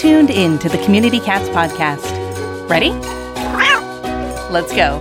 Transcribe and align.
tuned 0.00 0.30
in 0.30 0.58
to 0.58 0.66
the 0.66 0.78
Community 0.78 1.20
Cats 1.20 1.46
podcast. 1.50 2.00
Ready? 2.70 2.88
Let's 4.50 4.74
go. 4.74 4.98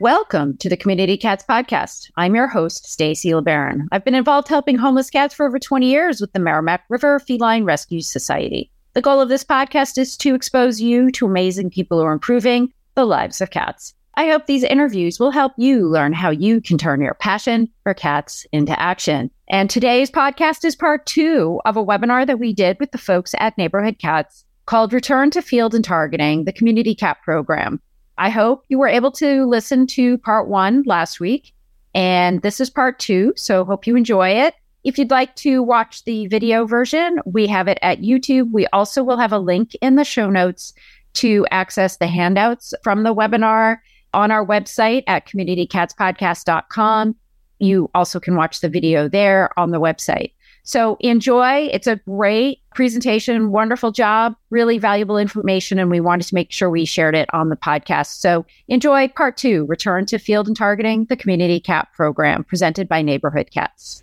Welcome 0.00 0.56
to 0.56 0.68
the 0.68 0.76
Community 0.76 1.16
Cats 1.16 1.44
podcast. 1.48 2.10
I'm 2.16 2.34
your 2.34 2.48
host, 2.48 2.90
Stacy 2.90 3.30
LeBaron. 3.30 3.86
I've 3.92 4.04
been 4.04 4.16
involved 4.16 4.48
helping 4.48 4.76
homeless 4.76 5.08
cats 5.08 5.32
for 5.32 5.46
over 5.46 5.60
20 5.60 5.88
years 5.88 6.20
with 6.20 6.32
the 6.32 6.40
Merrimack 6.40 6.82
River 6.88 7.20
Feline 7.20 7.62
Rescue 7.62 8.00
Society. 8.00 8.72
The 8.94 9.02
goal 9.02 9.20
of 9.20 9.28
this 9.28 9.44
podcast 9.44 9.98
is 9.98 10.16
to 10.16 10.34
expose 10.34 10.80
you 10.80 11.12
to 11.12 11.26
amazing 11.26 11.70
people 11.70 12.00
who 12.00 12.06
are 12.06 12.12
improving 12.12 12.72
the 12.96 13.04
lives 13.04 13.40
of 13.40 13.50
cats. 13.50 13.94
I 14.18 14.28
hope 14.28 14.46
these 14.46 14.64
interviews 14.64 15.20
will 15.20 15.30
help 15.30 15.52
you 15.58 15.86
learn 15.86 16.14
how 16.14 16.30
you 16.30 16.62
can 16.62 16.78
turn 16.78 17.02
your 17.02 17.12
passion 17.12 17.68
for 17.82 17.92
cats 17.92 18.46
into 18.50 18.78
action. 18.80 19.30
And 19.48 19.68
today's 19.68 20.10
podcast 20.10 20.64
is 20.64 20.74
part 20.74 21.04
two 21.04 21.60
of 21.66 21.76
a 21.76 21.84
webinar 21.84 22.26
that 22.26 22.38
we 22.38 22.54
did 22.54 22.78
with 22.80 22.92
the 22.92 22.98
folks 22.98 23.34
at 23.38 23.58
Neighborhood 23.58 23.98
Cats 23.98 24.46
called 24.64 24.94
Return 24.94 25.30
to 25.32 25.42
Field 25.42 25.74
and 25.74 25.84
Targeting, 25.84 26.44
the 26.44 26.52
Community 26.52 26.94
Cat 26.94 27.18
Program. 27.22 27.78
I 28.16 28.30
hope 28.30 28.64
you 28.68 28.78
were 28.78 28.88
able 28.88 29.12
to 29.12 29.44
listen 29.44 29.86
to 29.88 30.16
part 30.18 30.48
one 30.48 30.82
last 30.86 31.20
week. 31.20 31.52
And 31.94 32.40
this 32.40 32.58
is 32.58 32.70
part 32.70 32.98
two. 32.98 33.34
So 33.36 33.66
hope 33.66 33.86
you 33.86 33.96
enjoy 33.96 34.30
it. 34.30 34.54
If 34.82 34.96
you'd 34.96 35.10
like 35.10 35.36
to 35.36 35.62
watch 35.62 36.04
the 36.04 36.26
video 36.28 36.64
version, 36.64 37.18
we 37.26 37.46
have 37.48 37.68
it 37.68 37.78
at 37.82 38.00
YouTube. 38.00 38.50
We 38.50 38.66
also 38.68 39.04
will 39.04 39.18
have 39.18 39.32
a 39.32 39.38
link 39.38 39.76
in 39.82 39.96
the 39.96 40.04
show 40.04 40.30
notes 40.30 40.72
to 41.14 41.46
access 41.50 41.98
the 41.98 42.06
handouts 42.06 42.72
from 42.82 43.02
the 43.02 43.14
webinar 43.14 43.76
on 44.16 44.30
our 44.30 44.44
website 44.44 45.04
at 45.06 45.28
communitycatspodcast.com. 45.28 47.14
You 47.58 47.90
also 47.94 48.18
can 48.18 48.34
watch 48.34 48.60
the 48.60 48.68
video 48.68 49.08
there 49.08 49.56
on 49.58 49.70
the 49.70 49.80
website. 49.80 50.32
So 50.64 50.96
enjoy. 50.98 51.68
It's 51.72 51.86
a 51.86 51.96
great 51.96 52.58
presentation. 52.74 53.52
Wonderful 53.52 53.92
job. 53.92 54.34
Really 54.50 54.78
valuable 54.78 55.16
information. 55.16 55.78
And 55.78 55.90
we 55.90 56.00
wanted 56.00 56.26
to 56.26 56.34
make 56.34 56.50
sure 56.50 56.68
we 56.68 56.84
shared 56.84 57.14
it 57.14 57.28
on 57.32 57.50
the 57.50 57.56
podcast. 57.56 58.18
So 58.18 58.44
enjoy 58.66 59.06
part 59.08 59.36
two 59.36 59.64
Return 59.66 60.06
to 60.06 60.18
Field 60.18 60.48
and 60.48 60.56
Targeting, 60.56 61.04
the 61.04 61.16
Community 61.16 61.60
Cat 61.60 61.88
Program, 61.94 62.42
presented 62.42 62.88
by 62.88 63.00
Neighborhood 63.00 63.50
Cats. 63.52 64.02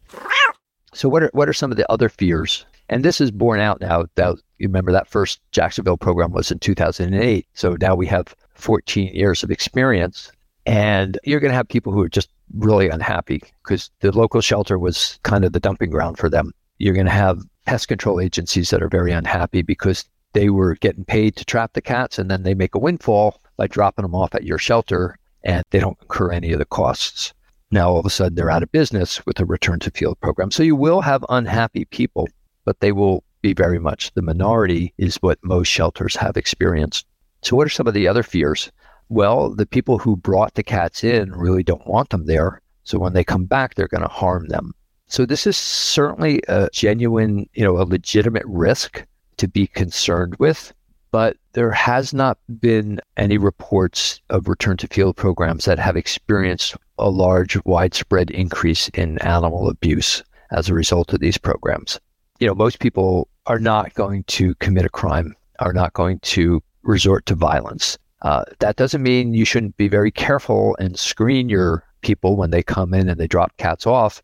So, 0.94 1.09
what 1.09 1.23
are, 1.23 1.31
what 1.34 1.50
are 1.50 1.53
some 1.53 1.72
of 1.72 1.78
the 1.78 1.91
other 1.91 2.08
fears? 2.08 2.66
And 2.88 3.03
this 3.03 3.19
is 3.19 3.31
borne 3.31 3.59
out 3.59 3.81
now. 3.81 4.06
That, 4.16 4.36
you 4.59 4.67
remember 4.67 4.91
that 4.91 5.09
first 5.09 5.41
Jacksonville 5.52 5.97
program 5.97 6.31
was 6.31 6.52
in 6.52 6.59
2008. 6.59 7.47
So 7.53 7.75
now 7.81 7.95
we 7.95 8.06
have 8.08 8.36
14 8.64 9.14
years 9.14 9.44
of 9.44 9.52
experience. 9.52 10.31
And 10.66 11.19
you're 11.25 11.42
going 11.42 11.52
to 11.52 11.58
have 11.58 11.67
people 11.67 11.92
who 11.92 12.02
are 12.02 12.09
just 12.09 12.30
really 12.56 12.88
unhappy 12.88 13.42
because 13.64 13.92
the 14.00 14.11
local 14.11 14.39
shelter 14.42 14.80
was 14.80 15.19
kind 15.23 15.44
of 15.44 15.52
the 15.52 15.59
dumping 15.59 15.89
ground 15.89 16.17
for 16.17 16.30
them. 16.30 16.52
You're 16.78 16.94
going 16.94 17.06
to 17.06 17.11
have 17.11 17.41
pest 17.66 17.89
control 17.89 18.22
agencies 18.22 18.69
that 18.69 18.81
are 18.81 18.89
very 18.89 19.11
unhappy 19.11 19.61
because 19.61 20.06
they 20.34 20.50
were 20.50 20.75
getting 20.75 21.06
paid 21.06 21.36
to 21.36 21.45
trap 21.45 21.73
the 21.73 21.81
cats 21.81 22.17
and 22.17 22.31
then 22.31 22.44
they 22.44 22.53
make 22.53 22.73
a 22.73 22.80
windfall 22.80 23.41
by 23.58 23.67
dropping 23.67 24.03
them 24.03 24.16
off 24.16 24.34
at 24.34 24.44
your 24.44 24.58
shelter 24.58 25.17
and 25.44 25.64
they 25.69 25.80
don't 25.80 25.97
incur 26.02 26.31
any 26.31 26.53
of 26.53 26.59
the 26.59 26.66
costs. 26.66 27.34
Now 27.72 27.89
all 27.89 28.00
of 28.00 28.06
a 28.06 28.09
sudden 28.09 28.36
they're 28.36 28.50
out 28.50 28.64
of 28.64 28.72
business 28.72 29.25
with 29.25 29.39
a 29.39 29.45
return 29.45 29.80
to 29.80 29.91
field 29.91 30.19
program. 30.22 30.52
So 30.52 30.64
you 30.64 30.75
will 30.75 31.02
have 31.02 31.25
unhappy 31.30 31.86
people, 31.86 32.30
but 32.66 32.80
they 32.80 32.91
will 32.91 33.23
be 33.41 33.53
very 33.53 33.80
much 33.80 34.14
the 34.14 34.22
minority 34.22 34.94
is 34.97 35.17
what 35.17 35.38
most 35.44 35.67
shelters 35.67 36.16
have 36.16 36.38
experienced. 36.38 37.06
So 37.44 37.58
what 37.58 37.67
are 37.67 37.69
some 37.69 37.88
of 37.88 37.94
the 37.94 38.08
other 38.08 38.23
fears? 38.23 38.72
Well, 39.09 39.53
the 39.53 39.66
people 39.66 39.99
who 39.99 40.16
brought 40.16 40.53
the 40.55 40.63
cats 40.63 41.03
in 41.03 41.31
really 41.33 41.61
don't 41.61 41.85
want 41.85 42.09
them 42.09 42.25
there. 42.25 42.61
So 42.85 42.97
when 42.97 43.13
they 43.13 43.23
come 43.23 43.45
back, 43.45 43.75
they're 43.75 43.88
going 43.88 44.02
to 44.02 44.08
harm 44.08 44.47
them. 44.47 44.73
So 45.08 45.25
this 45.25 45.45
is 45.45 45.58
certainly 45.58 46.41
a 46.47 46.69
genuine, 46.72 47.47
you 47.53 47.63
know, 47.63 47.77
a 47.77 47.83
legitimate 47.83 48.45
risk 48.45 49.05
to 49.38 49.47
be 49.47 49.67
concerned 49.67 50.35
with. 50.39 50.73
But 51.12 51.38
there 51.51 51.72
has 51.72 52.13
not 52.13 52.40
been 52.59 53.00
any 53.18 53.38
reports 53.38 54.22
of 54.29 54.47
return 54.47 54.78
to 54.78 54.88
field 54.88 55.16
programs 55.16 55.66
that 55.66 55.78
have 55.78 55.95
experienced 55.95 56.75
a 56.97 57.09
large, 57.09 57.63
widespread 57.66 58.31
increase 58.31 58.89
in 58.89 59.19
animal 59.19 59.69
abuse 59.69 60.23
as 60.51 60.69
a 60.69 60.73
result 60.73 61.13
of 61.13 61.19
these 61.19 61.38
programs. 61.38 62.00
You 62.39 62.47
know, 62.47 62.56
most 62.56 62.79
people 62.79 63.28
are 63.45 63.59
not 63.59 63.94
going 63.94 64.23
to 64.23 64.56
commit 64.56 64.85
a 64.85 64.89
crime, 64.89 65.35
are 65.59 65.73
not 65.73 65.94
going 65.94 66.19
to 66.19 66.63
resort 66.83 67.25
to 67.27 67.35
violence. 67.35 67.97
Uh, 68.21 68.44
that 68.59 68.77
doesn't 68.77 69.03
mean 69.03 69.33
you 69.33 69.45
shouldn't 69.45 69.75
be 69.77 69.88
very 69.88 70.11
careful 70.11 70.75
and 70.79 70.97
screen 70.97 71.49
your 71.49 71.83
people 72.01 72.35
when 72.38 72.51
they 72.51 72.63
come 72.63 72.94
in 72.94 73.09
and 73.09 73.19
they 73.19 73.27
drop 73.27 73.55
cats 73.57 73.85
off. 73.85 74.21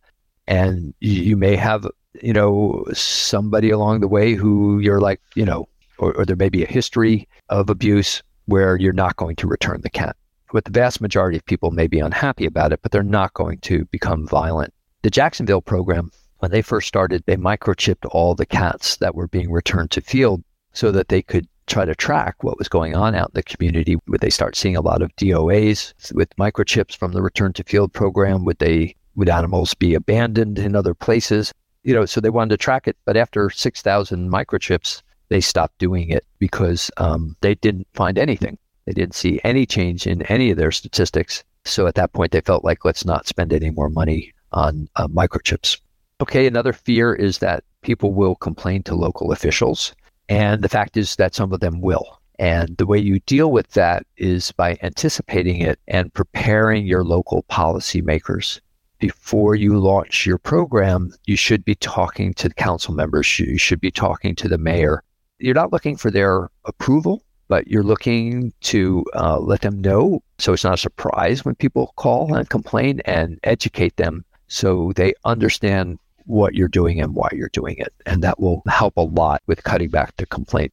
And 0.47 0.93
you, 0.99 1.37
may 1.37 1.55
have, 1.55 1.85
you 2.21 2.33
know, 2.33 2.85
somebody 2.93 3.69
along 3.69 3.99
the 3.99 4.07
way 4.07 4.33
who 4.33 4.79
you're 4.79 5.01
like, 5.01 5.21
you 5.35 5.45
know, 5.45 5.67
or, 5.99 6.13
or 6.13 6.25
there 6.25 6.35
may 6.35 6.49
be 6.49 6.63
a 6.63 6.67
history 6.67 7.27
of 7.49 7.69
abuse 7.69 8.23
where 8.45 8.77
you're 8.77 8.93
not 8.93 9.17
going 9.17 9.35
to 9.37 9.47
return 9.47 9.81
the 9.81 9.89
cat. 9.89 10.15
But 10.51 10.65
the 10.65 10.71
vast 10.71 11.01
majority 11.01 11.37
of 11.37 11.45
people 11.45 11.69
may 11.69 11.85
be 11.85 11.99
unhappy 11.99 12.45
about 12.45 12.73
it, 12.73 12.81
but 12.81 12.91
they're 12.91 13.03
not 13.03 13.33
going 13.35 13.59
to 13.59 13.85
become 13.85 14.27
violent. 14.27 14.73
The 15.03 15.11
Jacksonville 15.11 15.61
program, 15.61 16.11
when 16.39 16.51
they 16.51 16.63
first 16.63 16.87
started, 16.87 17.23
they 17.25 17.37
microchipped 17.37 18.07
all 18.09 18.33
the 18.33 18.45
cats 18.45 18.97
that 18.97 19.13
were 19.13 19.27
being 19.27 19.51
returned 19.51 19.91
to 19.91 20.01
field 20.01 20.43
so 20.73 20.91
that 20.91 21.09
they 21.09 21.21
could 21.21 21.47
try 21.69 21.85
to 21.85 21.96
track 21.96 22.44
what 22.44 22.57
was 22.57 22.68
going 22.68 22.96
on 22.96 23.16
out 23.16 23.30
in 23.30 23.35
the 23.35 23.44
community. 23.44 23.96
Would 24.07 24.22
they 24.22 24.30
start 24.30 24.56
seeing 24.56 24.75
a 24.75 24.81
lot 24.81 25.02
of 25.02 25.16
DOAs 25.16 25.94
with 26.13 26.35
microchips 26.38 26.96
from 26.96 27.13
the 27.13 27.22
return 27.22 27.53
to 27.53 27.63
field 27.63 27.94
program? 27.94 28.44
Would 28.46 28.59
they 28.59 28.96
would 29.16 29.30
animals 29.30 29.74
be 29.74 29.94
abandoned 29.94 30.59
in 30.59 30.75
other 30.75 30.94
places? 30.94 31.53
You 31.84 31.94
know, 31.94 32.06
so 32.06 32.19
they 32.19 32.30
wanted 32.30 32.52
to 32.52 32.57
track 32.57 32.88
it. 32.88 32.97
But 33.06 33.18
after 33.18 33.50
6,000 33.50 34.31
microchips, 34.31 35.02
they 35.30 35.41
stopped 35.41 35.78
doing 35.78 36.09
it 36.09 36.25
because 36.40 36.91
um, 36.97 37.35
they 37.41 37.56
didn't 37.56 37.88
find 37.94 38.18
anything. 38.18 38.57
They 38.86 38.94
didn't 38.94 39.16
see 39.16 39.40
any 39.44 39.66
change 39.66 40.07
in 40.07 40.24
any 40.24 40.51
of 40.51 40.57
their 40.57 40.72
statistics. 40.72 41.44
So 41.66 41.86
at 41.86 41.96
that 41.96 42.13
point, 42.13 42.31
they 42.31 42.41
felt 42.41 42.63
like, 42.63 42.86
let's 42.86 43.06
not 43.06 43.28
spend 43.28 43.53
any 43.53 43.69
more 43.69 43.90
money 43.90 44.34
on 44.51 44.88
uh, 44.96 45.07
microchips. 45.07 45.80
Okay, 46.22 46.47
another 46.47 46.74
fear 46.74 47.13
is 47.13 47.38
that 47.40 47.63
people 47.81 48.13
will 48.13 48.36
complain 48.36 48.84
to 48.84 48.96
local 48.96 49.31
officials. 49.31 49.94
And 50.29 50.62
the 50.62 50.69
fact 50.69 50.95
is 50.95 51.16
that 51.16 51.35
some 51.35 51.51
of 51.51 51.59
them 51.59 51.81
will. 51.81 52.22
And 52.38 52.78
the 52.78 52.85
way 52.85 53.00
you 53.00 53.19
deal 53.22 53.51
with 53.51 53.72
that 53.72 54.06
is 54.16 54.53
by 54.53 54.78
anticipating 54.81 55.59
it 55.59 55.79
and 55.88 56.13
preparing 56.13 56.85
your 56.85 57.03
local 57.03 57.44
policymakers. 57.51 58.62
Before 59.00 59.56
you 59.56 59.78
launch 59.78 60.25
your 60.25 60.38
program, 60.38 61.12
you 61.25 61.35
should 61.35 61.66
be 61.66 61.75
talking 61.75 62.34
to 62.35 62.47
the 62.47 62.53
council 62.53 62.94
members. 62.94 63.39
You 63.39 63.57
should 63.57 63.81
be 63.81 63.91
talking 63.91 64.35
to 64.35 64.47
the 64.47 64.57
mayor. 64.57 65.03
You're 65.39 65.56
not 65.56 65.73
looking 65.73 65.97
for 65.97 66.12
their 66.12 66.50
approval, 66.66 67.23
but 67.47 67.68
you're 67.68 67.84
looking 67.84 68.53
to 68.62 69.03
uh, 69.16 69.39
let 69.39 69.62
them 69.62 69.81
know 69.81 70.22
so 70.38 70.53
it's 70.53 70.63
not 70.63 70.75
a 70.75 70.78
surprise 70.78 71.44
when 71.44 71.56
people 71.56 71.94
call 71.97 72.34
and 72.34 72.50
complain 72.50 73.01
and 73.06 73.39
educate 73.44 73.97
them 73.97 74.23
so 74.47 74.94
they 74.95 75.13
understand 75.25 75.97
what 76.29 76.53
you're 76.53 76.67
doing 76.67 77.01
and 77.01 77.16
why 77.16 77.28
you're 77.34 77.50
doing 77.50 77.75
it. 77.79 77.91
And 78.06 78.22
that 78.22 78.40
will 78.40 78.62
help 78.67 78.97
a 78.97 79.01
lot 79.01 79.41
with 79.47 79.63
cutting 79.63 79.90
back 79.90 80.16
the 80.16 80.28
complaint. 80.28 80.72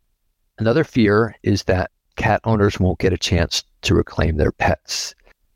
Another 0.58 0.84
fear 0.84 1.34
is 1.42 1.64
that 1.64 1.90
cat 2.16 2.40
owners 2.44 2.78
won't 2.78 2.98
get 2.98 3.14
a 3.14 3.18
chance 3.18 3.62
to 3.82 3.94
reclaim 3.94 4.36
their 4.36 4.52
pets. 4.52 5.14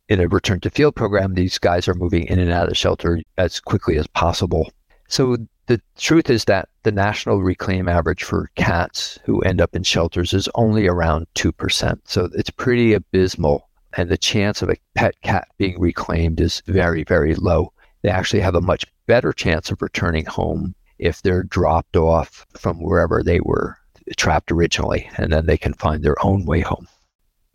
In 0.09 0.21
a 0.21 0.27
return 0.27 0.61
to 0.61 0.71
field 0.71 0.97
program, 0.97 1.35
these 1.35 1.59
guys 1.59 1.87
are 1.87 1.95
moving 1.95 2.25
in 2.25 2.39
and 2.39 2.51
out 2.51 2.65
of 2.65 2.71
the 2.71 2.75
shelter 2.75 3.21
as 3.37 3.61
quickly 3.61 3.99
as 3.99 4.07
possible. 4.09 4.71
So 5.09 5.37
the 5.67 5.81
truth 5.99 6.31
is 6.31 6.47
that 6.47 6.69
the 6.83 6.93
national 6.93 7.43
reclaim 7.43 7.89
average 7.89 8.25
for 8.25 8.51
cats 8.57 9.19
who 9.25 9.41
end 9.43 9.61
up 9.61 9.77
in 9.77 9.83
shelters 9.83 10.33
is 10.33 10.49
only 10.55 10.87
around 10.89 11.27
2%. 11.35 11.99
So 12.05 12.31
it's 12.35 12.51
pretty 12.51 12.95
abysmal. 12.95 13.69
And 13.97 14.09
the 14.09 14.17
chance 14.17 14.63
of 14.63 14.71
a 14.71 14.77
pet 14.95 15.21
cat 15.23 15.49
being 15.59 15.79
reclaimed 15.79 16.41
is 16.41 16.63
very, 16.67 17.05
very 17.05 17.35
low 17.35 17.73
they 18.03 18.11
actually 18.11 18.41
have 18.41 18.55
a 18.55 18.61
much 18.61 18.85
better 19.07 19.33
chance 19.33 19.71
of 19.71 19.83
returning 19.83 20.25
home 20.25 20.75
if 20.99 21.23
they're 21.23 21.43
dropped 21.43 21.97
off 21.97 22.47
from 22.57 22.81
wherever 22.81 23.23
they 23.23 23.41
were 23.41 23.77
trapped 24.17 24.51
originally, 24.51 25.09
and 25.17 25.33
then 25.33 25.47
they 25.47 25.59
can 25.59 25.73
find 25.75 26.03
their 26.03 26.17
own 26.25 26.45
way 26.45 26.61
home. 26.61 26.87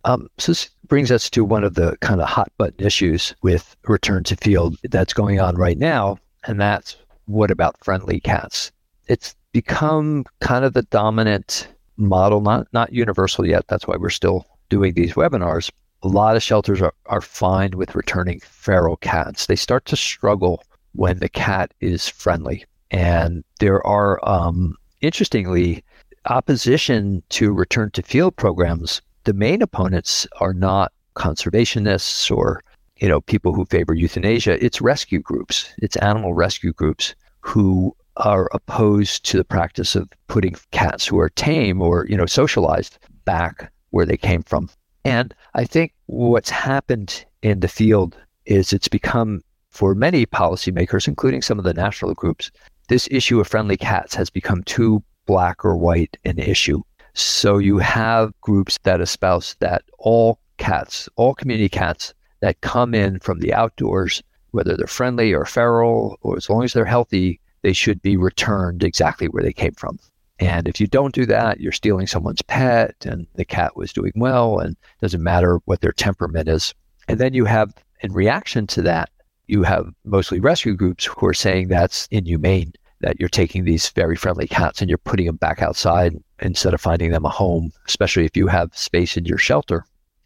Um, 0.04 0.30
so 0.38 0.52
this 0.52 0.70
brings 0.88 1.12
us 1.12 1.30
to 1.32 1.44
one 1.44 1.64
of 1.64 1.74
the 1.74 1.98
kind 2.02 2.22
of 2.22 2.28
hot 2.28 2.52
button 2.58 2.86
issues 2.86 3.36
with 3.42 3.76
return 3.88 4.24
to 4.26 4.36
field 4.36 4.78
that's 4.84 5.14
going 5.14 5.40
on 5.40 5.56
right 5.56 5.78
now, 5.78 6.18
and 6.46 6.60
that's 6.60 6.96
what 7.26 7.52
about 7.52 7.84
friendly 7.84 8.20
cats? 8.20 8.72
It's 9.08 9.36
become 9.52 10.26
kind 10.42 10.64
of 10.64 10.74
the 10.74 10.84
dominant 10.84 11.68
model, 11.98 12.42
not 12.42 12.68
not 12.72 12.94
universal 12.94 13.48
yet. 13.48 13.68
That's 13.68 13.88
why 13.88 13.96
we're 13.98 14.10
still 14.10 14.46
doing 14.70 14.94
these 14.94 15.14
webinars, 15.14 15.72
a 16.06 16.08
lot 16.08 16.36
of 16.36 16.44
shelters 16.44 16.84
are, 16.84 16.94
are 17.08 17.20
fine 17.20 17.72
with 17.72 17.96
returning 17.96 18.40
feral 18.42 18.98
cats. 18.98 19.48
They 19.48 19.56
start 19.56 19.86
to 19.86 19.96
struggle 19.96 20.64
when 20.94 21.18
the 21.18 21.30
cat 21.30 21.74
is 21.82 22.08
friendly. 22.08 22.64
And 22.92 23.44
there 23.60 23.86
are, 23.88 24.20
um, 24.24 24.76
interestingly, 25.02 25.84
opposition 26.28 27.24
to 27.30 27.52
return 27.52 27.90
to 27.92 28.04
field 28.04 28.36
programs. 28.36 29.02
The 29.24 29.34
main 29.34 29.64
opponents 29.64 30.28
are 30.40 30.54
not 30.54 30.94
conservationists 31.16 32.30
or 32.30 32.62
you 32.98 33.08
know 33.08 33.22
people 33.22 33.54
who 33.54 33.66
favor 33.66 33.96
euthanasia. 33.96 34.64
It's 34.64 34.82
rescue 34.82 35.20
groups. 35.20 35.74
It's 35.80 35.96
animal 35.98 36.36
rescue 36.36 36.72
groups 36.72 37.16
who 37.42 37.96
are 38.18 38.48
opposed 38.54 39.26
to 39.26 39.38
the 39.38 39.44
practice 39.44 39.96
of 39.96 40.10
putting 40.28 40.56
cats 40.72 41.06
who 41.06 41.20
are 41.20 41.30
tame 41.30 41.82
or, 41.82 42.06
you 42.08 42.16
know, 42.16 42.26
socialized 42.26 42.98
back 43.26 43.72
where 43.90 44.06
they 44.06 44.18
came 44.18 44.44
from. 44.44 44.70
And 45.06 45.36
I 45.54 45.66
think 45.66 45.94
what's 46.08 46.50
happened 46.50 47.26
in 47.44 47.60
the 47.60 47.68
field 47.68 48.18
is 48.46 48.74
it's 48.74 48.88
become 48.88 49.42
for 49.70 49.94
many 49.94 50.26
policymakers, 50.26 51.08
including 51.08 51.42
some 51.42 51.60
of 51.60 51.66
the 51.66 51.74
national 51.74 52.16
groups, 52.16 52.50
this 52.90 53.08
issue 53.12 53.40
of 53.40 53.48
friendly 53.48 53.78
cats 53.78 54.16
has 54.16 54.30
become 54.30 54.64
too 54.64 55.04
black 55.26 55.64
or 55.64 55.78
white 55.78 56.18
an 56.26 56.40
issue. 56.40 56.82
So 57.14 57.60
you 57.60 57.78
have 57.78 58.34
groups 58.42 58.80
that 58.84 59.02
espouse 59.02 59.56
that 59.60 59.84
all 60.00 60.40
cats, 60.58 61.08
all 61.18 61.36
community 61.36 61.70
cats 61.70 62.14
that 62.40 62.62
come 62.62 62.94
in 62.94 63.20
from 63.20 63.40
the 63.40 63.54
outdoors, 63.54 64.24
whether 64.52 64.76
they're 64.76 64.88
friendly 64.88 65.34
or 65.34 65.46
feral, 65.46 66.18
or 66.22 66.36
as 66.36 66.50
long 66.50 66.64
as 66.64 66.74
they're 66.74 66.86
healthy, 66.86 67.40
they 67.62 67.74
should 67.74 68.02
be 68.02 68.18
returned 68.18 68.84
exactly 68.84 69.28
where 69.28 69.44
they 69.44 69.54
came 69.54 69.74
from. 69.74 70.00
And 70.40 70.68
if 70.68 70.82
you 70.82 70.88
don't 70.88 71.16
do 71.16 71.26
that, 71.28 71.60
you're 71.60 71.72
stealing 71.72 72.08
someone's 72.08 72.42
pet 72.42 73.06
and 73.06 73.26
the 73.36 73.46
cat 73.46 73.78
was 73.78 73.94
doing 73.94 74.12
well 74.16 74.60
and 74.60 74.76
doesn't 75.02 75.24
matter 75.24 75.60
what 75.66 75.82
their 75.82 75.94
temperament 75.94 76.50
is. 76.50 76.74
And 77.08 77.20
then 77.20 77.34
you 77.34 77.46
have, 77.46 77.74
in 78.02 78.12
reaction 78.12 78.68
to 78.68 78.82
that, 78.82 79.10
you 79.48 79.64
have 79.64 79.94
mostly 80.04 80.40
rescue 80.40 80.76
groups 80.76 81.06
who 81.06 81.26
are 81.26 81.34
saying 81.34 81.68
that's 81.68 82.08
inhumane, 82.12 82.74
that 83.02 83.20
you're 83.20 83.30
taking 83.30 83.64
these 83.64 83.90
very 83.90 84.16
friendly 84.16 84.48
cats 84.48 84.82
and 84.82 84.90
you're 84.90 84.98
putting 84.98 85.28
them 85.28 85.38
back 85.38 85.62
outside 85.62 86.16
instead 86.42 86.74
of 86.74 86.82
finding 86.82 87.12
them 87.12 87.26
a 87.26 87.30
home, 87.30 87.72
especially 87.88 88.26
if 88.26 88.36
you 88.36 88.48
have 88.48 88.76
space 88.76 89.16
in 89.16 89.26
your 89.26 89.38
shelter. 89.38 89.86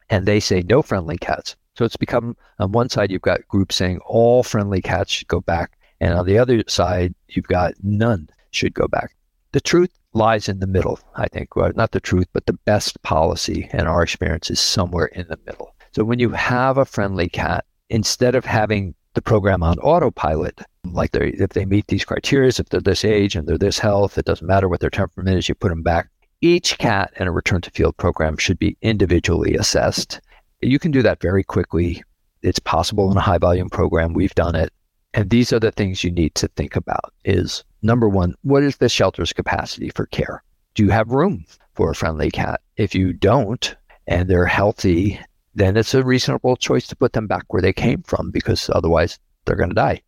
And 0.09 0.25
they 0.25 0.39
say 0.39 0.63
no 0.63 0.81
friendly 0.81 1.17
cats. 1.17 1.55
So 1.75 1.85
it's 1.85 1.97
become 1.97 2.35
on 2.57 2.71
one 2.71 2.89
side, 2.89 3.11
you've 3.11 3.21
got 3.21 3.47
groups 3.47 3.75
saying 3.75 3.99
all 4.05 4.41
friendly 4.41 4.81
cats 4.81 5.11
should 5.11 5.27
go 5.27 5.41
back. 5.41 5.77
And 6.01 6.13
on 6.13 6.25
the 6.25 6.37
other 6.37 6.63
side, 6.67 7.13
you've 7.27 7.47
got 7.47 7.73
none 7.83 8.29
should 8.51 8.73
go 8.73 8.87
back. 8.87 9.15
The 9.51 9.61
truth 9.61 9.91
lies 10.13 10.49
in 10.49 10.59
the 10.59 10.67
middle, 10.67 10.99
I 11.15 11.27
think. 11.27 11.49
Not 11.55 11.91
the 11.91 11.99
truth, 11.99 12.27
but 12.33 12.45
the 12.45 12.57
best 12.65 13.01
policy 13.03 13.69
in 13.73 13.81
our 13.81 14.01
experience 14.03 14.49
is 14.49 14.59
somewhere 14.59 15.07
in 15.07 15.27
the 15.29 15.39
middle. 15.45 15.75
So 15.91 16.03
when 16.03 16.19
you 16.19 16.29
have 16.31 16.77
a 16.77 16.85
friendly 16.85 17.29
cat, 17.29 17.65
instead 17.89 18.35
of 18.35 18.45
having 18.45 18.95
the 19.15 19.21
program 19.21 19.63
on 19.63 19.79
autopilot, 19.79 20.61
like 20.85 21.11
they 21.11 21.29
if 21.29 21.49
they 21.49 21.65
meet 21.65 21.87
these 21.87 22.05
criteria, 22.05 22.49
if 22.49 22.69
they're 22.69 22.79
this 22.79 23.03
age 23.03 23.35
and 23.35 23.47
they're 23.47 23.57
this 23.57 23.79
health, 23.79 24.17
it 24.17 24.25
doesn't 24.25 24.45
matter 24.45 24.69
what 24.69 24.79
their 24.79 24.89
temperament 24.89 25.37
is, 25.37 25.49
you 25.49 25.55
put 25.55 25.69
them 25.69 25.83
back. 25.83 26.09
Each 26.41 26.77
cat 26.77 27.11
in 27.17 27.27
a 27.27 27.31
return 27.31 27.61
to 27.61 27.71
field 27.71 27.97
program 27.97 28.37
should 28.37 28.59
be 28.59 28.77
individually 28.81 29.55
assessed. 29.55 30.21
You 30.61 30.79
can 30.79 30.91
do 30.91 31.01
that 31.01 31.21
very 31.21 31.43
quickly. 31.43 32.03
It's 32.41 32.59
possible 32.59 33.11
in 33.11 33.17
a 33.17 33.21
high 33.21 33.39
volume 33.39 33.69
program. 33.69 34.13
We've 34.13 34.35
done 34.35 34.55
it. 34.55 34.71
And 35.19 35.31
these 35.31 35.51
are 35.51 35.59
the 35.59 35.73
things 35.73 36.01
you 36.01 36.11
need 36.11 36.33
to 36.35 36.47
think 36.47 36.77
about 36.77 37.13
is 37.25 37.65
number 37.81 38.07
one, 38.07 38.35
what 38.43 38.63
is 38.63 38.77
the 38.77 38.87
shelter's 38.87 39.33
capacity 39.33 39.89
for 39.89 40.05
care? 40.05 40.41
Do 40.75 40.83
you 40.85 40.91
have 40.91 41.11
room 41.11 41.43
for 41.73 41.91
a 41.91 41.93
friendly 41.93 42.31
cat? 42.31 42.61
If 42.77 42.95
you 42.95 43.11
don't, 43.11 43.75
and 44.07 44.29
they're 44.29 44.45
healthy, 44.45 45.19
then 45.53 45.75
it's 45.75 45.93
a 45.93 46.05
reasonable 46.05 46.55
choice 46.55 46.87
to 46.87 46.95
put 46.95 47.11
them 47.11 47.27
back 47.27 47.43
where 47.49 47.61
they 47.61 47.73
came 47.73 48.01
from 48.03 48.31
because 48.31 48.69
otherwise 48.73 49.19
they're 49.43 49.57
going 49.57 49.71
to 49.71 49.75
die. 49.75 50.01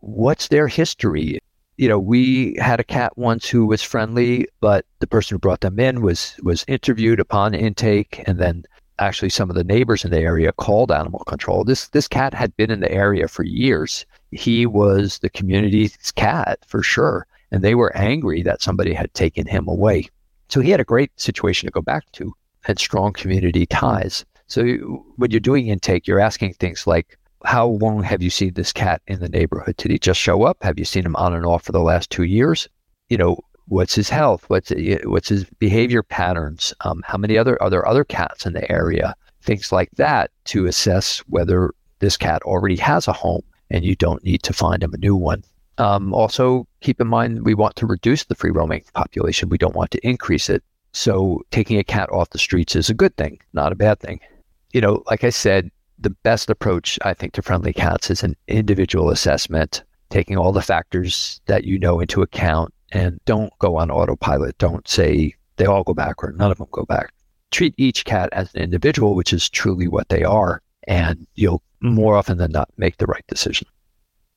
What's 0.00 0.48
their 0.48 0.68
history? 0.68 1.38
You 1.78 1.88
know, 1.88 1.98
we 1.98 2.54
had 2.60 2.78
a 2.78 2.84
cat 2.84 3.16
once 3.16 3.48
who 3.48 3.64
was 3.64 3.80
friendly, 3.80 4.48
but 4.60 4.84
the 4.98 5.06
person 5.06 5.34
who 5.34 5.38
brought 5.38 5.62
them 5.62 5.80
in 5.80 6.02
was 6.02 6.36
was 6.42 6.66
interviewed 6.68 7.20
upon 7.20 7.54
intake 7.54 8.22
and 8.26 8.38
then 8.38 8.64
actually 8.98 9.30
some 9.30 9.48
of 9.48 9.56
the 9.56 9.64
neighbors 9.64 10.04
in 10.04 10.10
the 10.10 10.20
area 10.20 10.52
called 10.52 10.92
animal 10.92 11.20
control. 11.20 11.64
This 11.64 11.88
this 11.88 12.06
cat 12.06 12.34
had 12.34 12.54
been 12.58 12.70
in 12.70 12.80
the 12.80 12.92
area 12.92 13.28
for 13.28 13.44
years 13.44 14.04
he 14.30 14.66
was 14.66 15.18
the 15.18 15.30
community's 15.30 15.96
cat 16.12 16.58
for 16.66 16.82
sure. 16.82 17.26
And 17.50 17.62
they 17.62 17.74
were 17.74 17.96
angry 17.96 18.42
that 18.42 18.62
somebody 18.62 18.92
had 18.92 19.12
taken 19.14 19.46
him 19.46 19.68
away. 19.68 20.08
So 20.48 20.60
he 20.60 20.70
had 20.70 20.80
a 20.80 20.84
great 20.84 21.10
situation 21.18 21.66
to 21.66 21.72
go 21.72 21.80
back 21.80 22.10
to, 22.12 22.34
had 22.62 22.78
strong 22.78 23.12
community 23.12 23.66
ties. 23.66 24.24
So 24.46 24.64
when 25.16 25.30
you're 25.30 25.40
doing 25.40 25.68
intake, 25.68 26.06
you're 26.06 26.20
asking 26.20 26.54
things 26.54 26.86
like, 26.86 27.18
how 27.44 27.68
long 27.68 28.02
have 28.02 28.22
you 28.22 28.30
seen 28.30 28.54
this 28.54 28.72
cat 28.72 29.00
in 29.06 29.20
the 29.20 29.28
neighborhood? 29.28 29.76
Did 29.76 29.90
he 29.90 29.98
just 29.98 30.18
show 30.18 30.42
up? 30.42 30.58
Have 30.62 30.78
you 30.78 30.84
seen 30.84 31.04
him 31.04 31.16
on 31.16 31.34
and 31.34 31.46
off 31.46 31.64
for 31.64 31.72
the 31.72 31.80
last 31.80 32.10
two 32.10 32.24
years? 32.24 32.68
You 33.08 33.16
know, 33.16 33.38
what's 33.66 33.94
his 33.94 34.08
health? 34.08 34.44
What's 34.48 34.72
what's 35.04 35.28
his 35.28 35.44
behavior 35.58 36.02
patterns? 36.02 36.74
Um, 36.80 37.02
how 37.06 37.16
many 37.16 37.38
other 37.38 37.62
are 37.62 37.70
there 37.70 37.86
other 37.86 38.04
cats 38.04 38.44
in 38.44 38.54
the 38.54 38.70
area? 38.70 39.14
Things 39.42 39.70
like 39.70 39.90
that 39.92 40.30
to 40.46 40.66
assess 40.66 41.20
whether 41.28 41.72
this 42.00 42.16
cat 42.16 42.42
already 42.42 42.76
has 42.76 43.06
a 43.06 43.12
home 43.12 43.44
and 43.70 43.84
you 43.84 43.94
don't 43.96 44.24
need 44.24 44.42
to 44.44 44.52
find 44.52 44.82
them 44.82 44.94
a 44.94 44.98
new 44.98 45.16
one. 45.16 45.44
Um, 45.78 46.12
also, 46.12 46.66
keep 46.80 47.00
in 47.00 47.06
mind 47.06 47.44
we 47.44 47.54
want 47.54 47.76
to 47.76 47.86
reduce 47.86 48.24
the 48.24 48.34
free 48.34 48.50
roaming 48.50 48.82
population. 48.94 49.48
We 49.48 49.58
don't 49.58 49.76
want 49.76 49.92
to 49.92 50.06
increase 50.06 50.50
it. 50.50 50.62
So, 50.92 51.42
taking 51.50 51.78
a 51.78 51.84
cat 51.84 52.10
off 52.10 52.30
the 52.30 52.38
streets 52.38 52.74
is 52.74 52.90
a 52.90 52.94
good 52.94 53.16
thing, 53.16 53.38
not 53.52 53.72
a 53.72 53.76
bad 53.76 54.00
thing. 54.00 54.20
You 54.72 54.80
know, 54.80 55.02
like 55.06 55.22
I 55.22 55.30
said, 55.30 55.70
the 55.98 56.10
best 56.10 56.50
approach, 56.50 56.98
I 57.02 57.14
think, 57.14 57.32
to 57.34 57.42
friendly 57.42 57.72
cats 57.72 58.10
is 58.10 58.22
an 58.22 58.36
individual 58.48 59.10
assessment, 59.10 59.84
taking 60.10 60.36
all 60.36 60.52
the 60.52 60.62
factors 60.62 61.40
that 61.46 61.64
you 61.64 61.78
know 61.78 62.00
into 62.00 62.22
account, 62.22 62.72
and 62.92 63.20
don't 63.24 63.52
go 63.58 63.76
on 63.76 63.90
autopilot. 63.90 64.58
Don't 64.58 64.88
say 64.88 65.34
they 65.56 65.66
all 65.66 65.84
go 65.84 65.94
back 65.94 66.22
or 66.22 66.32
none 66.32 66.50
of 66.50 66.58
them 66.58 66.68
go 66.72 66.84
back. 66.84 67.12
Treat 67.50 67.74
each 67.76 68.04
cat 68.04 68.28
as 68.32 68.54
an 68.54 68.62
individual, 68.62 69.14
which 69.14 69.32
is 69.32 69.48
truly 69.48 69.88
what 69.88 70.08
they 70.08 70.24
are, 70.24 70.62
and 70.88 71.26
you'll 71.34 71.62
more 71.80 72.16
often 72.16 72.38
than 72.38 72.50
not 72.50 72.70
make 72.76 72.96
the 72.96 73.06
right 73.06 73.24
decision. 73.28 73.68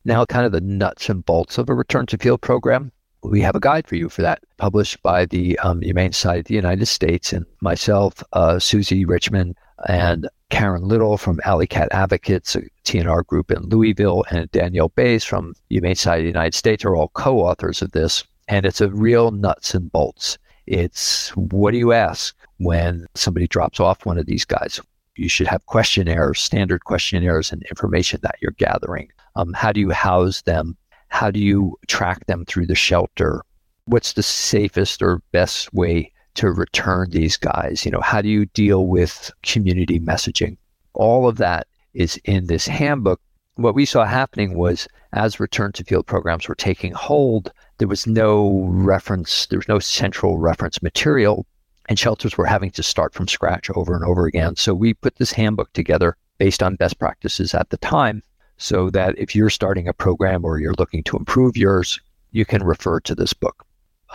Now, 0.03 0.25
kind 0.25 0.45
of 0.45 0.51
the 0.51 0.61
nuts 0.61 1.09
and 1.09 1.25
bolts 1.25 1.57
of 1.57 1.69
a 1.69 1.73
return 1.73 2.05
to 2.07 2.17
field 2.17 2.41
program. 2.41 2.91
We 3.23 3.41
have 3.41 3.55
a 3.55 3.59
guide 3.59 3.87
for 3.87 3.95
you 3.95 4.09
for 4.09 4.23
that, 4.23 4.43
published 4.57 5.01
by 5.03 5.25
the 5.25 5.57
um, 5.59 5.81
Humane 5.81 6.11
Society 6.11 6.39
of 6.39 6.45
the 6.47 6.53
United 6.55 6.87
States 6.87 7.33
and 7.33 7.45
myself, 7.61 8.23
uh, 8.33 8.59
Susie 8.59 9.05
Richmond, 9.05 9.55
and 9.87 10.27
Karen 10.49 10.83
Little 10.83 11.17
from 11.17 11.39
Alley 11.45 11.67
Cat 11.67 11.87
Advocates, 11.91 12.55
a 12.55 12.61
TNR 12.83 13.25
group 13.25 13.51
in 13.51 13.61
Louisville, 13.69 14.25
and 14.31 14.51
Danielle 14.51 14.89
Bays 14.89 15.23
from 15.23 15.53
Humane 15.69 15.95
Society 15.95 16.23
of 16.23 16.33
the 16.33 16.39
United 16.39 16.55
States 16.55 16.83
are 16.83 16.95
all 16.95 17.09
co-authors 17.09 17.81
of 17.81 17.91
this. 17.91 18.23
And 18.47 18.65
it's 18.65 18.81
a 18.81 18.89
real 18.89 19.31
nuts 19.31 19.75
and 19.75 19.91
bolts. 19.91 20.37
It's 20.65 21.29
what 21.35 21.71
do 21.71 21.77
you 21.77 21.93
ask 21.93 22.35
when 22.57 23.05
somebody 23.15 23.47
drops 23.47 23.79
off 23.79 24.05
one 24.05 24.17
of 24.17 24.25
these 24.25 24.45
guys? 24.45 24.81
You 25.21 25.29
should 25.29 25.47
have 25.47 25.63
questionnaires, 25.67 26.41
standard 26.41 26.85
questionnaires, 26.85 27.51
and 27.51 27.61
information 27.69 28.19
that 28.23 28.37
you're 28.41 28.55
gathering. 28.57 29.11
Um, 29.35 29.53
how 29.53 29.71
do 29.71 29.79
you 29.79 29.91
house 29.91 30.41
them? 30.41 30.75
How 31.09 31.29
do 31.29 31.39
you 31.39 31.77
track 31.87 32.25
them 32.25 32.43
through 32.45 32.65
the 32.65 32.73
shelter? 32.73 33.43
What's 33.85 34.13
the 34.13 34.23
safest 34.23 35.03
or 35.03 35.21
best 35.31 35.71
way 35.75 36.11
to 36.33 36.51
return 36.51 37.11
these 37.11 37.37
guys? 37.37 37.85
You 37.85 37.91
know, 37.91 38.01
how 38.01 38.23
do 38.23 38.29
you 38.29 38.47
deal 38.47 38.87
with 38.87 39.31
community 39.43 39.99
messaging? 39.99 40.57
All 40.93 41.27
of 41.27 41.37
that 41.37 41.67
is 41.93 42.19
in 42.25 42.47
this 42.47 42.65
handbook. 42.65 43.21
What 43.55 43.75
we 43.75 43.85
saw 43.85 44.05
happening 44.05 44.57
was 44.57 44.87
as 45.13 45.39
return 45.39 45.71
to 45.73 45.83
field 45.83 46.07
programs 46.07 46.47
were 46.47 46.55
taking 46.55 46.93
hold, 46.93 47.51
there 47.77 47.87
was 47.87 48.07
no 48.07 48.63
reference, 48.69 49.45
there 49.47 49.59
was 49.59 49.67
no 49.67 49.77
central 49.77 50.39
reference 50.39 50.81
material 50.81 51.45
and 51.91 51.99
shelters 51.99 52.37
were 52.37 52.45
having 52.45 52.71
to 52.71 52.81
start 52.81 53.13
from 53.13 53.27
scratch 53.27 53.69
over 53.71 53.93
and 53.93 54.05
over 54.05 54.25
again. 54.25 54.55
So 54.55 54.73
we 54.73 54.93
put 54.93 55.17
this 55.17 55.33
handbook 55.33 55.73
together 55.73 56.15
based 56.37 56.63
on 56.63 56.77
best 56.77 56.97
practices 56.99 57.53
at 57.53 57.69
the 57.69 57.75
time 57.75 58.23
so 58.55 58.89
that 58.91 59.17
if 59.17 59.35
you're 59.35 59.49
starting 59.49 59.89
a 59.89 59.93
program 59.93 60.45
or 60.45 60.57
you're 60.57 60.73
looking 60.79 61.03
to 61.03 61.17
improve 61.17 61.57
yours, 61.57 61.99
you 62.31 62.45
can 62.45 62.63
refer 62.63 63.01
to 63.01 63.13
this 63.13 63.33
book. 63.33 63.65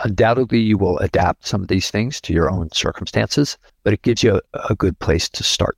Undoubtedly, 0.03 0.59
you 0.59 0.75
will 0.75 0.97
adapt 0.97 1.47
some 1.47 1.61
of 1.61 1.67
these 1.67 1.91
things 1.91 2.19
to 2.21 2.33
your 2.33 2.49
own 2.49 2.71
circumstances, 2.71 3.59
but 3.83 3.93
it 3.93 4.01
gives 4.01 4.23
you 4.23 4.41
a, 4.55 4.59
a 4.71 4.75
good 4.75 4.97
place 4.97 5.29
to 5.29 5.43
start. 5.43 5.77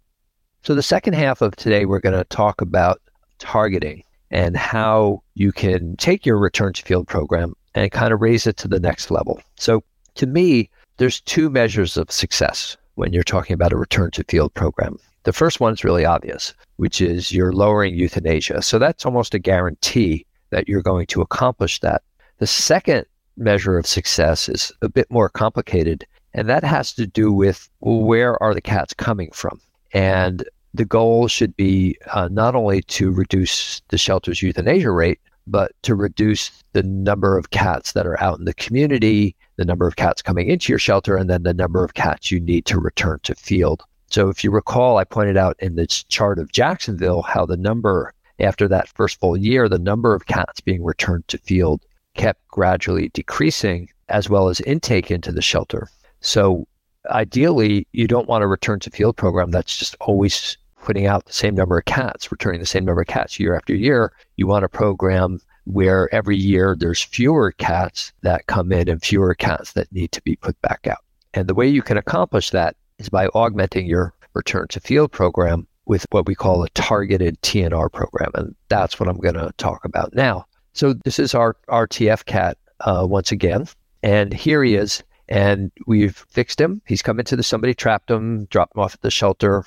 So, 0.63 0.75
the 0.75 0.81
second 0.81 1.15
half 1.15 1.41
of 1.41 1.57
today, 1.57 1.83
we're 1.83 1.99
going 1.99 2.17
to 2.17 2.23
talk 2.23 2.61
about 2.61 3.01
targeting 3.39 4.03
and 4.31 4.55
how 4.55 5.21
you 5.33 5.51
can 5.51 5.97
take 5.97 6.25
your 6.25 6.37
return 6.37 6.71
to 6.71 6.81
field 6.81 7.09
program 7.09 7.55
and 7.75 7.91
kind 7.91 8.13
of 8.13 8.21
raise 8.21 8.47
it 8.47 8.55
to 8.57 8.69
the 8.69 8.79
next 8.79 9.11
level. 9.11 9.41
So, 9.57 9.83
to 10.15 10.27
me, 10.27 10.69
there's 10.99 11.21
two 11.21 11.49
measures 11.49 11.95
of 11.95 12.11
success 12.11 12.77
when 12.95 13.13
you're 13.13 13.23
talking 13.23 13.53
about 13.53 13.71
a 13.71 13.77
return 13.77 14.11
to 14.11 14.23
field 14.25 14.53
program. 14.53 14.97
The 15.23 15.33
first 15.33 15.61
one's 15.61 15.85
really 15.85 16.05
obvious, 16.05 16.53
which 16.75 16.99
is 16.99 17.31
you're 17.31 17.53
lowering 17.53 17.95
euthanasia. 17.95 18.61
So 18.61 18.77
that's 18.77 19.05
almost 19.05 19.33
a 19.33 19.39
guarantee 19.39 20.25
that 20.49 20.67
you're 20.67 20.81
going 20.81 21.07
to 21.07 21.21
accomplish 21.21 21.79
that. 21.79 22.03
The 22.39 22.47
second 22.47 23.05
measure 23.37 23.77
of 23.77 23.87
success 23.87 24.49
is 24.49 24.73
a 24.81 24.89
bit 24.89 25.09
more 25.09 25.29
complicated, 25.29 26.05
and 26.33 26.49
that 26.49 26.65
has 26.65 26.93
to 26.93 27.07
do 27.07 27.31
with 27.31 27.69
where 27.79 28.41
are 28.43 28.53
the 28.53 28.61
cats 28.61 28.93
coming 28.93 29.31
from? 29.31 29.61
And 29.93 30.43
the 30.73 30.85
goal 30.85 31.29
should 31.29 31.55
be 31.55 31.97
uh, 32.13 32.27
not 32.29 32.55
only 32.55 32.81
to 32.83 33.11
reduce 33.11 33.81
the 33.87 33.97
shelter's 33.97 34.41
euthanasia 34.41 34.91
rate, 34.91 35.19
but 35.47 35.71
to 35.83 35.95
reduce 35.95 36.51
the 36.73 36.83
number 36.83 37.37
of 37.37 37.51
cats 37.51 37.93
that 37.93 38.05
are 38.05 38.21
out 38.21 38.37
in 38.37 38.45
the 38.45 38.53
community, 38.53 39.35
the 39.59 39.65
number 39.65 39.87
of 39.87 39.97
cats 39.97 40.21
coming 40.21 40.49
into 40.49 40.71
your 40.71 40.79
shelter, 40.79 41.17
and 41.17 41.29
then 41.29 41.43
the 41.43 41.53
number 41.53 41.83
of 41.83 41.93
cats 41.93 42.31
you 42.31 42.39
need 42.39 42.65
to 42.65 42.79
return 42.79 43.19
to 43.23 43.35
field. 43.35 43.83
So 44.09 44.29
if 44.29 44.43
you 44.43 44.51
recall, 44.51 44.97
I 44.97 45.03
pointed 45.03 45.37
out 45.37 45.55
in 45.59 45.75
this 45.75 46.03
chart 46.05 46.39
of 46.39 46.51
Jacksonville 46.51 47.21
how 47.21 47.45
the 47.45 47.57
number 47.57 48.13
after 48.39 48.67
that 48.69 48.87
first 48.87 49.19
full 49.19 49.35
year, 49.35 49.67
the 49.67 49.77
number 49.77 50.15
of 50.15 50.25
cats 50.27 50.61
being 50.61 50.83
returned 50.83 51.27
to 51.27 51.37
field 51.39 51.81
kept 52.15 52.47
gradually 52.47 53.09
decreasing, 53.09 53.89
as 54.07 54.29
well 54.29 54.47
as 54.47 54.61
intake 54.61 55.11
into 55.11 55.31
the 55.31 55.41
shelter. 55.41 55.89
So 56.21 56.65
ideally, 57.11 57.85
you 57.91 58.07
don't 58.07 58.29
want 58.29 58.43
a 58.43 58.47
return 58.47 58.79
to 58.79 58.89
field 58.89 59.17
program 59.17 59.51
that's 59.51 59.77
just 59.77 59.95
always 59.99 60.57
putting 60.81 61.05
out 61.05 61.25
the 61.25 61.33
same 61.33 61.53
number 61.53 61.77
of 61.77 61.85
cats, 61.85 62.31
returning 62.31 62.61
the 62.61 62.65
same 62.65 62.85
number 62.85 63.01
of 63.01 63.07
cats 63.07 63.39
year 63.39 63.55
after 63.55 63.75
year. 63.75 64.13
You 64.37 64.47
want 64.47 64.65
a 64.65 64.69
program 64.69 65.39
where 65.69 66.13
every 66.13 66.35
year 66.35 66.75
there's 66.77 67.01
fewer 67.01 67.51
cats 67.51 68.11
that 68.21 68.47
come 68.47 68.71
in 68.71 68.89
and 68.89 69.03
fewer 69.03 69.35
cats 69.35 69.73
that 69.73 69.91
need 69.91 70.11
to 70.11 70.21
be 70.23 70.35
put 70.35 70.59
back 70.61 70.87
out. 70.87 71.03
And 71.35 71.47
the 71.47 71.53
way 71.53 71.67
you 71.67 71.83
can 71.83 71.95
accomplish 71.95 72.49
that 72.49 72.75
is 72.97 73.07
by 73.07 73.27
augmenting 73.27 73.85
your 73.85 74.13
return 74.33 74.67
to 74.69 74.79
field 74.79 75.11
program 75.11 75.67
with 75.85 76.07
what 76.09 76.25
we 76.25 76.33
call 76.33 76.63
a 76.63 76.69
targeted 76.69 77.39
TNR 77.43 77.91
program. 77.91 78.31
And 78.33 78.55
that's 78.69 78.99
what 78.99 79.07
I'm 79.07 79.19
going 79.19 79.35
to 79.35 79.53
talk 79.57 79.85
about 79.85 80.15
now. 80.15 80.45
So 80.73 80.93
this 80.93 81.19
is 81.19 81.35
our 81.35 81.55
RTF 81.67 82.25
cat 82.25 82.57
uh, 82.79 83.05
once 83.07 83.31
again. 83.31 83.67
And 84.01 84.33
here 84.33 84.63
he 84.63 84.73
is. 84.73 85.03
And 85.27 85.71
we've 85.85 86.25
fixed 86.29 86.59
him. 86.59 86.81
He's 86.87 87.03
come 87.03 87.19
into 87.19 87.35
the, 87.35 87.43
somebody 87.43 87.75
trapped 87.75 88.09
him, 88.09 88.45
dropped 88.45 88.75
him 88.75 88.81
off 88.81 88.95
at 88.95 89.01
the 89.01 89.11
shelter. 89.11 89.63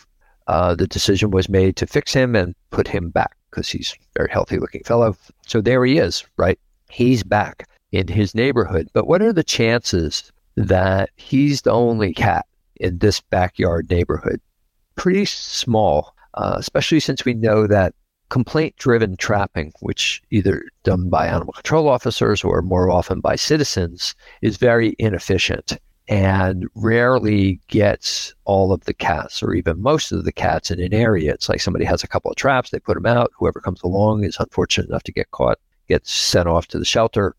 Uh, 0.49 0.75
the 0.75 0.89
decision 0.89 1.31
was 1.31 1.49
made 1.49 1.77
to 1.77 1.87
fix 1.87 2.13
him 2.13 2.35
and 2.35 2.57
put 2.71 2.89
him 2.89 3.11
back 3.11 3.37
because 3.53 3.69
he's 3.69 3.93
a 3.93 4.19
very 4.19 4.31
healthy 4.31 4.59
looking 4.59 4.83
fellow. 4.83 5.17
So 5.47 5.61
there 5.61 5.85
he 5.85 5.99
is, 5.99 6.25
right? 6.37 6.59
He's 6.91 7.23
back 7.23 7.69
in 7.93 8.09
his 8.09 8.35
neighborhood. 8.35 8.89
But 8.93 9.07
what 9.07 9.23
are 9.23 9.33
the 9.33 9.45
chances 9.45 10.33
that 10.57 11.11
he's 11.17 11.63
the 11.63 11.71
only 11.71 12.15
cat 12.15 12.47
in 12.77 12.99
this 12.99 13.21
backyard 13.21 13.91
neighborhood? 13.91 14.41
Pretty 14.97 15.27
small, 15.27 16.15
uh, 16.35 16.55
especially 16.57 17.01
since 17.01 17.25
we 17.25 17.35
know 17.35 17.67
that 17.67 17.95
complaint 18.31 18.75
driven 18.77 19.17
trapping, 19.17 19.73
which 19.81 20.23
either 20.31 20.65
done 20.85 21.11
by 21.11 21.27
animal 21.27 21.53
control 21.53 21.89
officers 21.89 22.43
or 22.43 22.63
more 22.63 22.91
often 22.91 23.21
by 23.21 23.37
citizens, 23.37 24.15
is 24.41 24.57
very 24.57 24.97
inefficient 24.99 25.79
and 26.09 26.67
rarely 26.75 27.61
gets 27.69 28.35
all 28.45 28.73
of 28.73 28.85
the 28.85 28.95
cats 28.95 29.43
or 29.43 29.55
even 29.55 29.81
most 29.81 30.13
of 30.13 30.25
the 30.25 30.33
cats 30.33 30.71
in 30.71 30.81
an 30.81 30.93
area. 30.93 31.33
It's 31.33 31.49
like 31.49 31.61
somebody 31.61 31.85
has 31.85 32.03
a 32.03 32.09
couple 32.09 32.31
of 32.31 32.37
traps, 32.37 32.71
they 32.71 32.81
put 32.81 32.95
them 32.95 33.07
out. 33.07 33.31
Whoever 33.39 33.61
comes 33.61 33.83
along 33.83 34.25
is 34.25 34.37
unfortunate 34.39 34.89
enough 34.89 35.05
to 35.05 35.13
get 35.13 35.31
caught, 35.31 35.59
gets 35.89 36.13
sent 36.13 36.49
off 36.49 36.67
to 36.69 36.79
the 36.79 36.85
shelter. 36.85 37.37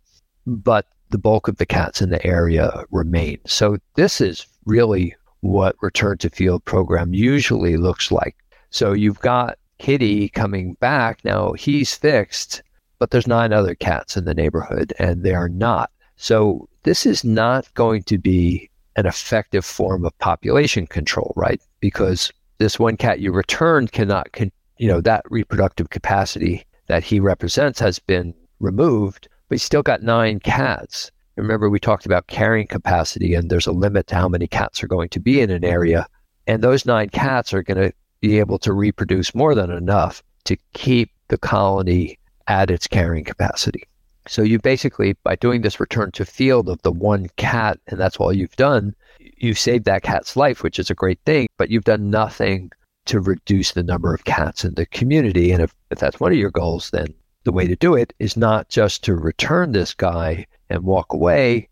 But 0.48 0.88
the 1.10 1.18
bulk 1.18 1.48
of 1.48 1.58
the 1.58 1.66
cats 1.66 2.02
in 2.02 2.10
the 2.10 2.26
area 2.26 2.86
remain. 2.90 3.40
So 3.46 3.78
this 3.96 4.20
is 4.20 4.48
really 4.66 5.16
what 5.42 5.76
return 5.82 6.18
to 6.20 6.30
field 6.30 6.64
program 6.66 7.14
usually 7.14 7.78
looks 7.78 8.12
like. 8.12 8.36
So 8.70 8.94
you've 8.94 9.20
got 9.20 9.58
Kitty 9.78 10.30
coming 10.30 10.76
back. 10.76 11.24
Now 11.26 11.54
he's 11.54 11.94
fixed, 11.94 12.64
but 13.00 13.12
there's 13.12 13.28
nine 13.28 13.52
other 13.52 13.76
cats 13.76 14.16
in 14.16 14.26
the 14.26 14.34
neighborhood 14.34 14.94
and 14.98 15.24
they 15.24 15.34
are 15.34 15.50
not. 15.50 15.92
So 16.16 16.70
this 16.84 17.06
is 17.06 17.24
not 17.24 17.74
going 17.74 18.04
to 18.04 18.18
be 18.18 18.70
an 18.96 19.06
effective 19.06 19.66
form 19.66 20.06
of 20.06 20.18
population 20.20 20.86
control, 20.86 21.34
right? 21.36 21.62
Because 21.80 22.32
this 22.60 22.80
one 22.80 22.98
cat 22.98 23.20
you 23.20 23.32
returned 23.32 23.92
cannot, 23.92 24.32
con- 24.34 24.52
you 24.78 24.88
know, 24.88 25.02
that 25.02 25.24
reproductive 25.30 25.90
capacity 25.90 26.66
that 26.88 27.04
he 27.04 27.20
represents 27.20 27.80
has 27.80 28.00
been 28.00 28.34
removed, 28.60 29.28
but 29.50 29.56
he's 29.56 29.64
still 29.64 29.82
got 29.82 30.04
nine 30.04 30.40
cats. 30.40 31.12
Remember, 31.36 31.70
we 31.70 31.80
talked 31.80 32.06
about 32.06 32.28
carrying 32.28 32.68
capacity, 32.68 33.34
and 33.34 33.50
there's 33.50 33.66
a 33.66 33.72
limit 33.72 34.08
to 34.08 34.16
how 34.16 34.30
many 34.30 34.46
cats 34.46 34.84
are 34.84 34.88
going 34.88 35.10
to 35.10 35.20
be 35.20 35.42
in 35.42 35.50
an 35.50 35.66
area. 35.66 36.08
And 36.46 36.62
those 36.62 36.86
nine 36.86 37.10
cats 37.10 37.54
are 37.54 37.64
going 37.64 37.90
to 37.90 37.94
be 38.22 38.40
able 38.40 38.60
to 38.60 38.74
reproduce 38.74 39.34
more 39.34 39.56
than 39.56 39.72
enough 39.72 40.22
to 40.46 40.58
keep 40.74 41.12
the 41.30 41.38
colony 41.38 42.20
at 42.48 42.70
its 42.70 42.88
carrying 42.88 43.24
capacity. 43.24 43.84
So 44.28 44.42
you 44.42 44.60
basically, 44.60 45.14
by 45.24 45.36
doing 45.36 45.62
this 45.62 45.80
return 45.80 46.12
to 46.12 46.26
field 46.26 46.70
of 46.70 46.82
the 46.82 46.92
one 46.92 47.30
cat, 47.36 47.80
and 47.88 48.00
that's 48.00 48.18
all 48.18 48.34
you've 48.34 48.56
done, 48.56 48.96
you've 49.20 49.60
saved 49.60 49.86
that 49.86 50.04
cat's 50.04 50.36
life, 50.36 50.64
which 50.64 50.80
is 50.80 50.90
a 50.90 50.96
great 50.96 51.20
thing, 51.26 51.48
but 51.58 51.70
you've 51.70 51.84
done 51.84 52.10
nothing 52.10 52.72
to 53.06 53.20
reduce 53.20 53.74
the 53.74 53.84
number 53.84 54.14
of 54.14 54.24
cats 54.24 54.64
in 54.64 54.76
the 54.76 54.86
community. 54.86 55.52
And 55.52 55.62
if, 55.62 55.76
if 55.92 56.00
that's 56.00 56.20
one 56.20 56.32
of 56.32 56.38
your 56.38 56.52
goals, 56.52 56.90
then 56.92 57.14
the 57.44 57.52
way 57.52 57.68
to 57.68 57.76
do 57.76 57.96
it 57.96 58.14
is 58.20 58.38
not 58.38 58.70
just 58.70 59.04
to 59.04 59.16
return 59.16 59.72
this 59.74 59.94
guy 59.94 60.46
and 60.70 60.84
walk 60.84 61.12
away, 61.12 61.68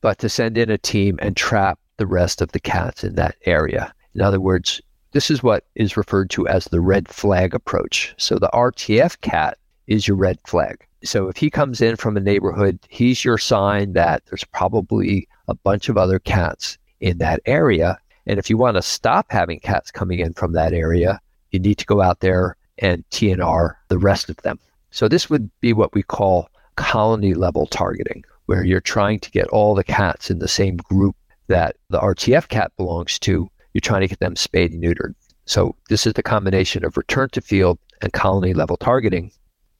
but 0.00 0.18
to 0.20 0.28
send 0.28 0.56
in 0.56 0.70
a 0.70 0.78
team 0.78 1.18
and 1.20 1.36
trap 1.36 1.80
the 1.96 2.06
rest 2.06 2.40
of 2.40 2.52
the 2.52 2.60
cats 2.60 3.02
in 3.02 3.16
that 3.16 3.34
area. 3.46 3.92
In 4.14 4.20
other 4.20 4.40
words, 4.40 4.80
this 5.12 5.30
is 5.30 5.42
what 5.42 5.64
is 5.74 5.96
referred 5.96 6.30
to 6.30 6.46
as 6.46 6.66
the 6.66 6.80
red 6.80 7.08
flag 7.08 7.54
approach. 7.54 8.14
So 8.18 8.38
the 8.38 8.50
RTF 8.52 9.20
cat 9.20 9.58
is 9.86 10.06
your 10.06 10.16
red 10.16 10.38
flag. 10.46 10.86
So 11.06 11.28
if 11.28 11.36
he 11.36 11.50
comes 11.50 11.80
in 11.80 11.96
from 11.96 12.16
a 12.16 12.20
neighborhood, 12.20 12.78
he's 12.88 13.24
your 13.24 13.38
sign 13.38 13.92
that 13.94 14.22
there's 14.26 14.44
probably 14.44 15.28
a 15.48 15.54
bunch 15.54 15.88
of 15.88 15.96
other 15.96 16.18
cats 16.18 16.78
in 17.00 17.18
that 17.18 17.40
area. 17.46 17.98
And 18.26 18.38
if 18.38 18.50
you 18.50 18.56
want 18.58 18.76
to 18.76 18.82
stop 18.82 19.26
having 19.30 19.60
cats 19.60 19.90
coming 19.90 20.18
in 20.18 20.32
from 20.32 20.52
that 20.52 20.72
area, 20.72 21.20
you 21.52 21.60
need 21.60 21.78
to 21.78 21.86
go 21.86 22.00
out 22.02 22.20
there 22.20 22.56
and 22.78 23.08
TNR 23.10 23.74
the 23.88 23.98
rest 23.98 24.28
of 24.28 24.36
them. 24.38 24.58
So 24.90 25.08
this 25.08 25.30
would 25.30 25.50
be 25.60 25.72
what 25.72 25.94
we 25.94 26.02
call 26.02 26.50
colony 26.76 27.34
level 27.34 27.66
targeting, 27.66 28.24
where 28.46 28.64
you're 28.64 28.80
trying 28.80 29.20
to 29.20 29.30
get 29.30 29.48
all 29.48 29.74
the 29.74 29.84
cats 29.84 30.30
in 30.30 30.40
the 30.40 30.48
same 30.48 30.76
group 30.76 31.16
that 31.46 31.76
the 31.88 32.00
RTF 32.00 32.48
cat 32.48 32.72
belongs 32.76 33.18
to 33.20 33.48
you're 33.76 33.80
trying 33.80 34.00
to 34.00 34.08
get 34.08 34.20
them 34.20 34.36
spayed 34.36 34.72
and 34.72 34.82
neutered. 34.82 35.14
So 35.44 35.76
this 35.90 36.06
is 36.06 36.14
the 36.14 36.22
combination 36.22 36.82
of 36.82 36.96
return 36.96 37.28
to 37.32 37.42
field 37.42 37.78
and 38.00 38.10
colony 38.14 38.54
level 38.54 38.78
targeting. 38.78 39.30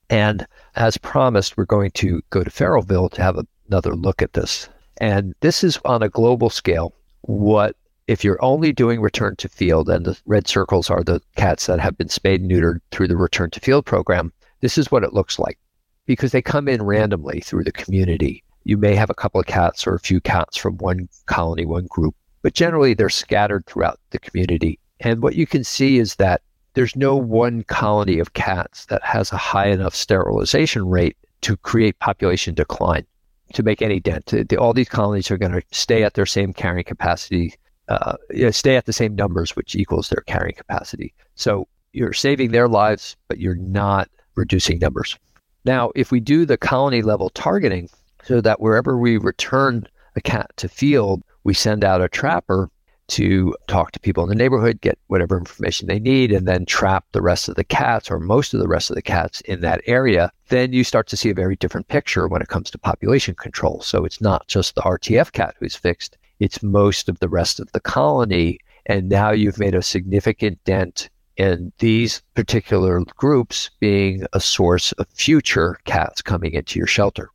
And 0.08 0.46
as 0.74 0.96
promised, 0.96 1.56
we're 1.56 1.64
going 1.64 1.90
to 1.92 2.22
go 2.30 2.44
to 2.44 2.50
Feralville 2.50 3.10
to 3.12 3.22
have 3.22 3.38
another 3.68 3.94
look 3.94 4.22
at 4.22 4.34
this. 4.34 4.68
And 4.98 5.34
this 5.40 5.64
is 5.64 5.78
on 5.84 6.02
a 6.02 6.08
global 6.08 6.50
scale. 6.50 6.94
What 7.22 7.76
if 8.06 8.22
you're 8.22 8.42
only 8.42 8.72
doing 8.72 9.00
return 9.00 9.34
to 9.36 9.48
field, 9.48 9.88
and 9.88 10.06
the 10.06 10.18
red 10.26 10.46
circles 10.46 10.90
are 10.90 11.02
the 11.02 11.20
cats 11.34 11.66
that 11.66 11.80
have 11.80 11.98
been 11.98 12.08
spayed 12.08 12.40
and 12.40 12.50
neutered 12.50 12.80
through 12.92 13.08
the 13.08 13.16
return 13.16 13.50
to 13.50 13.60
field 13.60 13.84
program, 13.84 14.32
this 14.60 14.78
is 14.78 14.92
what 14.92 15.02
it 15.02 15.12
looks 15.12 15.38
like 15.38 15.58
because 16.06 16.30
they 16.30 16.40
come 16.40 16.68
in 16.68 16.84
randomly 16.84 17.40
through 17.40 17.64
the 17.64 17.72
community. 17.72 18.44
You 18.62 18.76
may 18.76 18.94
have 18.94 19.10
a 19.10 19.14
couple 19.14 19.40
of 19.40 19.46
cats 19.46 19.86
or 19.86 19.94
a 19.94 20.00
few 20.00 20.20
cats 20.20 20.56
from 20.56 20.76
one 20.78 21.08
colony, 21.26 21.66
one 21.66 21.86
group 21.86 22.14
but 22.46 22.54
generally 22.54 22.94
they're 22.94 23.10
scattered 23.10 23.66
throughout 23.66 23.98
the 24.10 24.20
community. 24.20 24.78
And 25.00 25.20
what 25.20 25.34
you 25.34 25.48
can 25.48 25.64
see 25.64 25.98
is 25.98 26.14
that 26.14 26.42
there's 26.76 26.94
no 26.94 27.16
one 27.16 27.64
colony 27.64 28.18
of 28.18 28.34
cats 28.34 28.84
that 28.86 29.02
has 29.02 29.32
a 29.32 29.36
high 29.38 29.68
enough 29.68 29.94
sterilization 29.94 30.86
rate 30.86 31.16
to 31.40 31.56
create 31.56 31.98
population 32.00 32.54
decline 32.54 33.06
to 33.54 33.62
make 33.62 33.80
any 33.80 33.98
dent. 33.98 34.34
All 34.58 34.74
these 34.74 34.90
colonies 34.90 35.30
are 35.30 35.38
going 35.38 35.52
to 35.52 35.62
stay 35.72 36.02
at 36.02 36.12
their 36.12 36.26
same 36.26 36.52
carrying 36.52 36.84
capacity, 36.84 37.54
uh, 37.88 38.16
stay 38.50 38.76
at 38.76 38.84
the 38.84 38.92
same 38.92 39.14
numbers, 39.14 39.56
which 39.56 39.74
equals 39.74 40.10
their 40.10 40.22
carrying 40.26 40.54
capacity. 40.54 41.14
So 41.34 41.66
you're 41.94 42.12
saving 42.12 42.50
their 42.52 42.68
lives, 42.68 43.16
but 43.28 43.38
you're 43.38 43.54
not 43.56 44.10
reducing 44.34 44.78
numbers. 44.78 45.18
Now, 45.64 45.92
if 45.94 46.10
we 46.10 46.20
do 46.20 46.44
the 46.44 46.58
colony 46.58 47.00
level 47.00 47.30
targeting 47.30 47.88
so 48.24 48.42
that 48.42 48.60
wherever 48.60 48.98
we 48.98 49.16
return 49.16 49.88
a 50.14 50.20
cat 50.20 50.50
to 50.56 50.68
field, 50.68 51.22
we 51.42 51.54
send 51.54 51.84
out 51.84 52.02
a 52.02 52.08
trapper 52.08 52.68
to 53.08 53.54
talk 53.66 53.92
to 53.92 54.00
people 54.00 54.22
in 54.22 54.28
the 54.28 54.34
neighborhood, 54.34 54.80
get 54.80 54.98
whatever 55.06 55.38
information 55.38 55.86
they 55.86 55.98
need, 55.98 56.32
and 56.32 56.46
then 56.46 56.66
trap 56.66 57.04
the 57.12 57.22
rest 57.22 57.48
of 57.48 57.54
the 57.54 57.64
cats 57.64 58.10
or 58.10 58.18
most 58.18 58.52
of 58.52 58.60
the 58.60 58.68
rest 58.68 58.90
of 58.90 58.96
the 58.96 59.02
cats 59.02 59.40
in 59.42 59.60
that 59.60 59.80
area, 59.86 60.30
then 60.48 60.72
you 60.72 60.84
start 60.84 61.06
to 61.08 61.16
see 61.16 61.30
a 61.30 61.34
very 61.34 61.56
different 61.56 61.88
picture 61.88 62.28
when 62.28 62.42
it 62.42 62.48
comes 62.48 62.70
to 62.70 62.78
population 62.78 63.34
control. 63.34 63.80
So 63.80 64.04
it's 64.04 64.20
not 64.20 64.48
just 64.48 64.74
the 64.74 64.82
RTF 64.82 65.32
cat 65.32 65.54
who's 65.58 65.76
fixed, 65.76 66.18
it's 66.40 66.62
most 66.62 67.08
of 67.08 67.18
the 67.18 67.28
rest 67.28 67.60
of 67.60 67.70
the 67.72 67.80
colony. 67.80 68.58
And 68.86 69.08
now 69.08 69.30
you've 69.30 69.58
made 69.58 69.74
a 69.74 69.82
significant 69.82 70.62
dent 70.64 71.08
in 71.36 71.72
these 71.78 72.22
particular 72.34 73.00
groups 73.16 73.70
being 73.80 74.24
a 74.32 74.40
source 74.40 74.92
of 74.92 75.06
future 75.08 75.78
cats 75.84 76.22
coming 76.22 76.52
into 76.52 76.78
your 76.78 76.86
shelter. 76.86 77.30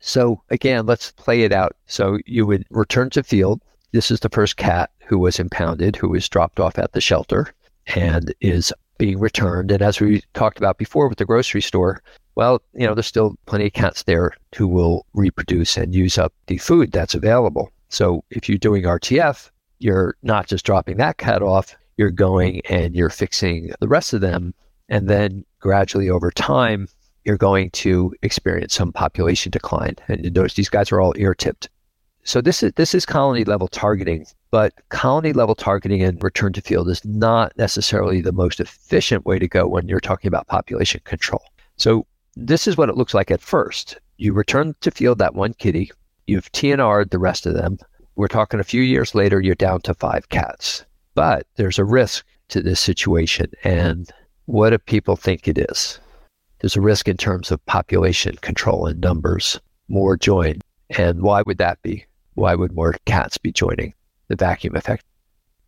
So 0.00 0.42
again, 0.50 0.86
let's 0.86 1.12
play 1.12 1.42
it 1.42 1.52
out. 1.52 1.76
So 1.86 2.18
you 2.26 2.46
would 2.46 2.64
return 2.70 3.10
to 3.10 3.22
field. 3.22 3.60
This 3.94 4.10
is 4.10 4.18
the 4.18 4.28
first 4.28 4.56
cat 4.56 4.90
who 5.06 5.20
was 5.20 5.38
impounded, 5.38 5.94
who 5.94 6.08
was 6.08 6.28
dropped 6.28 6.58
off 6.58 6.80
at 6.80 6.94
the 6.94 7.00
shelter 7.00 7.54
and 7.94 8.34
is 8.40 8.72
being 8.98 9.20
returned. 9.20 9.70
And 9.70 9.82
as 9.82 10.00
we 10.00 10.20
talked 10.34 10.58
about 10.58 10.78
before 10.78 11.08
with 11.08 11.18
the 11.18 11.24
grocery 11.24 11.62
store, 11.62 12.02
well, 12.34 12.60
you 12.72 12.88
know, 12.88 12.94
there's 12.94 13.06
still 13.06 13.36
plenty 13.46 13.66
of 13.66 13.72
cats 13.72 14.02
there 14.02 14.32
who 14.56 14.66
will 14.66 15.06
reproduce 15.14 15.76
and 15.76 15.94
use 15.94 16.18
up 16.18 16.32
the 16.48 16.58
food 16.58 16.90
that's 16.90 17.14
available. 17.14 17.70
So 17.88 18.24
if 18.30 18.48
you're 18.48 18.58
doing 18.58 18.82
RTF, 18.82 19.48
you're 19.78 20.16
not 20.24 20.48
just 20.48 20.66
dropping 20.66 20.96
that 20.96 21.18
cat 21.18 21.40
off, 21.40 21.76
you're 21.96 22.10
going 22.10 22.62
and 22.68 22.96
you're 22.96 23.10
fixing 23.10 23.70
the 23.78 23.86
rest 23.86 24.12
of 24.12 24.20
them. 24.20 24.54
And 24.88 25.08
then 25.08 25.44
gradually 25.60 26.10
over 26.10 26.32
time, 26.32 26.88
you're 27.24 27.36
going 27.36 27.70
to 27.70 28.12
experience 28.22 28.74
some 28.74 28.92
population 28.92 29.52
decline. 29.52 29.94
And 30.08 30.24
you 30.24 30.32
notice 30.32 30.54
these 30.54 30.68
guys 30.68 30.90
are 30.90 31.00
all 31.00 31.14
ear 31.16 31.32
tipped. 31.32 31.68
So 32.26 32.40
this 32.40 32.62
is 32.62 32.72
this 32.72 32.94
is 32.94 33.04
colony 33.04 33.44
level 33.44 33.68
targeting, 33.68 34.26
but 34.50 34.72
colony 34.88 35.34
level 35.34 35.54
targeting 35.54 36.02
and 36.02 36.22
return 36.22 36.54
to 36.54 36.62
field 36.62 36.88
is 36.88 37.04
not 37.04 37.52
necessarily 37.58 38.22
the 38.22 38.32
most 38.32 38.60
efficient 38.60 39.26
way 39.26 39.38
to 39.38 39.46
go 39.46 39.66
when 39.66 39.88
you're 39.88 40.00
talking 40.00 40.28
about 40.28 40.46
population 40.46 41.02
control. 41.04 41.42
So 41.76 42.06
this 42.34 42.66
is 42.66 42.78
what 42.78 42.88
it 42.88 42.96
looks 42.96 43.12
like 43.12 43.30
at 43.30 43.42
first. 43.42 43.98
You 44.16 44.32
return 44.32 44.74
to 44.80 44.90
field 44.90 45.18
that 45.18 45.34
one 45.34 45.52
kitty, 45.54 45.90
you've 46.26 46.50
TNR'd 46.52 47.10
the 47.10 47.18
rest 47.18 47.44
of 47.44 47.54
them. 47.54 47.78
We're 48.16 48.28
talking 48.28 48.58
a 48.58 48.64
few 48.64 48.80
years 48.80 49.14
later, 49.14 49.40
you're 49.40 49.54
down 49.54 49.82
to 49.82 49.92
five 49.92 50.28
cats. 50.30 50.84
But 51.14 51.46
there's 51.56 51.78
a 51.78 51.84
risk 51.84 52.24
to 52.48 52.62
this 52.62 52.80
situation. 52.80 53.52
And 53.64 54.10
what 54.46 54.70
do 54.70 54.78
people 54.78 55.16
think 55.16 55.46
it 55.46 55.58
is? 55.58 56.00
There's 56.60 56.76
a 56.76 56.80
risk 56.80 57.06
in 57.06 57.18
terms 57.18 57.50
of 57.50 57.64
population 57.66 58.36
control 58.36 58.86
and 58.86 59.00
numbers, 59.00 59.60
more 59.88 60.16
join. 60.16 60.60
And 60.96 61.22
why 61.22 61.42
would 61.42 61.58
that 61.58 61.82
be? 61.82 62.06
Why 62.34 62.54
would 62.54 62.72
more 62.72 62.94
cats 63.04 63.38
be 63.38 63.52
joining 63.52 63.94
the 64.28 64.36
vacuum 64.36 64.76
effect? 64.76 65.04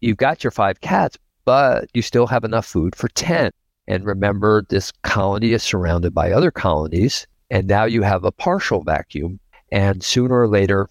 You've 0.00 0.16
got 0.16 0.44
your 0.44 0.50
five 0.50 0.80
cats, 0.80 1.16
but 1.44 1.88
you 1.94 2.02
still 2.02 2.26
have 2.26 2.44
enough 2.44 2.66
food 2.66 2.94
for 2.94 3.08
10. 3.08 3.50
And 3.88 4.04
remember, 4.04 4.64
this 4.68 4.92
colony 5.02 5.52
is 5.52 5.62
surrounded 5.62 6.12
by 6.12 6.32
other 6.32 6.50
colonies. 6.50 7.26
And 7.50 7.68
now 7.68 7.84
you 7.84 8.02
have 8.02 8.24
a 8.24 8.32
partial 8.32 8.82
vacuum. 8.82 9.38
And 9.70 10.02
sooner 10.02 10.40
or 10.40 10.48
later, 10.48 10.88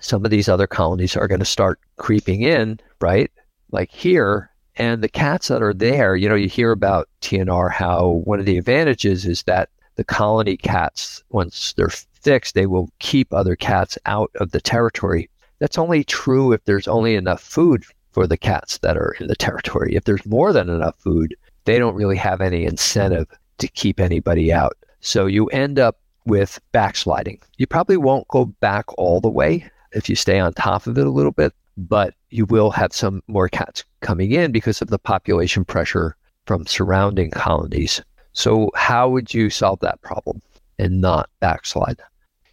some 0.00 0.24
of 0.24 0.30
these 0.30 0.48
other 0.48 0.66
colonies 0.66 1.16
are 1.16 1.28
going 1.28 1.40
to 1.40 1.44
start 1.44 1.80
creeping 1.96 2.42
in, 2.42 2.80
right? 3.00 3.30
Like 3.70 3.90
here. 3.90 4.50
And 4.76 5.02
the 5.02 5.08
cats 5.08 5.48
that 5.48 5.62
are 5.62 5.74
there, 5.74 6.16
you 6.16 6.28
know, 6.28 6.36
you 6.36 6.48
hear 6.48 6.70
about 6.70 7.08
TNR 7.20 7.70
how 7.70 8.22
one 8.24 8.38
of 8.38 8.46
the 8.46 8.58
advantages 8.58 9.26
is 9.26 9.42
that 9.42 9.70
the 9.96 10.04
colony 10.04 10.56
cats, 10.56 11.22
once 11.30 11.74
they're 11.74 11.90
fixed, 12.28 12.54
they 12.54 12.66
will 12.66 12.90
keep 12.98 13.32
other 13.32 13.56
cats 13.56 13.96
out 14.04 14.30
of 14.38 14.50
the 14.50 14.60
territory. 14.60 15.30
That's 15.60 15.78
only 15.78 16.04
true 16.04 16.52
if 16.52 16.62
there's 16.66 16.86
only 16.86 17.14
enough 17.14 17.40
food 17.40 17.84
for 18.10 18.26
the 18.26 18.36
cats 18.36 18.76
that 18.78 18.98
are 18.98 19.16
in 19.18 19.28
the 19.28 19.34
territory. 19.34 19.94
If 19.96 20.04
there's 20.04 20.26
more 20.26 20.52
than 20.52 20.68
enough 20.68 20.96
food, 20.98 21.34
they 21.64 21.78
don't 21.78 21.94
really 21.94 22.18
have 22.18 22.42
any 22.42 22.66
incentive 22.66 23.28
to 23.56 23.68
keep 23.68 23.98
anybody 23.98 24.52
out. 24.52 24.76
So 25.00 25.24
you 25.24 25.46
end 25.46 25.78
up 25.78 26.00
with 26.26 26.60
backsliding. 26.72 27.40
You 27.56 27.66
probably 27.66 27.96
won't 27.96 28.28
go 28.28 28.44
back 28.44 28.84
all 28.98 29.22
the 29.22 29.30
way 29.30 29.64
if 29.92 30.10
you 30.10 30.14
stay 30.14 30.38
on 30.38 30.52
top 30.52 30.86
of 30.86 30.98
it 30.98 31.06
a 31.06 31.10
little 31.10 31.32
bit, 31.32 31.54
but 31.78 32.12
you 32.28 32.44
will 32.44 32.70
have 32.72 32.92
some 32.92 33.22
more 33.26 33.48
cats 33.48 33.84
coming 34.02 34.32
in 34.32 34.52
because 34.52 34.82
of 34.82 34.88
the 34.88 34.98
population 34.98 35.64
pressure 35.64 36.14
from 36.44 36.66
surrounding 36.66 37.30
colonies. 37.30 38.02
So, 38.34 38.70
how 38.74 39.08
would 39.08 39.32
you 39.32 39.48
solve 39.48 39.80
that 39.80 40.02
problem 40.02 40.42
and 40.78 41.00
not 41.00 41.30
backslide? 41.40 42.02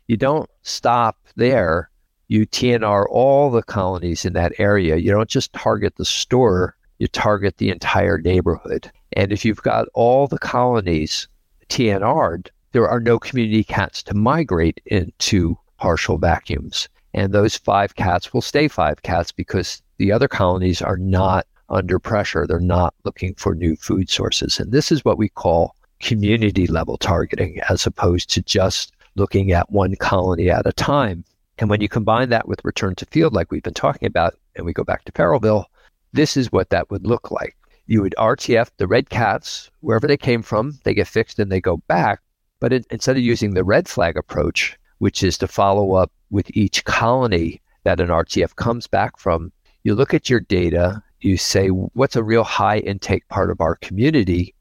You 0.07 0.17
don't 0.17 0.50
stop 0.62 1.17
there. 1.35 1.89
You 2.27 2.45
TNR 2.45 3.05
all 3.09 3.50
the 3.50 3.63
colonies 3.63 4.25
in 4.25 4.33
that 4.33 4.53
area. 4.59 4.97
You 4.97 5.12
don't 5.12 5.29
just 5.29 5.53
target 5.53 5.95
the 5.95 6.05
store, 6.05 6.75
you 7.00 7.07
target 7.07 7.57
the 7.57 7.69
entire 7.69 8.17
neighborhood. 8.17 8.91
And 9.13 9.31
if 9.31 9.45
you've 9.45 9.62
got 9.62 9.88
all 9.93 10.27
the 10.27 10.39
colonies 10.39 11.27
TNR'd, 11.69 12.51
there 12.71 12.88
are 12.88 13.00
no 13.00 13.19
community 13.19 13.63
cats 13.63 14.03
to 14.03 14.13
migrate 14.13 14.81
into 14.85 15.57
partial 15.77 16.17
vacuums. 16.17 16.89
And 17.13 17.33
those 17.33 17.57
five 17.57 17.95
cats 17.95 18.33
will 18.33 18.41
stay 18.41 18.67
five 18.67 19.01
cats 19.03 19.31
because 19.31 19.81
the 19.97 20.12
other 20.12 20.27
colonies 20.27 20.81
are 20.81 20.97
not 20.97 21.47
under 21.69 21.97
pressure. 21.97 22.45
They're 22.45 22.59
not 22.59 22.93
looking 23.05 23.33
for 23.35 23.55
new 23.55 23.75
food 23.75 24.09
sources. 24.09 24.59
And 24.59 24.71
this 24.71 24.91
is 24.91 25.05
what 25.05 25.17
we 25.17 25.29
call 25.29 25.75
community 26.00 26.67
level 26.67 26.97
targeting 26.97 27.59
as 27.69 27.85
opposed 27.88 28.29
to 28.31 28.41
just 28.41 28.91
looking 29.15 29.51
at 29.51 29.72
one 29.72 29.95
colony 29.95 30.50
at 30.50 30.67
a 30.67 30.74
time. 30.74 31.24
And 31.57 31.69
when 31.69 31.81
you 31.81 31.89
combine 31.89 32.29
that 32.29 32.48
with 32.48 32.65
return 32.65 32.95
to 32.95 33.05
field, 33.05 33.34
like 33.34 33.51
we've 33.51 33.63
been 33.63 33.74
talking 33.74 34.07
about, 34.07 34.36
and 34.55 34.65
we 34.65 34.74
go 34.74 34.84
back 34.84 35.05
to 35.05 35.12
Feralville, 35.12 35.65
this 36.13 36.38
is 36.38 36.51
what 36.51 36.69
that 36.69 36.89
would 36.89 37.05
look 37.05 37.31
like. 37.31 37.55
You 37.88 38.01
would 38.01 38.15
RTF 38.17 38.69
the 38.77 38.88
red 38.88 39.10
cats, 39.10 39.69
wherever 39.81 40.07
they 40.07 40.17
came 40.17 40.41
from, 40.41 40.79
they 40.84 40.93
get 40.93 41.07
fixed 41.07 41.39
and 41.39 41.51
they 41.51 41.62
go 41.62 41.77
back. 41.88 42.19
But 42.60 42.74
it, 42.74 42.88
instead 42.89 43.15
of 43.15 43.24
using 43.24 43.53
the 43.53 43.63
red 43.63 43.88
flag 43.88 44.17
approach, 44.17 44.77
which 44.98 45.24
is 45.24 45.38
to 45.38 45.48
follow 45.48 45.93
up 45.93 46.12
with 46.31 46.50
each 46.55 46.84
colony 46.86 47.61
that 47.83 48.00
an 48.00 48.07
RTF 48.07 48.55
comes 48.55 48.87
back 48.87 49.18
from, 49.18 49.51
you 49.83 49.94
look 49.94 50.13
at 50.13 50.29
your 50.29 50.39
data, 50.39 51.03
you 51.22 51.37
say, 51.37 51.68
what's 51.68 52.16
a 52.16 52.24
real 52.24 52.44
high 52.44 52.79
intake 52.79 53.27
part 53.27 53.51
of 53.51 53.61
our 53.61 53.75
community? 53.75 54.54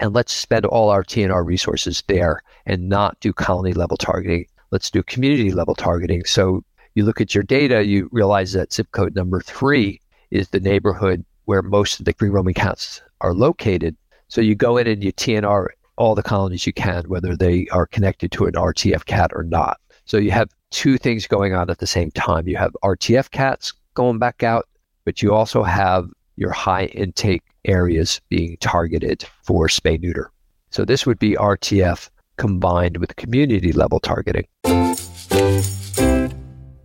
And 0.00 0.14
let's 0.14 0.32
spend 0.32 0.64
all 0.64 0.88
our 0.88 1.04
TNR 1.04 1.44
resources 1.44 2.02
there 2.08 2.42
and 2.66 2.88
not 2.88 3.20
do 3.20 3.32
colony 3.32 3.74
level 3.74 3.98
targeting. 3.98 4.46
Let's 4.70 4.90
do 4.90 5.02
community 5.02 5.52
level 5.52 5.74
targeting. 5.74 6.24
So 6.24 6.64
you 6.94 7.04
look 7.04 7.20
at 7.20 7.34
your 7.34 7.44
data, 7.44 7.84
you 7.84 8.08
realize 8.10 8.52
that 8.54 8.72
zip 8.72 8.90
code 8.92 9.14
number 9.14 9.40
three 9.40 10.00
is 10.30 10.48
the 10.48 10.60
neighborhood 10.60 11.24
where 11.44 11.62
most 11.62 12.00
of 12.00 12.06
the 12.06 12.14
free 12.14 12.30
roaming 12.30 12.54
cats 12.54 13.02
are 13.20 13.34
located. 13.34 13.96
So 14.28 14.40
you 14.40 14.54
go 14.54 14.78
in 14.78 14.86
and 14.86 15.04
you 15.04 15.12
TNR 15.12 15.66
all 15.96 16.14
the 16.14 16.22
colonies 16.22 16.66
you 16.66 16.72
can, 16.72 17.04
whether 17.08 17.36
they 17.36 17.66
are 17.72 17.86
connected 17.86 18.32
to 18.32 18.46
an 18.46 18.54
RTF 18.54 19.04
cat 19.04 19.32
or 19.34 19.42
not. 19.42 19.78
So 20.06 20.16
you 20.16 20.30
have 20.30 20.48
two 20.70 20.96
things 20.96 21.26
going 21.26 21.52
on 21.52 21.68
at 21.68 21.78
the 21.78 21.86
same 21.86 22.10
time. 22.12 22.48
You 22.48 22.56
have 22.56 22.74
RTF 22.82 23.30
cats 23.30 23.74
going 23.94 24.18
back 24.18 24.42
out, 24.42 24.66
but 25.04 25.20
you 25.20 25.34
also 25.34 25.62
have 25.62 26.08
your 26.40 26.50
high 26.50 26.86
intake 26.86 27.42
areas 27.66 28.20
being 28.30 28.56
targeted 28.60 29.24
for 29.44 29.68
spay 29.68 30.00
neuter. 30.00 30.32
So 30.70 30.84
this 30.84 31.06
would 31.06 31.18
be 31.18 31.36
RTF 31.36 32.08
combined 32.38 32.96
with 32.96 33.14
community 33.16 33.72
level 33.72 34.00
targeting. 34.00 34.46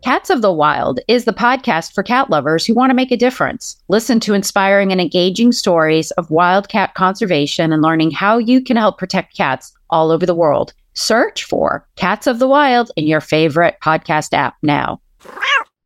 Cats 0.04 0.30
of 0.30 0.44
the 0.44 0.52
Wild 0.52 1.00
is 1.08 1.26
the 1.26 1.34
podcast 1.34 1.94
for 1.94 2.04
cat 2.04 2.30
lovers 2.30 2.66
who 2.66 2.76
want 2.76 2.92
to 2.92 2.96
make 2.96 3.12
a 3.12 3.18
difference. 3.18 3.82
Listen 3.88 4.20
to 4.20 4.36
inspiring 4.36 4.92
and 4.92 5.02
engaging 5.02 5.52
stories 5.52 6.12
of 6.12 6.30
wildcat 6.30 6.94
conservation 6.94 7.74
and 7.74 7.82
learning 7.82 8.12
how 8.12 8.38
you 8.38 8.62
can 8.62 8.78
help 8.78 9.00
protect 9.00 9.36
cats 9.36 9.74
all 9.90 10.12
over 10.12 10.26
the 10.26 10.36
world. 10.36 10.74
Search 10.94 11.44
for 11.44 11.88
Cats 11.96 12.28
of 12.28 12.40
the 12.40 12.48
Wild 12.48 12.92
in 12.96 13.08
your 13.08 13.22
favorite 13.22 13.78
podcast 13.82 14.34
app 14.34 14.56
now. 14.62 15.02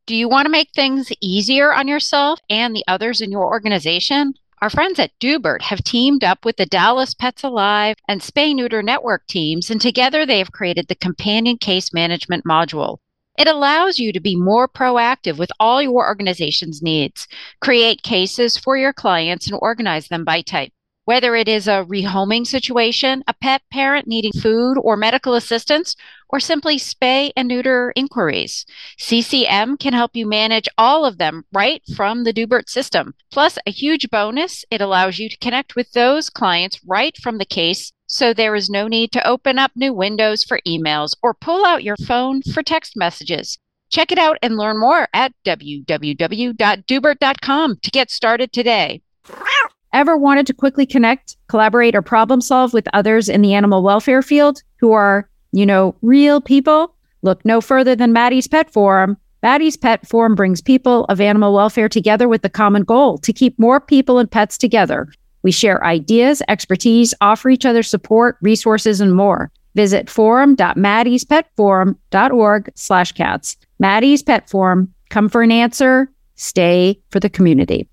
Do 0.09 0.15
you 0.15 0.27
want 0.27 0.47
to 0.47 0.51
make 0.51 0.71
things 0.71 1.11
easier 1.21 1.71
on 1.71 1.87
yourself 1.87 2.39
and 2.49 2.75
the 2.75 2.83
others 2.87 3.21
in 3.21 3.29
your 3.31 3.45
organization? 3.45 4.33
Our 4.59 4.71
friends 4.71 4.97
at 4.97 5.11
Doobert 5.19 5.61
have 5.61 5.83
teamed 5.83 6.23
up 6.23 6.43
with 6.43 6.57
the 6.57 6.65
Dallas 6.65 7.13
Pets 7.13 7.43
Alive 7.43 7.95
and 8.07 8.19
Spay 8.19 8.55
Neuter 8.55 8.81
Network 8.81 9.27
teams, 9.27 9.69
and 9.69 9.79
together 9.79 10.25
they 10.25 10.39
have 10.39 10.51
created 10.51 10.87
the 10.87 10.95
Companion 10.95 11.59
Case 11.59 11.93
Management 11.93 12.43
Module. 12.43 12.97
It 13.37 13.47
allows 13.47 13.99
you 13.99 14.11
to 14.11 14.19
be 14.19 14.35
more 14.35 14.67
proactive 14.67 15.37
with 15.37 15.51
all 15.59 15.79
your 15.79 16.07
organization's 16.07 16.81
needs, 16.81 17.27
create 17.61 18.01
cases 18.01 18.57
for 18.57 18.75
your 18.75 18.93
clients, 18.93 19.45
and 19.45 19.59
organize 19.61 20.07
them 20.07 20.23
by 20.25 20.41
type. 20.41 20.73
Whether 21.05 21.35
it 21.35 21.47
is 21.47 21.67
a 21.67 21.85
rehoming 21.87 22.47
situation, 22.47 23.23
a 23.27 23.33
pet 23.35 23.61
parent 23.71 24.07
needing 24.07 24.31
food 24.31 24.79
or 24.81 24.97
medical 24.97 25.35
assistance, 25.35 25.95
or 26.29 26.39
simply 26.39 26.77
spay 26.77 27.31
and 27.35 27.47
neuter 27.47 27.91
inquiries, 27.95 28.65
CCM 28.97 29.77
can 29.77 29.93
help 29.93 30.15
you 30.15 30.27
manage 30.27 30.69
all 30.77 31.05
of 31.05 31.17
them 31.17 31.45
right 31.51 31.81
from 31.95 32.23
the 32.23 32.33
Doobert 32.33 32.69
system. 32.69 33.13
Plus, 33.31 33.57
a 33.65 33.71
huge 33.71 34.09
bonus, 34.09 34.63
it 34.69 34.81
allows 34.81 35.19
you 35.19 35.29
to 35.29 35.37
connect 35.37 35.75
with 35.75 35.91
those 35.91 36.29
clients 36.29 36.79
right 36.85 37.17
from 37.17 37.37
the 37.37 37.45
case 37.45 37.91
so 38.11 38.33
there 38.33 38.55
is 38.55 38.71
no 38.71 38.87
need 38.87 39.11
to 39.11 39.27
open 39.27 39.59
up 39.59 39.71
new 39.75 39.93
windows 39.93 40.43
for 40.43 40.59
emails 40.67 41.15
or 41.21 41.35
pull 41.35 41.63
out 41.65 41.83
your 41.83 41.97
phone 41.97 42.41
for 42.41 42.63
text 42.63 42.97
messages. 42.97 43.59
Check 43.91 44.11
it 44.11 44.17
out 44.17 44.39
and 44.41 44.57
learn 44.57 44.79
more 44.79 45.07
at 45.13 45.31
www.doobert.com 45.45 47.77
to 47.81 47.91
get 47.91 48.11
started 48.11 48.51
today. 48.51 49.01
Ever 49.93 50.17
wanted 50.17 50.47
to 50.47 50.53
quickly 50.53 50.85
connect, 50.85 51.37
collaborate, 51.47 51.95
or 51.95 52.01
problem 52.01 52.41
solve 52.41 52.73
with 52.73 52.89
others 52.93 53.29
in 53.29 53.41
the 53.41 53.53
animal 53.53 53.81
welfare 53.83 54.21
field 54.21 54.63
who 54.79 54.91
are, 54.91 55.29
you 55.51 55.65
know, 55.65 55.95
real 56.01 56.41
people? 56.41 56.95
Look 57.21 57.45
no 57.45 57.61
further 57.61 57.95
than 57.95 58.11
Maddie's 58.13 58.47
Pet 58.47 58.71
Forum. 58.71 59.17
Maddie's 59.41 59.77
Pet 59.77 60.05
Forum 60.07 60.35
brings 60.35 60.61
people 60.61 61.05
of 61.05 61.19
animal 61.21 61.53
welfare 61.53 61.89
together 61.89 62.27
with 62.27 62.41
the 62.41 62.49
common 62.49 62.83
goal 62.83 63.17
to 63.19 63.31
keep 63.31 63.57
more 63.57 63.79
people 63.79 64.19
and 64.19 64.29
pets 64.29 64.57
together. 64.57 65.07
We 65.43 65.51
share 65.51 65.85
ideas, 65.85 66.41
expertise, 66.49 67.13
offer 67.21 67.49
each 67.49 67.65
other 67.65 67.83
support, 67.83 68.35
resources, 68.41 68.99
and 68.99 69.15
more. 69.15 69.49
Visit 69.75 70.09
forum.maddiespetforum.org 70.09 72.71
slash 72.75 73.11
cats. 73.13 73.55
Maddie's 73.79 74.23
Pet 74.23 74.49
Forum. 74.49 74.93
Come 75.09 75.29
for 75.29 75.41
an 75.41 75.51
answer. 75.51 76.11
Stay 76.35 76.99
for 77.11 77.21
the 77.21 77.29
community. 77.29 77.87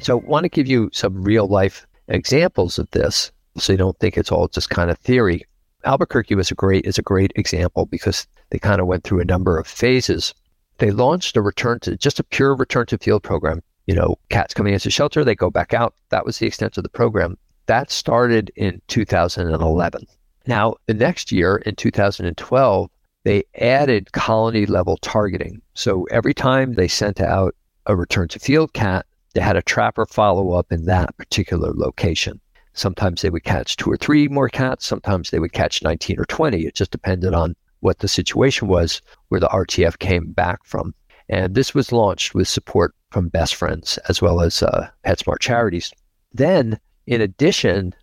So, 0.00 0.18
want 0.18 0.44
to 0.44 0.50
give 0.50 0.66
you 0.66 0.90
some 0.92 1.24
real 1.24 1.46
life 1.46 1.86
examples 2.08 2.78
of 2.78 2.90
this, 2.90 3.32
so 3.56 3.72
you 3.72 3.78
don't 3.78 3.98
think 3.98 4.16
it's 4.16 4.32
all 4.32 4.48
just 4.48 4.70
kind 4.70 4.90
of 4.90 4.98
theory. 4.98 5.44
Albuquerque 5.84 6.34
was 6.34 6.50
a 6.50 6.54
great 6.54 6.86
is 6.86 6.98
a 6.98 7.02
great 7.02 7.32
example 7.36 7.86
because 7.86 8.26
they 8.50 8.58
kind 8.58 8.80
of 8.80 8.86
went 8.86 9.04
through 9.04 9.20
a 9.20 9.24
number 9.24 9.58
of 9.58 9.66
phases. 9.66 10.34
They 10.78 10.90
launched 10.90 11.36
a 11.36 11.42
return 11.42 11.78
to 11.80 11.96
just 11.96 12.18
a 12.18 12.24
pure 12.24 12.54
return 12.54 12.86
to 12.86 12.98
field 12.98 13.22
program. 13.22 13.62
You 13.86 13.94
know, 13.94 14.16
cats 14.30 14.54
coming 14.54 14.72
into 14.72 14.90
shelter, 14.90 15.24
they 15.24 15.34
go 15.34 15.50
back 15.50 15.74
out. 15.74 15.94
That 16.08 16.24
was 16.24 16.38
the 16.38 16.46
extent 16.46 16.76
of 16.78 16.82
the 16.82 16.88
program. 16.88 17.36
That 17.66 17.90
started 17.90 18.50
in 18.56 18.80
2011. 18.88 20.06
Now, 20.46 20.74
the 20.86 20.94
next 20.94 21.32
year 21.32 21.56
in 21.56 21.76
2012, 21.76 22.90
they 23.24 23.44
added 23.56 24.12
colony 24.12 24.66
level 24.66 24.98
targeting. 24.98 25.62
So 25.74 26.04
every 26.10 26.34
time 26.34 26.74
they 26.74 26.88
sent 26.88 27.20
out 27.20 27.54
a 27.86 27.96
return 27.96 28.28
to 28.28 28.38
field 28.38 28.72
cat, 28.72 29.06
they 29.34 29.40
had 29.40 29.56
a 29.56 29.62
trapper 29.62 30.06
follow 30.06 30.52
up 30.52 30.70
in 30.70 30.84
that 30.84 31.16
particular 31.16 31.72
location. 31.74 32.40
Sometimes 32.74 33.22
they 33.22 33.30
would 33.30 33.44
catch 33.44 33.76
two 33.76 33.90
or 33.90 33.96
three 33.96 34.28
more 34.28 34.48
cats. 34.48 34.86
Sometimes 34.86 35.30
they 35.30 35.38
would 35.38 35.52
catch 35.52 35.82
19 35.82 36.18
or 36.18 36.24
20. 36.24 36.66
It 36.66 36.74
just 36.74 36.90
depended 36.90 37.32
on 37.32 37.54
what 37.80 38.00
the 38.00 38.08
situation 38.08 38.68
was 38.68 39.00
where 39.28 39.40
the 39.40 39.48
RTF 39.48 39.98
came 39.98 40.32
back 40.32 40.64
from. 40.64 40.94
And 41.28 41.54
this 41.54 41.74
was 41.74 41.92
launched 41.92 42.34
with 42.34 42.48
support 42.48 42.94
from 43.10 43.28
Best 43.28 43.54
Friends 43.54 43.98
as 44.08 44.20
well 44.20 44.40
as 44.40 44.62
uh, 44.62 44.88
PetSmart 45.06 45.40
Charities. 45.40 45.92
Then, 46.32 46.78
in 47.06 47.20
addition, 47.20 47.94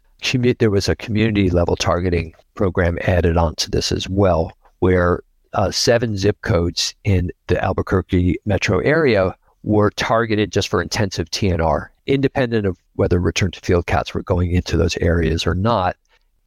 there 0.60 0.70
was 0.70 0.88
a 0.88 0.96
community 0.96 1.50
level 1.50 1.76
targeting 1.76 2.34
program 2.56 2.98
added 3.02 3.38
onto 3.38 3.70
this 3.70 3.92
as 3.92 4.08
well, 4.08 4.52
where 4.80 5.22
uh, 5.54 5.72
seven 5.72 6.16
zip 6.16 6.42
codes 6.42 6.96
in 7.04 7.32
the 7.48 7.62
Albuquerque 7.62 8.38
metro 8.46 8.80
area 8.80 9.36
were 9.64 9.92
targeted 9.92 10.52
just 10.52 10.70
for 10.70 10.82
intensive 10.82 11.30
TNR, 11.30 11.88
independent 12.08 12.66
of 12.66 12.78
whether 12.96 13.20
return 13.20 13.52
to 13.52 13.60
field 13.60 13.86
cats 13.86 14.14
were 14.14 14.24
going 14.24 14.52
into 14.52 14.78
those 14.78 14.98
areas 14.98 15.46
or 15.46 15.56
not. 15.56 15.96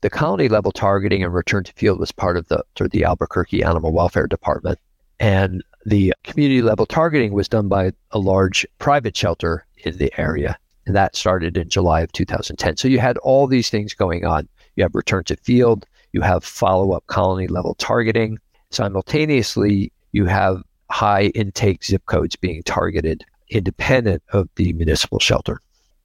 The 0.01 0.11
colony 0.11 0.49
level 0.49 0.73
targeting 0.73 1.23
and 1.23 1.33
return 1.33 1.65
to 1.65 1.73
field 1.75 1.99
was 1.99 2.13
part 2.13 2.37
of 2.37 2.49
the, 2.49 2.63
of 2.81 2.91
the 2.91 3.05
Albuquerque 3.05 3.63
Animal 3.63 3.93
Welfare 3.93 4.27
Department. 4.27 4.79
And 5.21 5.63
the 5.87 6.13
community 6.25 6.61
level 6.61 6.87
targeting 6.87 7.33
was 7.33 7.49
done 7.49 7.69
by 7.69 7.93
a 8.11 8.19
large 8.19 8.67
private 8.79 9.17
shelter 9.17 9.65
in 9.79 9.97
the 9.97 10.13
area. 10.19 10.59
And 10.87 10.95
that 10.95 11.17
started 11.17 11.57
in 11.57 11.69
July 11.69 12.01
of 12.01 12.13
2010. 12.13 12.77
So 12.77 12.89
you 12.89 12.99
had 12.99 13.17
all 13.19 13.47
these 13.47 13.71
things 13.71 13.95
going 13.95 14.25
on. 14.25 14.49
You 14.77 14.83
have 14.83 14.95
return 14.95 15.25
to 15.25 15.37
field, 15.37 15.87
you 16.13 16.21
have 16.21 16.45
follow 16.45 16.93
up 16.93 17.07
colony 17.07 17.47
level 17.47 17.75
targeting. 17.75 18.39
Simultaneously, 18.71 19.93
you 20.13 20.27
have 20.27 20.63
high 20.91 21.27
intake 21.35 21.85
zip 21.85 22.05
codes 22.07 22.37
being 22.37 22.63
targeted 22.63 23.25
independent 23.49 24.23
of 24.33 24.49
the 24.57 24.73
municipal 24.73 25.19
shelter. 25.19 25.61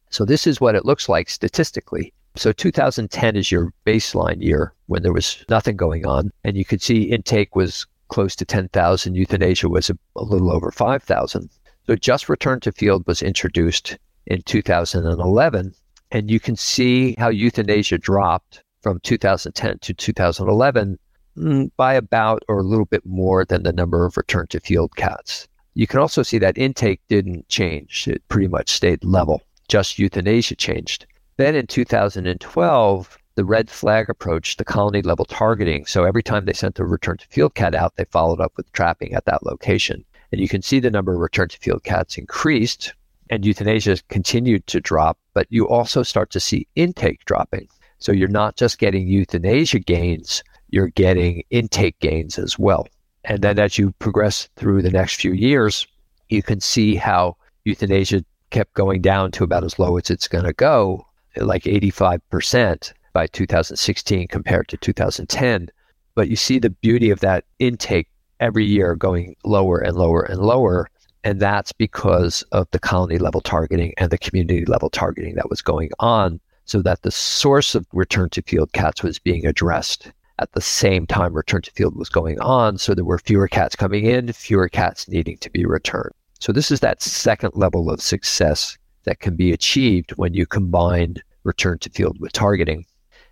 So 0.10 0.26
this 0.26 0.48
is 0.48 0.60
what 0.60 0.76
it 0.76 0.86
looks 0.86 1.08
like 1.08 1.30
statistically. 1.30 2.14
So 2.36 2.52
2010 2.52 3.36
is 3.36 3.52
your 3.52 3.74
baseline 3.86 4.42
year 4.42 4.74
when 4.88 5.04
there 5.04 5.14
was 5.14 5.44
nothing 5.50 5.76
going 5.76 6.06
on. 6.06 6.32
And 6.44 6.58
you 6.58 6.66
could 6.66 6.82
see 6.82 7.04
intake 7.04 7.56
was 7.56 7.86
close 8.08 8.36
to 8.38 8.46
10,000. 8.46 9.16
Euthanasia 9.16 9.70
was 9.70 9.90
a, 9.90 9.98
a 10.16 10.24
little 10.24 10.52
over 10.52 10.72
5,000. 10.72 11.50
So 11.86 11.96
just 11.96 12.30
return 12.30 12.60
to 12.62 12.72
field 12.72 13.06
was 13.08 13.22
introduced 13.22 13.98
in 14.26 14.42
2011. 14.44 15.74
And 16.12 16.32
you 16.32 16.40
can 16.40 16.56
see 16.56 17.16
how 17.18 17.30
euthanasia 17.30 17.98
dropped 17.98 18.64
from 18.82 19.00
2010 19.02 19.80
to 19.80 19.94
2011 19.94 20.94
mm, 20.94 20.98
Mm, 21.40 21.72
by 21.78 21.94
about 21.94 22.44
or 22.50 22.60
a 22.60 22.64
little 22.64 22.86
bit 22.86 23.06
more 23.06 23.46
than 23.46 23.64
the 23.64 23.72
number 23.72 24.06
of 24.06 24.18
return 24.18 24.48
to 24.48 24.60
field 24.60 24.98
cats. 24.98 25.48
You 25.74 25.88
can 25.88 26.00
also 26.00 26.22
see 26.22 26.38
that 26.40 26.58
intake 26.58 27.00
didn't 27.08 27.48
change. 27.48 28.10
It 28.10 28.28
pretty 28.28 28.50
much 28.50 28.70
stayed 28.70 29.06
level. 29.06 29.42
Just 29.70 29.98
euthanasia 29.98 30.56
changed. 30.56 31.06
Then 31.38 31.56
in 31.56 31.66
2012, 31.68 33.18
the 33.36 33.46
red 33.46 33.70
flag 33.70 34.10
approach, 34.10 34.58
the 34.58 34.66
colony 34.66 35.02
level 35.02 35.24
targeting. 35.24 35.86
So 35.86 36.04
every 36.04 36.24
time 36.24 36.44
they 36.44 36.52
sent 36.52 36.78
a 36.78 36.84
return 36.84 37.16
to 37.18 37.28
field 37.28 37.56
cat 37.56 37.74
out, 37.74 37.96
they 37.96 38.04
followed 38.06 38.42
up 38.42 38.52
with 38.58 38.70
trapping 38.74 39.14
at 39.14 39.24
that 39.24 39.46
location. 39.46 40.04
And 40.34 40.42
you 40.42 40.50
can 40.50 40.62
see 40.62 40.82
the 40.82 40.92
number 40.92 41.14
of 41.14 41.20
return 41.20 41.48
to 41.48 41.58
field 41.60 41.86
cats 41.86 42.18
increased 42.18 42.94
and 43.30 43.46
euthanasia 43.46 44.00
continued 44.10 44.68
to 44.68 44.82
drop, 44.82 45.18
but 45.34 45.48
you 45.50 45.70
also 45.70 46.04
start 46.04 46.32
to 46.32 46.42
see 46.42 46.68
intake 46.76 47.24
dropping. 47.24 47.70
So 48.00 48.12
you're 48.12 48.28
not 48.28 48.58
just 48.58 48.80
getting 48.80 49.08
euthanasia 49.08 49.80
gains, 49.80 50.44
you're 50.72 50.90
getting 50.90 51.44
intake 51.50 52.00
gains 52.00 52.38
as 52.38 52.58
well. 52.58 52.88
And 53.26 53.42
then 53.42 53.60
as 53.60 53.78
you 53.78 53.92
progress 54.00 54.50
through 54.56 54.82
the 54.82 54.92
next 54.92 55.16
few 55.16 55.34
years, 55.34 55.86
you 56.30 56.42
can 56.42 56.60
see 56.60 56.96
how 56.96 57.36
euthanasia 57.66 58.24
kept 58.50 58.74
going 58.74 59.02
down 59.02 59.32
to 59.32 59.44
about 59.44 59.64
as 59.64 59.78
low 59.78 59.98
as 59.98 60.10
it's 60.10 60.28
going 60.28 60.46
to 60.46 60.54
go, 60.54 61.06
like 61.38 61.64
85% 61.64 62.94
by 63.14 63.28
2016 63.28 64.28
compared 64.28 64.68
to 64.70 64.78
2010. 64.78 65.70
But 66.16 66.30
you 66.30 66.36
see 66.36 66.60
the 66.60 66.70
beauty 66.70 67.10
of 67.10 67.20
that 67.20 67.46
intake 67.60 68.08
every 68.40 68.66
year 68.66 68.96
going 68.96 69.36
lower 69.44 69.80
and 69.80 69.96
lower 69.96 70.22
and 70.22 70.40
lower. 70.40 70.90
And 71.24 71.40
that's 71.40 71.72
because 71.72 72.44
of 72.52 72.68
the 72.72 72.80
colony 72.80 73.18
level 73.18 73.42
targeting 73.42 73.94
and 73.98 74.10
the 74.10 74.18
community 74.18 74.66
level 74.66 74.90
targeting 74.90 75.36
that 75.36 75.50
was 75.50 75.62
going 75.62 75.92
on, 76.00 76.40
so 76.66 76.82
that 76.82 77.02
the 77.02 77.12
source 77.12 77.76
of 77.76 77.86
return 77.94 78.30
to 78.30 78.42
field 78.44 78.72
cats 78.72 79.04
was 79.04 79.20
being 79.20 79.46
addressed 79.46 80.12
at 80.40 80.52
the 80.54 80.62
same 80.62 81.06
time 81.06 81.34
return 81.34 81.62
to 81.62 81.72
field 81.72 81.96
was 81.96 82.10
going 82.10 82.40
on. 82.40 82.78
So 82.78 82.94
there 82.94 83.06
were 83.06 83.20
fewer 83.20 83.48
cats 83.48 83.76
coming 83.76 84.06
in, 84.06 84.32
fewer 84.34 84.70
cats 84.70 85.08
needing 85.08 85.38
to 85.38 85.50
be 85.50 85.66
returned. 85.66 86.14
So 86.40 86.52
this 86.52 86.72
is 86.72 86.80
that 86.80 87.02
second 87.02 87.52
level 87.56 87.90
of 87.90 88.02
success 88.02 88.78
that 89.04 89.20
can 89.20 89.36
be 89.36 89.52
achieved 89.52 90.12
when 90.12 90.34
you 90.34 90.46
combine 90.46 91.16
return 91.44 91.80
to 91.80 91.90
field 91.90 92.20
with 92.20 92.32
targeting. 92.32 92.86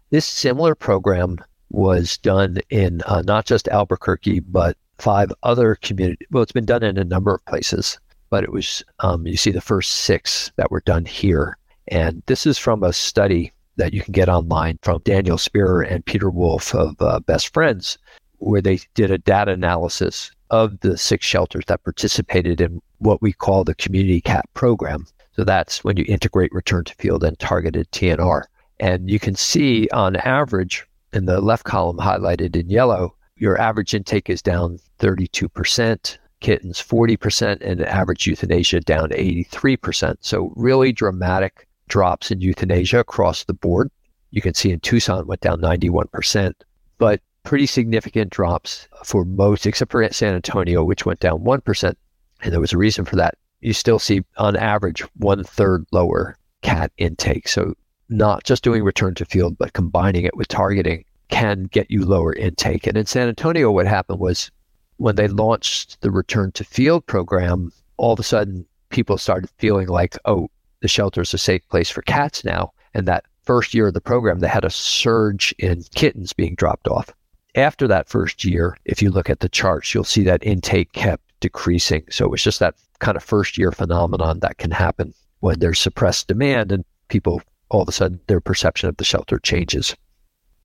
This 0.10 0.26
similar 0.26 0.76
program 0.76 1.38
was 1.70 2.18
done 2.18 2.60
in 2.70 3.02
uh, 3.06 3.22
not 3.26 3.46
just 3.46 3.68
Albuquerque, 3.68 4.40
but 4.42 4.78
five 4.98 5.32
other 5.44 5.76
communities. 5.76 6.28
Well, 6.32 6.44
it's 6.44 6.52
been 6.52 6.66
done 6.66 6.84
in 6.84 6.98
a 6.98 7.04
number 7.04 7.34
of 7.34 7.46
places, 7.46 8.00
but 8.30 8.44
it 8.44 8.52
was, 8.52 8.84
um, 9.00 9.28
you 9.28 9.38
see 9.38 9.52
the 9.52 9.62
first 9.62 9.92
six 9.92 10.52
that 10.56 10.72
were 10.72 10.82
done 10.82 11.06
here. 11.06 11.58
And 11.90 12.24
this 12.26 12.46
is 12.46 12.58
from 12.58 12.84
a 12.84 12.92
study 12.94 13.54
that 13.78 13.94
you 13.94 14.02
can 14.02 14.12
get 14.12 14.30
online 14.30 14.78
from 14.82 15.02
Daniel 15.04 15.38
Spearer 15.38 15.82
and 15.82 16.06
Peter 16.06 16.30
Wolf 16.30 16.76
of 16.76 16.96
uh, 17.02 17.20
Best 17.22 17.54
Friends, 17.54 17.98
where 18.40 18.62
they 18.62 18.80
did 18.94 19.12
a 19.12 19.18
data 19.18 19.52
analysis 19.52 20.32
of 20.50 20.80
the 20.82 20.98
six 20.98 21.26
shelters 21.26 21.66
that 21.68 21.84
participated 21.84 22.62
in 22.62 22.82
what 23.00 23.22
we 23.22 23.34
call 23.34 23.64
the 23.64 23.76
community 23.76 24.22
cat 24.22 24.46
program. 24.54 25.06
So 25.34 25.44
that's 25.44 25.84
when 25.84 25.98
you 25.98 26.06
integrate 26.08 26.52
return 26.52 26.84
to 26.86 26.96
field 26.96 27.24
and 27.24 27.38
targeted 27.38 27.92
TNR. 27.92 28.44
And 28.80 29.10
you 29.10 29.20
can 29.20 29.36
see 29.36 29.88
on 29.94 30.16
average 30.18 30.86
in 31.14 31.26
the 31.26 31.42
left 31.42 31.64
column 31.64 31.98
highlighted 31.98 32.56
in 32.56 32.70
yellow, 32.70 33.16
your 33.38 33.60
average 33.60 33.94
intake 33.94 34.30
is 34.30 34.42
down 34.42 34.80
32%, 35.00 36.18
kittens 36.40 36.82
40%, 36.82 37.62
and 37.62 37.82
average 37.82 38.26
euthanasia 38.26 38.80
down 38.80 39.10
83%. 39.10 40.18
So 40.22 40.54
really 40.56 40.92
dramatic 40.92 41.67
drops 41.88 42.32
in 42.32 42.42
euthanasia 42.42 43.00
across 43.00 43.44
the 43.44 43.54
board. 43.54 43.90
You 44.32 44.42
can 44.42 44.54
see 44.54 44.72
in 44.72 44.80
Tucson 44.80 45.26
went 45.26 45.42
down 45.42 45.62
91%, 45.62 46.54
but 46.98 47.22
pretty 47.44 47.66
significant 47.66 48.30
drops 48.30 48.88
for 49.06 49.24
most, 49.24 49.66
except 49.66 49.92
for 49.92 50.08
San 50.12 50.36
Antonio, 50.36 50.84
which 50.84 51.06
went 51.06 51.20
down 51.20 51.40
1%. 51.40 51.96
And 52.42 52.54
there 52.54 52.60
was 52.60 52.74
a 52.74 52.78
reason 52.78 53.06
for 53.06 53.16
that. 53.16 53.36
You 53.62 53.74
still 53.74 54.00
see 54.00 54.22
on 54.38 54.56
average 54.56 55.02
one 55.16 55.44
third 55.44 55.86
lower 55.92 56.36
cat 56.62 56.92
intake. 56.98 57.48
So 57.48 57.74
not 58.10 58.44
just 58.44 58.64
doing 58.64 58.84
return 58.84 59.16
to 59.16 59.26
field, 59.26 59.58
but 59.58 59.74
combining 59.74 60.26
it 60.26 60.36
with 60.36 60.48
targeting 60.48 61.06
can 61.30 61.64
get 61.64 61.90
you 61.90 62.06
lower 62.06 62.34
intake. 62.34 62.88
And 62.88 62.98
in 62.98 63.06
San 63.06 63.28
Antonio, 63.28 63.72
what 63.72 63.88
happened 63.88 64.20
was 64.20 64.52
when 64.98 65.16
they 65.16 65.28
launched 65.28 66.02
the 66.02 66.12
return 66.12 66.52
to 66.54 66.64
field 66.64 67.06
program, 67.06 67.72
all 67.98 68.14
of 68.14 68.20
a 68.20 68.24
sudden 68.24 68.66
people 68.90 69.18
started 69.18 69.50
feeling 69.58 69.88
like, 69.88 70.18
oh, 70.26 70.50
the 70.88 70.94
shelter 70.94 71.20
is 71.20 71.34
a 71.34 71.38
safe 71.38 71.68
place 71.68 71.90
for 71.90 72.02
cats 72.04 72.46
now. 72.46 72.72
And 72.94 73.06
that 73.10 73.26
first 73.44 73.74
year 73.74 73.88
of 73.88 73.94
the 73.94 74.00
program, 74.00 74.40
they 74.40 74.48
had 74.48 74.64
a 74.64 74.70
surge 74.70 75.54
in 75.60 75.84
kittens 75.96 76.32
being 76.32 76.56
dropped 76.56 76.88
off. 76.88 77.14
After 77.56 77.90
that 77.90 78.08
first 78.08 78.46
year, 78.46 78.78
if 78.86 79.02
you 79.02 79.12
look 79.12 79.30
at 79.30 79.42
the 79.42 79.50
charts, 79.50 79.94
you'll 79.94 80.06
see 80.06 80.24
that 80.24 80.46
intake 80.46 80.94
kept 80.94 81.24
decreasing. 81.42 82.04
So 82.10 82.24
it 82.24 82.32
was 82.32 82.42
just 82.42 82.62
that 82.62 82.76
kind 83.00 83.18
of 83.18 83.24
first 83.24 83.58
year 83.58 83.74
phenomenon 83.74 84.40
that 84.40 84.60
can 84.60 84.72
happen 84.72 85.14
when 85.42 85.60
there's 85.60 85.78
suppressed 85.78 86.30
demand 86.30 86.72
and 86.72 86.86
people 87.10 87.42
all 87.68 87.82
of 87.82 87.90
a 87.90 87.92
sudden 87.92 88.22
their 88.28 88.40
perception 88.40 88.88
of 88.88 88.96
the 88.96 89.04
shelter 89.04 89.40
changes. 89.40 89.94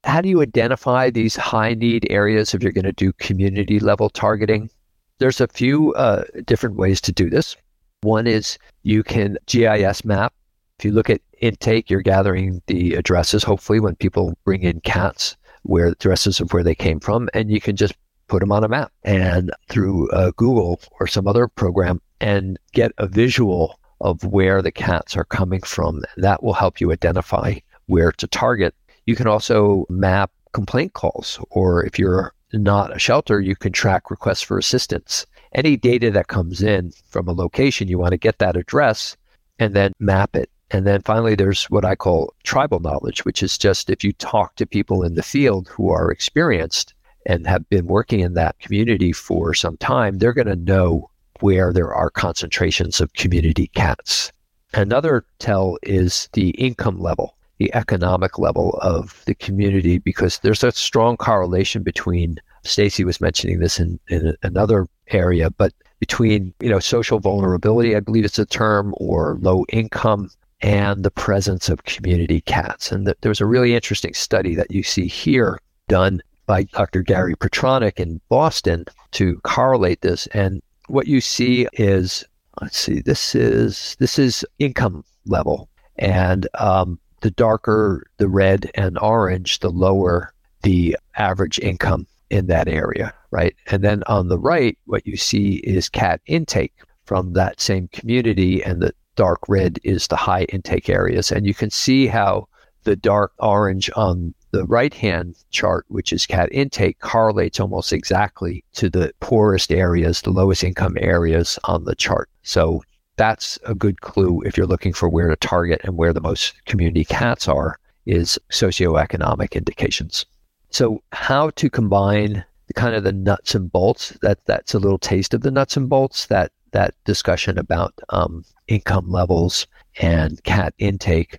How 0.05 0.21
do 0.21 0.29
you 0.29 0.41
identify 0.41 1.11
these 1.11 1.35
high 1.35 1.75
need 1.75 2.07
areas 2.11 2.55
if 2.55 2.63
you're 2.63 2.71
going 2.71 2.85
to 2.85 2.93
do 2.93 3.13
community 3.15 3.81
level 3.81 4.09
targeting? 4.09 4.71
There's 5.19 5.41
a 5.41 5.49
few 5.49 5.93
uh, 5.95 6.23
different 6.45 6.77
ways 6.77 7.01
to 7.01 7.13
do 7.13 7.29
this. 7.29 7.57
One 8.03 8.27
is 8.27 8.59
you 8.83 9.03
can 9.03 9.39
GIS 9.47 10.05
map. 10.05 10.35
If 10.79 10.85
you 10.85 10.93
look 10.93 11.09
at 11.09 11.21
intake, 11.41 11.89
you're 11.89 12.03
gathering 12.03 12.61
the 12.67 12.95
addresses, 12.95 13.45
hopefully, 13.45 13.79
when 13.79 13.95
people 13.95 14.37
bring 14.45 14.63
in 14.63 14.81
cats, 14.81 15.37
where 15.63 15.87
addresses 15.87 16.41
of 16.41 16.53
where 16.53 16.65
they 16.65 16.75
came 16.75 16.99
from, 16.99 17.29
and 17.33 17.51
you 17.51 17.61
can 17.61 17.77
just 17.77 17.95
put 18.27 18.41
them 18.41 18.51
on 18.51 18.65
a 18.65 18.69
map 18.69 18.91
and 19.05 19.53
through 19.69 20.11
uh, 20.11 20.33
Google 20.37 20.81
or 20.99 21.07
some 21.07 21.29
other 21.29 21.47
program 21.47 22.01
and 22.21 22.59
get 22.73 22.93
a 22.99 23.07
visual 23.07 23.79
of 24.01 24.25
where 24.25 24.63
the 24.63 24.73
cats 24.73 25.17
are 25.17 25.25
coming 25.25 25.61
from. 25.61 26.03
That 26.17 26.43
will 26.43 26.55
help 26.55 26.81
you 26.81 26.91
identify 26.93 27.57
where 27.87 28.11
to 28.13 28.27
target. 28.27 28.75
You 29.07 29.15
can 29.15 29.29
also 29.29 29.87
map 29.89 30.33
complaint 30.53 30.95
calls, 30.95 31.39
or 31.51 31.85
if 31.85 31.99
you're 31.99 32.35
not 32.53 32.95
a 32.95 32.99
shelter, 32.99 33.41
you 33.41 33.55
can 33.55 33.73
track 33.73 34.11
requests 34.11 34.43
for 34.43 34.59
assistance. 34.59 35.27
Any 35.55 35.77
data 35.77 36.11
that 36.11 36.29
comes 36.29 36.63
in 36.63 36.93
from 37.09 37.29
a 37.29 37.33
location, 37.33 37.89
you 37.89 37.99
want 37.99 38.13
to 38.13 38.19
get 38.19 38.39
that 38.39 38.57
address 38.57 39.17
and 39.59 39.75
then 39.75 39.93
map 39.99 40.35
it. 40.35 40.51
And 40.71 40.87
then 40.87 41.03
finally, 41.03 41.35
there's 41.35 41.65
what 41.65 41.85
I 41.85 41.95
call 41.95 42.33
tribal 42.45 42.81
knowledge, 42.81 43.25
which 43.27 43.43
is 43.43 43.59
just 43.59 43.91
if 43.91 44.03
you 44.03 44.13
talk 44.15 44.57
to 44.57 44.67
people 44.67 45.03
in 45.03 45.15
the 45.15 45.23
field 45.23 45.69
who 45.69 45.91
are 45.91 46.11
experienced 46.11 46.95
and 47.27 47.47
have 47.47 47.69
been 47.69 47.87
working 47.87 48.21
in 48.21 48.35
that 48.35 48.59
community 48.59 49.13
for 49.13 49.53
some 49.53 49.77
time, 49.77 50.19
they're 50.19 50.33
going 50.33 50.47
to 50.47 50.57
know 50.57 51.11
where 51.41 51.73
there 51.73 51.93
are 51.95 52.09
concentrations 52.09 53.01
of 53.01 53.13
community 53.13 53.67
cats. 53.75 54.33
Another 54.73 55.27
tell 55.39 55.77
is 55.83 56.31
the 56.33 56.51
income 56.51 56.99
level. 56.99 57.37
the 57.63 57.73
economic 57.75 58.41
level 58.41 58.77
of 58.83 59.23
the 59.27 59.35
community 59.37 59.99
because 59.99 60.41
there's 60.41 60.65
a 60.65 60.73
strong 60.73 61.17
correlation 61.17 61.85
between 61.85 62.37
Stacy 62.65 63.05
was 63.05 63.21
mentioning 63.21 63.61
this 63.61 63.79
in, 63.79 64.01
in 64.09 64.35
another 64.43 64.89
area, 65.15 65.51
but 65.51 65.73
between 66.01 66.53
you 66.61 66.69
know 66.69 66.81
social 66.81 67.21
vulnerability, 67.21 67.95
I 67.95 68.01
believe 68.01 68.25
it's 68.25 68.39
a 68.39 68.47
term, 68.47 68.95
or 68.97 69.39
low 69.41 69.65
income, 69.69 70.31
and 70.61 71.05
the 71.05 71.11
presence 71.11 71.69
of 71.69 71.85
community 71.85 72.41
cats. 72.41 72.91
And 72.91 73.07
th- 73.07 73.19
there 73.21 73.31
was 73.31 73.41
a 73.41 73.47
really 73.47 73.75
interesting 73.75 74.15
study 74.15 74.55
that 74.55 74.71
you 74.71 74.83
see 74.83 75.07
here 75.07 75.59
done 75.89 76.23
by 76.47 76.65
Dr. 76.65 77.03
Gary 77.03 77.37
Patronek 77.37 78.01
in 78.01 78.21
Boston 78.29 78.85
to 79.13 79.39
correlate 79.45 80.01
this. 80.01 80.27
And 80.29 80.61
what 80.89 81.07
you 81.07 81.21
see 81.21 81.69
is, 81.75 82.25
let's 82.61 82.79
see, 82.79 83.01
this 83.01 83.35
is 83.35 83.97
this 83.99 84.19
is 84.19 84.45
income 84.59 85.05
level, 85.27 85.69
and 85.97 86.49
um, 86.59 86.99
the 87.21 87.31
darker 87.31 88.05
the 88.17 88.29
red 88.29 88.71
and 88.75 88.99
orange, 88.99 89.61
the 89.61 89.71
lower 89.71 90.33
the 90.63 90.97
average 91.17 91.59
income 91.59 92.07
in 92.33 92.47
that 92.47 92.67
area, 92.67 93.13
right? 93.31 93.55
And 93.71 93.85
then 93.85 94.03
on 94.07 94.29
the 94.29 94.39
right, 94.39 94.77
what 94.87 95.07
you 95.07 95.17
see 95.17 95.57
is 95.57 95.89
cat 95.89 96.21
intake 96.27 96.73
from 97.05 97.35
that 97.35 97.61
same 97.61 97.89
community, 97.89 98.65
and 98.65 98.81
the 98.81 98.95
dark 99.17 99.41
red 99.49 99.79
is 99.85 100.07
the 100.07 100.17
high 100.17 100.45
intake 100.45 100.89
areas. 100.89 101.31
And 101.31 101.47
you 101.47 101.53
can 101.53 101.71
see 101.71 102.07
how 102.07 102.49
the 102.85 102.97
dark 102.97 103.33
orange 103.39 103.91
on 103.97 104.35
the 104.51 104.65
right 104.65 104.95
hand 104.95 105.37
chart, 105.51 105.85
which 105.89 106.13
is 106.13 106.27
cat 106.27 106.49
intake, 106.53 106.99
correlates 107.01 107.61
almost 107.61 107.93
exactly 107.93 108.65
to 108.75 108.89
the 108.89 109.13
poorest 109.21 109.71
areas, 109.71 110.23
the 110.23 110.31
lowest 110.31 110.65
income 110.65 110.97
areas 111.01 111.59
on 111.65 111.85
the 111.85 111.95
chart. 111.95 112.31
So 112.43 112.83
that's 113.17 113.59
a 113.67 113.75
good 113.75 114.01
clue 114.01 114.43
if 114.47 114.57
you're 114.57 114.67
looking 114.67 114.95
for 114.95 115.09
where 115.09 115.29
to 115.29 115.37
target 115.37 115.83
and 115.85 115.99
where 115.99 116.15
the 116.15 116.21
most 116.21 116.55
community 116.65 117.05
cats 117.05 117.47
are 117.47 117.79
is 118.07 118.39
socioeconomic 118.51 119.53
indications. 119.53 120.25
So 120.73 121.03
how 121.13 121.51
to 121.51 121.71
combine 121.71 122.45
the 122.67 122.73
kind 122.75 122.95
of 122.95 123.05
the 123.05 123.13
nuts 123.13 123.55
and 123.55 123.71
bolts 123.71 124.17
that 124.23 124.45
that's 124.47 124.73
a 124.73 124.79
little 124.79 124.99
taste 124.99 125.35
of 125.35 125.43
the 125.43 125.51
nuts 125.51 125.77
and 125.77 125.89
bolts 125.89 126.27
that 126.27 126.51
that 126.73 126.95
discussion 127.05 127.59
about 127.59 127.93
um, 128.09 128.45
income 128.69 129.11
levels 129.11 129.67
and 130.01 130.43
cat 130.45 130.73
intake. 130.79 131.39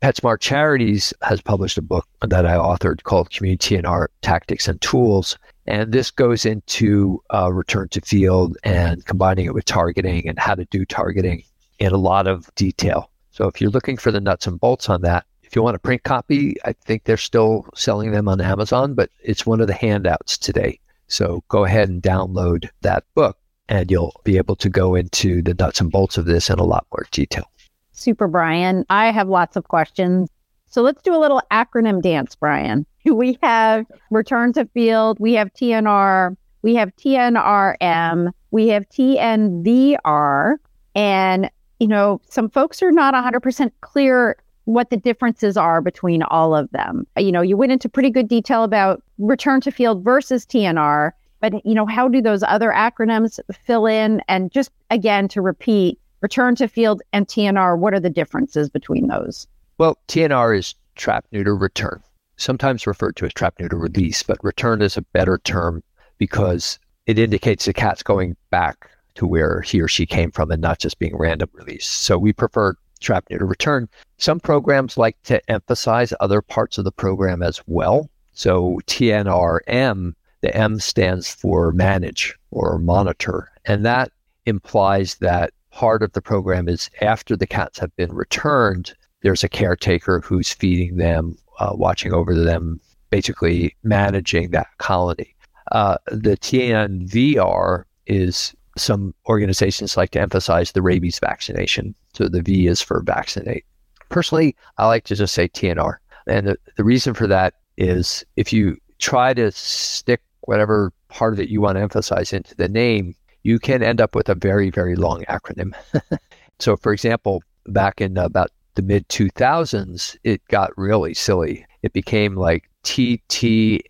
PetSmart 0.00 0.40
Charities 0.40 1.12
has 1.22 1.42
published 1.42 1.76
a 1.76 1.82
book 1.82 2.06
that 2.22 2.46
I 2.46 2.54
authored 2.54 3.02
called 3.02 3.30
Community 3.30 3.76
TNR 3.76 4.06
Tactics 4.22 4.68
and 4.68 4.80
Tools. 4.80 5.36
And 5.66 5.92
this 5.92 6.10
goes 6.10 6.46
into 6.46 7.20
uh, 7.34 7.52
return 7.52 7.88
to 7.88 8.00
field 8.00 8.56
and 8.64 9.04
combining 9.04 9.46
it 9.46 9.52
with 9.52 9.66
targeting 9.66 10.26
and 10.26 10.38
how 10.38 10.54
to 10.54 10.64
do 10.66 10.86
targeting 10.86 11.42
in 11.80 11.92
a 11.92 11.98
lot 11.98 12.26
of 12.26 12.48
detail. 12.54 13.10
So 13.32 13.46
if 13.46 13.60
you're 13.60 13.70
looking 13.70 13.96
for 13.96 14.10
the 14.10 14.20
nuts 14.20 14.46
and 14.46 14.58
bolts 14.58 14.88
on 14.88 15.02
that, 15.02 15.26
if 15.50 15.56
you 15.56 15.64
want 15.64 15.74
a 15.74 15.80
print 15.80 16.04
copy, 16.04 16.54
I 16.64 16.72
think 16.72 17.02
they're 17.02 17.16
still 17.16 17.66
selling 17.74 18.12
them 18.12 18.28
on 18.28 18.40
Amazon, 18.40 18.94
but 18.94 19.10
it's 19.20 19.44
one 19.44 19.60
of 19.60 19.66
the 19.66 19.74
handouts 19.74 20.38
today. 20.38 20.78
So 21.08 21.42
go 21.48 21.64
ahead 21.64 21.88
and 21.88 22.00
download 22.00 22.68
that 22.82 23.02
book 23.16 23.36
and 23.68 23.90
you'll 23.90 24.14
be 24.22 24.36
able 24.36 24.54
to 24.54 24.68
go 24.68 24.94
into 24.94 25.42
the 25.42 25.54
nuts 25.54 25.80
and 25.80 25.90
bolts 25.90 26.16
of 26.16 26.26
this 26.26 26.50
in 26.50 26.60
a 26.60 26.64
lot 26.64 26.86
more 26.92 27.04
detail. 27.10 27.50
Super, 27.90 28.28
Bryan. 28.28 28.84
I 28.90 29.10
have 29.10 29.28
lots 29.28 29.56
of 29.56 29.64
questions. 29.66 30.28
So 30.66 30.82
let's 30.82 31.02
do 31.02 31.16
a 31.16 31.18
little 31.18 31.42
acronym 31.50 32.00
dance, 32.00 32.36
Bryan. 32.36 32.86
We 33.04 33.36
have 33.42 33.86
return 34.12 34.52
to 34.52 34.66
field, 34.66 35.18
we 35.18 35.32
have 35.32 35.52
TNR, 35.54 36.36
we 36.62 36.76
have 36.76 36.94
TNRM, 36.94 38.30
we 38.50 38.68
have 38.68 38.88
TNVR, 38.90 40.56
and 40.94 41.50
you 41.80 41.88
know, 41.88 42.20
some 42.28 42.50
folks 42.50 42.82
are 42.82 42.92
not 42.92 43.14
100% 43.14 43.72
clear 43.80 44.36
what 44.70 44.90
the 44.90 44.96
differences 44.96 45.56
are 45.56 45.80
between 45.80 46.22
all 46.24 46.54
of 46.54 46.70
them. 46.70 47.06
Uh, 47.16 47.20
you 47.20 47.32
know, 47.32 47.42
you 47.42 47.56
went 47.56 47.72
into 47.72 47.88
pretty 47.88 48.10
good 48.10 48.28
detail 48.28 48.64
about 48.64 49.02
return 49.18 49.60
to 49.62 49.70
field 49.70 50.04
versus 50.04 50.46
TNR, 50.46 51.12
but 51.40 51.64
you 51.66 51.74
know, 51.74 51.86
how 51.86 52.08
do 52.08 52.22
those 52.22 52.42
other 52.42 52.70
acronyms 52.70 53.40
fill 53.52 53.86
in? 53.86 54.22
And 54.28 54.50
just 54.52 54.70
again 54.90 55.28
to 55.28 55.40
repeat, 55.42 55.98
return 56.20 56.54
to 56.56 56.68
field 56.68 57.02
and 57.12 57.26
TNR, 57.26 57.78
what 57.78 57.94
are 57.94 58.00
the 58.00 58.10
differences 58.10 58.68
between 58.68 59.08
those? 59.08 59.46
Well, 59.78 59.98
TNR 60.08 60.58
is 60.58 60.74
trap 60.94 61.24
neuter 61.32 61.56
return, 61.56 62.02
sometimes 62.36 62.86
referred 62.86 63.16
to 63.16 63.26
as 63.26 63.32
trap 63.32 63.54
neuter 63.58 63.78
release, 63.78 64.22
but 64.22 64.42
return 64.44 64.82
is 64.82 64.96
a 64.96 65.02
better 65.02 65.38
term 65.38 65.82
because 66.18 66.78
it 67.06 67.18
indicates 67.18 67.64
the 67.64 67.72
cat's 67.72 68.02
going 68.02 68.36
back 68.50 68.90
to 69.14 69.26
where 69.26 69.62
he 69.62 69.80
or 69.80 69.88
she 69.88 70.06
came 70.06 70.30
from 70.30 70.50
and 70.50 70.62
not 70.62 70.78
just 70.78 70.98
being 70.98 71.16
random 71.16 71.48
release. 71.54 71.86
So 71.86 72.18
we 72.18 72.32
prefer 72.32 72.74
trap 73.00 73.24
neuter 73.30 73.46
return. 73.46 73.88
Some 74.18 74.40
programs 74.40 74.96
like 74.96 75.20
to 75.24 75.40
emphasize 75.50 76.12
other 76.20 76.42
parts 76.42 76.78
of 76.78 76.84
the 76.84 76.92
program 76.92 77.42
as 77.42 77.60
well. 77.66 78.08
So 78.32 78.80
TNRM, 78.86 80.14
the 80.40 80.56
M 80.56 80.78
stands 80.80 81.30
for 81.30 81.72
manage 81.72 82.36
or 82.50 82.78
monitor. 82.78 83.50
And 83.64 83.84
that 83.84 84.12
implies 84.46 85.16
that 85.16 85.52
part 85.70 86.02
of 86.02 86.12
the 86.12 86.22
program 86.22 86.68
is 86.68 86.90
after 87.00 87.36
the 87.36 87.46
cats 87.46 87.78
have 87.78 87.94
been 87.96 88.12
returned, 88.12 88.94
there's 89.22 89.44
a 89.44 89.48
caretaker 89.48 90.20
who's 90.20 90.52
feeding 90.52 90.96
them, 90.96 91.36
uh, 91.58 91.72
watching 91.74 92.12
over 92.12 92.34
them, 92.34 92.80
basically 93.10 93.76
managing 93.82 94.50
that 94.50 94.68
colony. 94.78 95.34
Uh, 95.72 95.96
the 96.06 96.36
TNVR 96.36 97.84
is 98.06 98.54
some 98.76 99.14
organizations 99.28 99.96
like 99.96 100.10
to 100.10 100.20
emphasize 100.20 100.72
the 100.72 100.82
rabies 100.82 101.18
vaccination. 101.18 101.94
So 102.12 102.28
the 102.28 102.42
V 102.42 102.66
is 102.66 102.80
for 102.80 103.02
vaccinate. 103.02 103.64
Personally, 104.08 104.56
I 104.78 104.86
like 104.86 105.04
to 105.04 105.14
just 105.14 105.34
say 105.34 105.48
TNR. 105.48 105.96
And 106.26 106.48
the, 106.48 106.56
the 106.76 106.84
reason 106.84 107.14
for 107.14 107.26
that 107.26 107.54
is 107.76 108.24
if 108.36 108.52
you 108.52 108.76
try 108.98 109.32
to 109.34 109.50
stick 109.52 110.20
whatever 110.42 110.92
part 111.08 111.32
of 111.32 111.40
it 111.40 111.48
you 111.48 111.60
want 111.60 111.76
to 111.76 111.82
emphasize 111.82 112.32
into 112.32 112.54
the 112.56 112.68
name, 112.68 113.14
you 113.42 113.58
can 113.58 113.82
end 113.82 114.00
up 114.00 114.14
with 114.14 114.28
a 114.28 114.34
very, 114.34 114.70
very 114.70 114.96
long 114.96 115.24
acronym. 115.24 115.72
so, 116.58 116.76
for 116.76 116.92
example, 116.92 117.42
back 117.66 118.00
in 118.00 118.16
about 118.18 118.50
the 118.74 118.82
mid 118.82 119.08
2000s, 119.08 120.16
it 120.24 120.42
got 120.48 120.76
really 120.76 121.14
silly. 121.14 121.64
It 121.82 121.92
became 121.92 122.36
like 122.36 122.68
TTAVRNM 122.84 123.88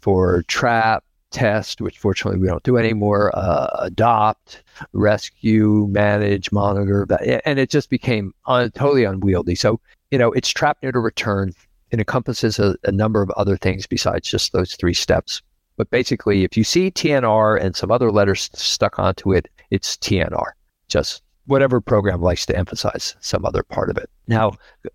for 0.00 0.42
trap, 0.42 1.04
test, 1.30 1.80
which 1.80 1.98
fortunately 1.98 2.40
we 2.40 2.46
don't 2.46 2.62
do 2.62 2.76
anymore, 2.76 3.30
uh, 3.34 3.68
adopt, 3.80 4.62
rescue, 4.92 5.86
manage, 5.90 6.52
monitor, 6.52 7.06
and 7.44 7.58
it 7.58 7.70
just 7.70 7.90
became 7.90 8.34
un- 8.46 8.70
totally 8.72 9.04
unwieldy. 9.04 9.54
So, 9.54 9.80
you 10.10 10.18
know, 10.18 10.32
it's 10.32 10.48
trap 10.48 10.78
neuter 10.82 11.00
return. 11.00 11.54
It 11.90 11.98
encompasses 11.98 12.58
a, 12.58 12.76
a 12.84 12.92
number 12.92 13.22
of 13.22 13.30
other 13.30 13.56
things 13.56 13.86
besides 13.86 14.28
just 14.28 14.52
those 14.52 14.74
three 14.74 14.94
steps. 14.94 15.42
But 15.76 15.90
basically, 15.90 16.44
if 16.44 16.56
you 16.56 16.64
see 16.64 16.90
TNR 16.90 17.60
and 17.60 17.74
some 17.74 17.90
other 17.90 18.12
letters 18.12 18.50
stuck 18.54 18.98
onto 18.98 19.32
it, 19.32 19.48
it's 19.70 19.96
TNR. 19.96 20.52
Just 20.88 21.22
whatever 21.46 21.80
program 21.80 22.20
likes 22.20 22.46
to 22.46 22.56
emphasize 22.56 23.16
some 23.20 23.44
other 23.44 23.62
part 23.62 23.90
of 23.90 23.96
it. 23.96 24.08
Now, 24.28 24.52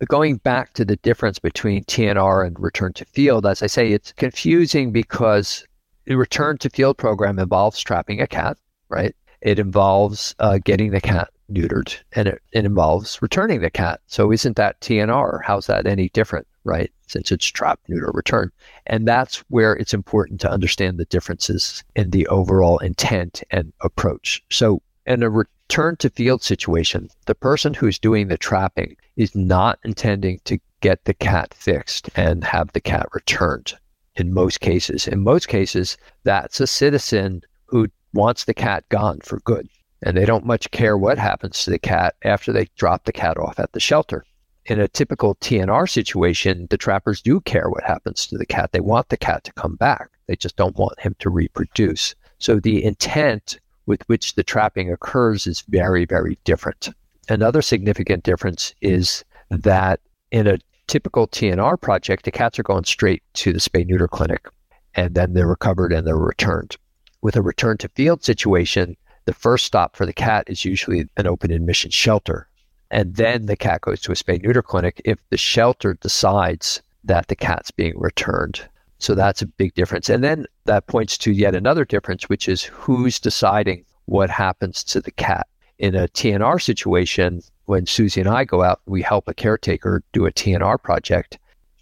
going 0.07 0.37
back 0.37 0.73
to 0.73 0.85
the 0.85 0.95
difference 0.97 1.39
between 1.39 1.83
TNR 1.83 2.45
and 2.45 2.57
return 2.59 2.93
to 2.93 3.05
field, 3.05 3.45
as 3.45 3.61
I 3.61 3.67
say, 3.67 3.91
it's 3.91 4.13
confusing 4.13 4.91
because 4.91 5.65
the 6.05 6.15
return 6.15 6.57
to 6.59 6.69
field 6.69 6.97
program 6.97 7.39
involves 7.39 7.79
trapping 7.79 8.21
a 8.21 8.27
cat, 8.27 8.57
right? 8.89 9.15
It 9.41 9.59
involves 9.59 10.35
uh, 10.39 10.59
getting 10.63 10.91
the 10.91 11.01
cat 11.01 11.29
neutered 11.51 11.95
and 12.13 12.27
it, 12.27 12.41
it 12.51 12.65
involves 12.65 13.21
returning 13.21 13.61
the 13.61 13.69
cat. 13.69 14.01
So 14.07 14.31
isn't 14.31 14.55
that 14.55 14.79
TNR? 14.81 15.41
How's 15.43 15.67
that 15.67 15.85
any 15.85 16.09
different, 16.09 16.47
right? 16.63 16.91
Since 17.07 17.31
it's 17.31 17.45
trap, 17.45 17.79
neuter, 17.87 18.11
return. 18.13 18.51
And 18.87 19.07
that's 19.07 19.37
where 19.49 19.75
it's 19.75 19.93
important 19.93 20.41
to 20.41 20.51
understand 20.51 20.97
the 20.97 21.05
differences 21.05 21.83
in 21.95 22.11
the 22.11 22.27
overall 22.27 22.79
intent 22.79 23.43
and 23.51 23.71
approach. 23.81 24.43
So 24.49 24.81
in 25.05 25.21
a 25.21 25.29
return 25.29 25.97
to 25.97 26.09
field 26.09 26.41
situation, 26.41 27.09
the 27.25 27.35
person 27.35 27.73
who's 27.73 27.99
doing 27.99 28.27
the 28.27 28.37
trapping 28.37 28.95
is 29.15 29.35
not 29.35 29.79
intending 29.83 30.39
to 30.45 30.59
get 30.81 31.05
the 31.05 31.13
cat 31.13 31.53
fixed 31.53 32.09
and 32.15 32.43
have 32.43 32.71
the 32.73 32.81
cat 32.81 33.07
returned 33.13 33.73
in 34.15 34.33
most 34.33 34.59
cases. 34.61 35.07
In 35.07 35.23
most 35.23 35.47
cases, 35.47 35.97
that's 36.23 36.59
a 36.59 36.67
citizen 36.67 37.41
who 37.65 37.87
wants 38.13 38.45
the 38.45 38.53
cat 38.53 38.87
gone 38.89 39.19
for 39.21 39.39
good. 39.41 39.67
And 40.01 40.15
they 40.15 40.25
don't 40.25 40.45
much 40.45 40.69
care 40.71 40.97
what 40.97 41.17
happens 41.17 41.63
to 41.63 41.71
the 41.71 41.79
cat 41.79 42.15
after 42.23 42.51
they 42.51 42.67
drop 42.77 43.05
the 43.05 43.11
cat 43.11 43.37
off 43.37 43.59
at 43.59 43.73
the 43.73 43.79
shelter. 43.79 44.25
In 44.65 44.79
a 44.79 44.87
typical 44.87 45.35
TNR 45.35 45.89
situation, 45.89 46.67
the 46.69 46.77
trappers 46.77 47.21
do 47.21 47.39
care 47.41 47.69
what 47.69 47.83
happens 47.83 48.25
to 48.27 48.37
the 48.37 48.45
cat. 48.45 48.71
They 48.71 48.79
want 48.79 49.09
the 49.09 49.17
cat 49.17 49.43
to 49.43 49.53
come 49.53 49.75
back. 49.75 50.09
They 50.27 50.35
just 50.35 50.55
don't 50.55 50.77
want 50.77 50.99
him 50.99 51.15
to 51.19 51.29
reproduce. 51.29 52.15
So 52.39 52.59
the 52.59 52.83
intent 52.83 53.59
with 53.85 54.01
which 54.07 54.35
the 54.35 54.43
trapping 54.43 54.91
occurs 54.91 55.45
is 55.45 55.61
very, 55.61 56.05
very 56.05 56.37
different. 56.43 56.89
Another 57.29 57.61
significant 57.61 58.23
difference 58.23 58.73
is 58.81 59.23
that 59.49 59.99
in 60.31 60.47
a 60.47 60.57
typical 60.87 61.27
TNR 61.27 61.79
project, 61.79 62.25
the 62.25 62.31
cats 62.31 62.59
are 62.59 62.63
going 62.63 62.83
straight 62.83 63.23
to 63.33 63.53
the 63.53 63.59
spay 63.59 63.85
neuter 63.85 64.07
clinic 64.07 64.47
and 64.95 65.13
then 65.13 65.33
they're 65.33 65.47
recovered 65.47 65.91
and 65.91 66.07
they're 66.07 66.17
returned. 66.17 66.77
With 67.21 67.35
a 67.35 67.41
return 67.41 67.77
to 67.79 67.89
field 67.89 68.23
situation, 68.23 68.95
the 69.25 69.33
first 69.33 69.65
stop 69.65 69.95
for 69.95 70.05
the 70.05 70.13
cat 70.13 70.45
is 70.47 70.65
usually 70.65 71.07
an 71.17 71.27
open 71.27 71.51
admission 71.51 71.91
shelter. 71.91 72.47
And 72.91 73.15
then 73.15 73.47
the 73.47 73.57
cat 73.57 73.81
goes 73.81 74.01
to 74.01 74.11
a 74.11 74.15
spay 74.15 74.41
neuter 74.41 74.61
clinic 74.61 75.01
if 75.05 75.19
the 75.29 75.37
shelter 75.37 75.95
decides 75.95 76.81
that 77.03 77.27
the 77.27 77.35
cat's 77.35 77.71
being 77.71 77.97
returned. 77.97 78.61
So 78.99 79.15
that's 79.15 79.41
a 79.41 79.47
big 79.47 79.73
difference. 79.73 80.09
And 80.09 80.23
then 80.23 80.45
that 80.65 80.87
points 80.87 81.17
to 81.19 81.31
yet 81.31 81.55
another 81.55 81.85
difference, 81.85 82.29
which 82.29 82.47
is 82.47 82.63
who's 82.63 83.19
deciding 83.19 83.85
what 84.05 84.29
happens 84.29 84.83
to 84.85 85.01
the 85.01 85.11
cat. 85.11 85.47
In 85.77 85.95
a 85.95 86.07
TNR 86.07 86.61
situation, 86.61 87.41
when 87.65 87.85
Susie 87.85 88.21
and 88.21 88.29
I 88.29 88.43
go 88.43 88.63
out, 88.63 88.81
we 88.85 89.01
help 89.01 89.27
a 89.27 89.33
caretaker 89.33 90.03
do 90.13 90.25
a 90.25 90.31
TNR 90.31 90.81
project. 90.81 91.37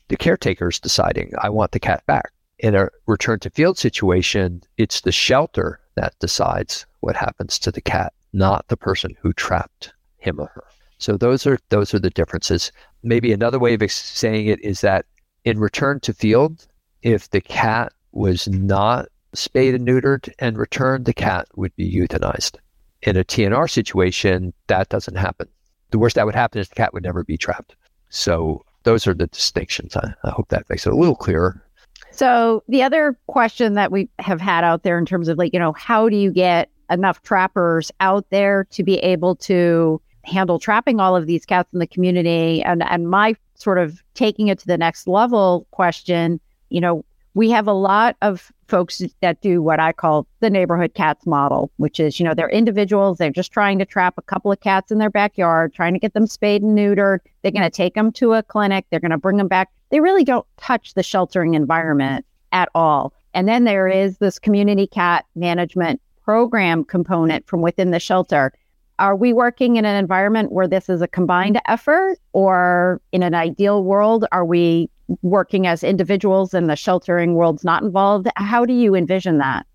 The 0.08 0.17
caretaker's 0.17 0.80
deciding, 0.80 1.32
I 1.41 1.50
want 1.50 1.72
the 1.72 1.80
cat 1.80 2.06
back. 2.06 2.32
In 2.60 2.76
a 2.76 2.89
return 3.08 3.39
to 3.39 3.50
field 3.50 3.78
situation, 3.78 4.62
it's 4.78 5.02
the 5.02 5.12
shelter 5.12 5.80
that 5.96 6.17
decides 6.19 6.86
what 7.02 7.15
happens 7.15 7.60
to 7.60 7.72
the 7.72 7.82
cat, 7.82 8.13
not 8.32 8.67
the 8.67 8.78
person 8.78 9.15
who 9.22 9.34
trapped 9.34 9.93
him 10.17 10.39
or 10.39 10.48
her. 10.48 10.63
So 10.98 11.17
those 11.17 11.46
are 11.46 11.60
those 11.69 11.93
are 11.93 12.00
the 12.00 12.10
differences. 12.10 12.72
Maybe 13.04 13.34
another 13.34 13.60
way 13.60 13.74
of 13.74 13.91
saying 13.91 14.48
it 14.48 14.62
is 14.62 14.82
that 14.82 15.06
in 15.43 15.60
return 15.60 16.00
to 16.02 16.13
field, 16.13 16.65
if 17.02 17.30
the 17.30 17.41
cat 17.41 17.91
was 18.13 18.48
not 18.48 19.10
spayed 19.34 19.76
and 19.76 19.86
neutered 19.86 20.32
and 20.39 20.58
returned, 20.58 21.06
the 21.06 21.13
cat 21.13 21.48
would 21.56 21.76
be 21.76 21.93
euthanized. 21.93 22.58
In 23.02 23.17
a 23.17 23.26
TNR 23.26 23.69
situation, 23.69 24.54
that 24.67 24.88
doesn't 24.88 25.17
happen. 25.17 25.50
The 25.93 25.99
worst 25.99 26.15
that 26.15 26.25
would 26.25 26.34
happen 26.34 26.60
is 26.60 26.69
the 26.69 26.73
cat 26.73 26.91
would 26.91 27.03
never 27.03 27.23
be 27.23 27.38
trapped. 27.38 27.75
So 28.10 28.65
those 28.82 29.06
are 29.06 29.13
the 29.13 29.27
distinctions. 29.27 29.95
I, 29.95 30.12
I 30.23 30.32
hope 30.32 30.49
that 30.49 30.67
makes 30.67 30.88
it 30.88 30.91
a 30.91 30.95
little 30.95 31.15
clearer. 31.15 31.63
So 32.10 32.63
the 32.67 32.82
other 32.82 33.15
question 33.27 33.75
that 33.75 33.91
we 33.91 34.10
have 34.17 34.41
had 34.41 34.63
out 34.63 34.82
there 34.82 34.97
in 34.97 35.06
terms 35.06 35.27
of 35.27 35.38
like, 35.38 35.53
you 35.53 35.60
know, 35.60 35.71
how 35.73 36.10
do 36.10 36.15
you 36.15 36.32
get 36.32 36.71
enough 36.89 37.21
trappers 37.21 37.91
out 37.99 38.25
there 38.32 38.63
to 38.71 38.84
be 38.84 38.97
able 38.97 39.36
to 39.36 40.01
handle 40.23 40.58
trapping 40.58 40.99
all 40.99 41.15
of 41.15 41.27
these 41.27 41.45
cats 41.45 41.69
in 41.73 41.77
the 41.77 41.86
community? 41.86 42.63
And 42.63 42.82
and 42.82 43.08
my 43.08 43.36
sort 43.53 43.77
of 43.77 44.01
taking 44.15 44.47
it 44.47 44.58
to 44.60 44.65
the 44.65 44.79
next 44.79 45.08
level 45.08 45.67
question, 45.69 46.39
you 46.69 46.82
know, 46.82 47.06
we 47.36 47.50
have 47.50 47.67
a 47.67 47.74
lot 47.74 48.15
of 48.22 48.52
folks 48.67 49.02
that 49.22 49.41
do 49.41 49.62
what 49.62 49.80
I 49.80 49.91
call 49.91 50.28
the 50.39 50.50
neighborhood 50.50 50.93
cats 50.93 51.26
model, 51.26 51.72
which 51.78 52.00
is, 52.00 52.19
you 52.19 52.26
know, 52.26 52.34
they're 52.34 52.50
individuals. 52.50 53.17
They're 53.17 53.32
just 53.32 53.52
trying 53.52 53.80
to 53.80 53.86
trap 53.86 54.15
a 54.17 54.22
couple 54.22 54.52
of 54.52 54.60
cats 54.60 54.91
in 54.91 55.00
their 55.00 55.10
backyard, 55.10 55.74
trying 55.74 55.93
to 55.93 56.00
get 56.00 56.13
them 56.13 56.28
spayed 56.28 56.62
and 56.62 56.78
neutered. 56.78 57.19
They're 57.41 57.52
going 57.52 57.63
to 57.63 57.69
take 57.69 57.96
them 57.96 58.12
to 58.13 58.34
a 58.34 58.43
clinic. 58.43 58.86
They're 58.89 59.00
going 59.00 59.12
to 59.12 59.17
bring 59.17 59.38
them 59.38 59.48
back. 59.48 59.69
They 59.89 60.00
really 60.00 60.24
don't 60.24 60.46
touch 60.58 60.93
the 60.93 61.04
sheltering 61.04 61.56
environment 61.56 62.26
at 62.52 62.69
all. 62.76 63.13
And 63.34 63.48
then 63.48 63.63
there 63.63 63.88
is 63.88 64.17
this 64.19 64.38
community 64.38 64.86
cat 64.86 65.26
management 65.36 66.02
program 66.24 66.84
component 66.84 67.48
from 67.48 67.62
within 67.62 67.91
the 67.91 68.00
shelter. 68.00 68.54
Are 69.00 69.15
we 69.15 69.34
working 69.34 69.76
in 69.76 69.86
an 69.86 69.96
environment 69.96 70.52
where 70.52 70.67
this 70.67 70.88
is 70.88 71.02
a 71.02 71.08
combined 71.08 71.60
effort, 71.67 72.19
or 72.32 73.02
in 73.12 73.24
an 73.24 73.34
ideal 73.34 73.84
world, 73.84 74.26
are 74.32 74.46
we 74.46 74.89
working 75.22 75.68
as 75.68 75.84
individuals 75.84 76.54
and 76.54 76.70
the 76.70 76.76
sheltering 76.76 77.36
world's 77.36 77.63
not 77.63 77.84
involved? 77.84 78.28
How 78.36 78.66
do 78.66 78.74
you 78.74 78.96
envision 78.96 79.38
that? 79.39 79.66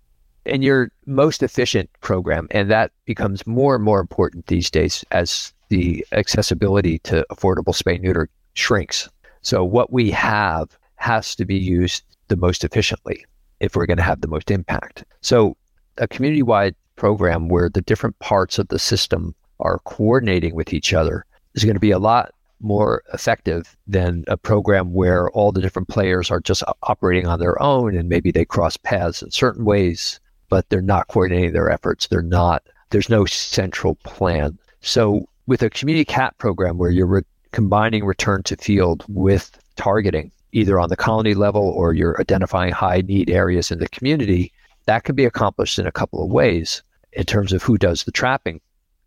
And 0.45 0.63
your 0.63 0.91
most 1.05 1.43
efficient 1.43 1.89
program, 2.01 2.47
and 2.51 2.71
that 2.71 2.91
becomes 3.05 3.45
more 3.45 3.75
and 3.75 3.83
more 3.83 3.99
important 3.99 4.47
these 4.47 4.71
days 4.71 5.05
as 5.11 5.53
the 5.67 6.05
accessibility 6.11 6.99
to 6.99 7.25
affordable 7.31 7.75
spay 7.75 8.01
neuter 8.01 8.29
shrinks. 8.53 9.09
So 9.41 9.63
what 9.63 9.91
we 9.91 10.09
have 10.11 10.77
has 10.95 11.35
to 11.35 11.45
be 11.45 11.57
used 11.57 12.03
the 12.27 12.35
most 12.35 12.63
efficiently 12.63 13.25
if 13.59 13.75
we're 13.75 13.85
going 13.85 13.97
to 13.97 14.03
have 14.03 14.21
the 14.21 14.27
most 14.27 14.49
impact. 14.49 15.03
So 15.21 15.55
a 15.97 16.07
community-wide 16.07 16.75
program 16.95 17.49
where 17.49 17.69
the 17.69 17.81
different 17.81 18.17
parts 18.19 18.57
of 18.57 18.67
the 18.69 18.79
system 18.79 19.35
are 19.59 19.79
coordinating 19.85 20.55
with 20.55 20.73
each 20.73 20.93
other 20.93 21.25
is 21.53 21.63
going 21.63 21.75
to 21.75 21.79
be 21.79 21.91
a 21.91 21.99
lot 21.99 22.33
more 22.59 23.03
effective 23.13 23.75
than 23.87 24.23
a 24.27 24.37
program 24.37 24.93
where 24.93 25.29
all 25.31 25.51
the 25.51 25.61
different 25.61 25.87
players 25.87 26.29
are 26.29 26.39
just 26.39 26.63
operating 26.83 27.27
on 27.27 27.39
their 27.39 27.61
own 27.61 27.95
and 27.95 28.09
maybe 28.09 28.31
they 28.31 28.45
cross 28.45 28.77
paths 28.77 29.21
in 29.21 29.31
certain 29.31 29.65
ways, 29.65 30.19
but 30.49 30.67
they're 30.69 30.81
not 30.81 31.07
coordinating 31.07 31.53
their 31.53 31.69
efforts. 31.69 32.07
They're 32.07 32.21
not, 32.21 32.63
there's 32.89 33.09
no 33.09 33.25
central 33.25 33.95
plan. 33.95 34.57
So 34.81 35.27
with 35.47 35.61
a 35.61 35.69
community 35.69 36.05
cat 36.05 36.37
program 36.37 36.77
where 36.77 36.91
you're 36.91 37.05
re- 37.05 37.21
combining 37.51 38.05
return 38.05 38.43
to 38.43 38.55
field 38.55 39.03
with 39.07 39.57
targeting, 39.75 40.31
either 40.51 40.79
on 40.79 40.89
the 40.89 40.95
colony 40.95 41.33
level 41.33 41.69
or 41.69 41.93
you're 41.93 42.19
identifying 42.19 42.71
high 42.71 43.01
need 43.01 43.29
areas 43.29 43.71
in 43.71 43.79
the 43.79 43.89
community, 43.89 44.51
that 44.85 45.03
can 45.03 45.15
be 45.15 45.25
accomplished 45.25 45.79
in 45.79 45.87
a 45.87 45.91
couple 45.91 46.23
of 46.23 46.31
ways 46.31 46.83
in 47.13 47.23
terms 47.25 47.53
of 47.53 47.63
who 47.63 47.77
does 47.77 48.03
the 48.03 48.11
trapping. 48.11 48.59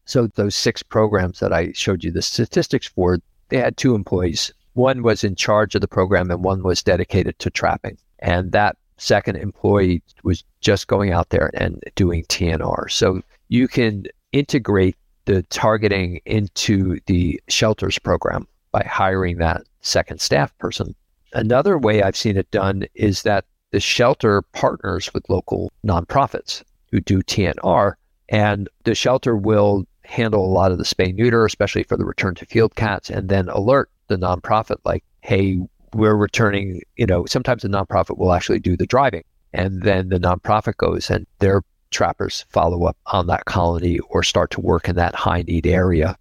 So 0.04 0.26
those 0.26 0.54
six 0.54 0.82
programs 0.82 1.40
that 1.40 1.52
I 1.52 1.72
showed 1.72 2.02
you 2.02 2.10
the 2.10 2.22
statistics 2.22 2.88
for, 2.88 3.18
they 3.52 3.58
had 3.58 3.76
two 3.76 3.94
employees. 3.94 4.50
One 4.72 5.02
was 5.02 5.22
in 5.22 5.36
charge 5.36 5.74
of 5.74 5.82
the 5.82 5.88
program 5.88 6.30
and 6.30 6.42
one 6.42 6.62
was 6.62 6.82
dedicated 6.82 7.38
to 7.40 7.50
trapping. 7.50 7.98
And 8.20 8.50
that 8.52 8.78
second 8.96 9.36
employee 9.36 10.02
was 10.24 10.42
just 10.62 10.86
going 10.86 11.12
out 11.12 11.28
there 11.28 11.50
and 11.52 11.82
doing 11.94 12.24
TNR. 12.24 12.90
So 12.90 13.20
you 13.48 13.68
can 13.68 14.06
integrate 14.32 14.96
the 15.26 15.42
targeting 15.44 16.20
into 16.24 16.98
the 17.06 17.40
shelters 17.48 17.98
program 17.98 18.48
by 18.70 18.84
hiring 18.88 19.36
that 19.36 19.64
second 19.82 20.22
staff 20.22 20.56
person. 20.56 20.94
Another 21.34 21.76
way 21.76 22.02
I've 22.02 22.16
seen 22.16 22.38
it 22.38 22.50
done 22.50 22.86
is 22.94 23.22
that 23.22 23.44
the 23.70 23.80
shelter 23.80 24.40
partners 24.52 25.12
with 25.12 25.28
local 25.28 25.70
nonprofits 25.84 26.62
who 26.90 27.00
do 27.00 27.22
TNR, 27.22 27.94
and 28.30 28.68
the 28.84 28.94
shelter 28.94 29.36
will 29.36 29.84
handle 30.04 30.44
a 30.44 30.52
lot 30.52 30.72
of 30.72 30.78
the 30.78 30.84
spay 30.84 31.14
neuter, 31.14 31.44
especially 31.44 31.82
for 31.84 31.96
the 31.96 32.04
return 32.04 32.34
to 32.36 32.46
field 32.46 32.74
cats, 32.74 33.10
and 33.10 33.28
then 33.28 33.48
alert 33.48 33.90
the 34.08 34.16
nonprofit 34.16 34.76
like, 34.84 35.04
hey, 35.20 35.58
we're 35.94 36.16
returning, 36.16 36.80
you 36.96 37.06
know, 37.06 37.26
sometimes 37.26 37.62
the 37.62 37.68
nonprofit 37.68 38.18
will 38.18 38.32
actually 38.32 38.58
do 38.58 38.76
the 38.76 38.86
driving. 38.86 39.24
And 39.52 39.82
then 39.82 40.08
the 40.08 40.18
nonprofit 40.18 40.76
goes 40.78 41.10
and 41.10 41.26
their 41.38 41.62
trappers 41.90 42.46
follow 42.48 42.84
up 42.84 42.96
on 43.06 43.26
that 43.26 43.44
colony 43.44 43.98
or 43.98 44.22
start 44.22 44.50
to 44.52 44.60
work 44.60 44.88
in 44.88 44.96
that 44.96 45.14
high 45.14 45.42
need 45.42 45.66
area. 45.66 46.16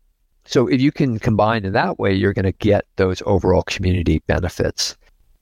So 0.45 0.67
if 0.67 0.81
you 0.81 0.91
can 0.91 1.19
combine 1.19 1.65
in 1.65 1.73
that 1.73 1.97
way, 1.97 2.13
you're 2.13 2.33
going 2.33 2.45
to 2.45 2.51
get 2.51 2.85
those 2.97 3.23
overall 3.25 3.63
community 3.63 4.19
benefits. 4.27 4.97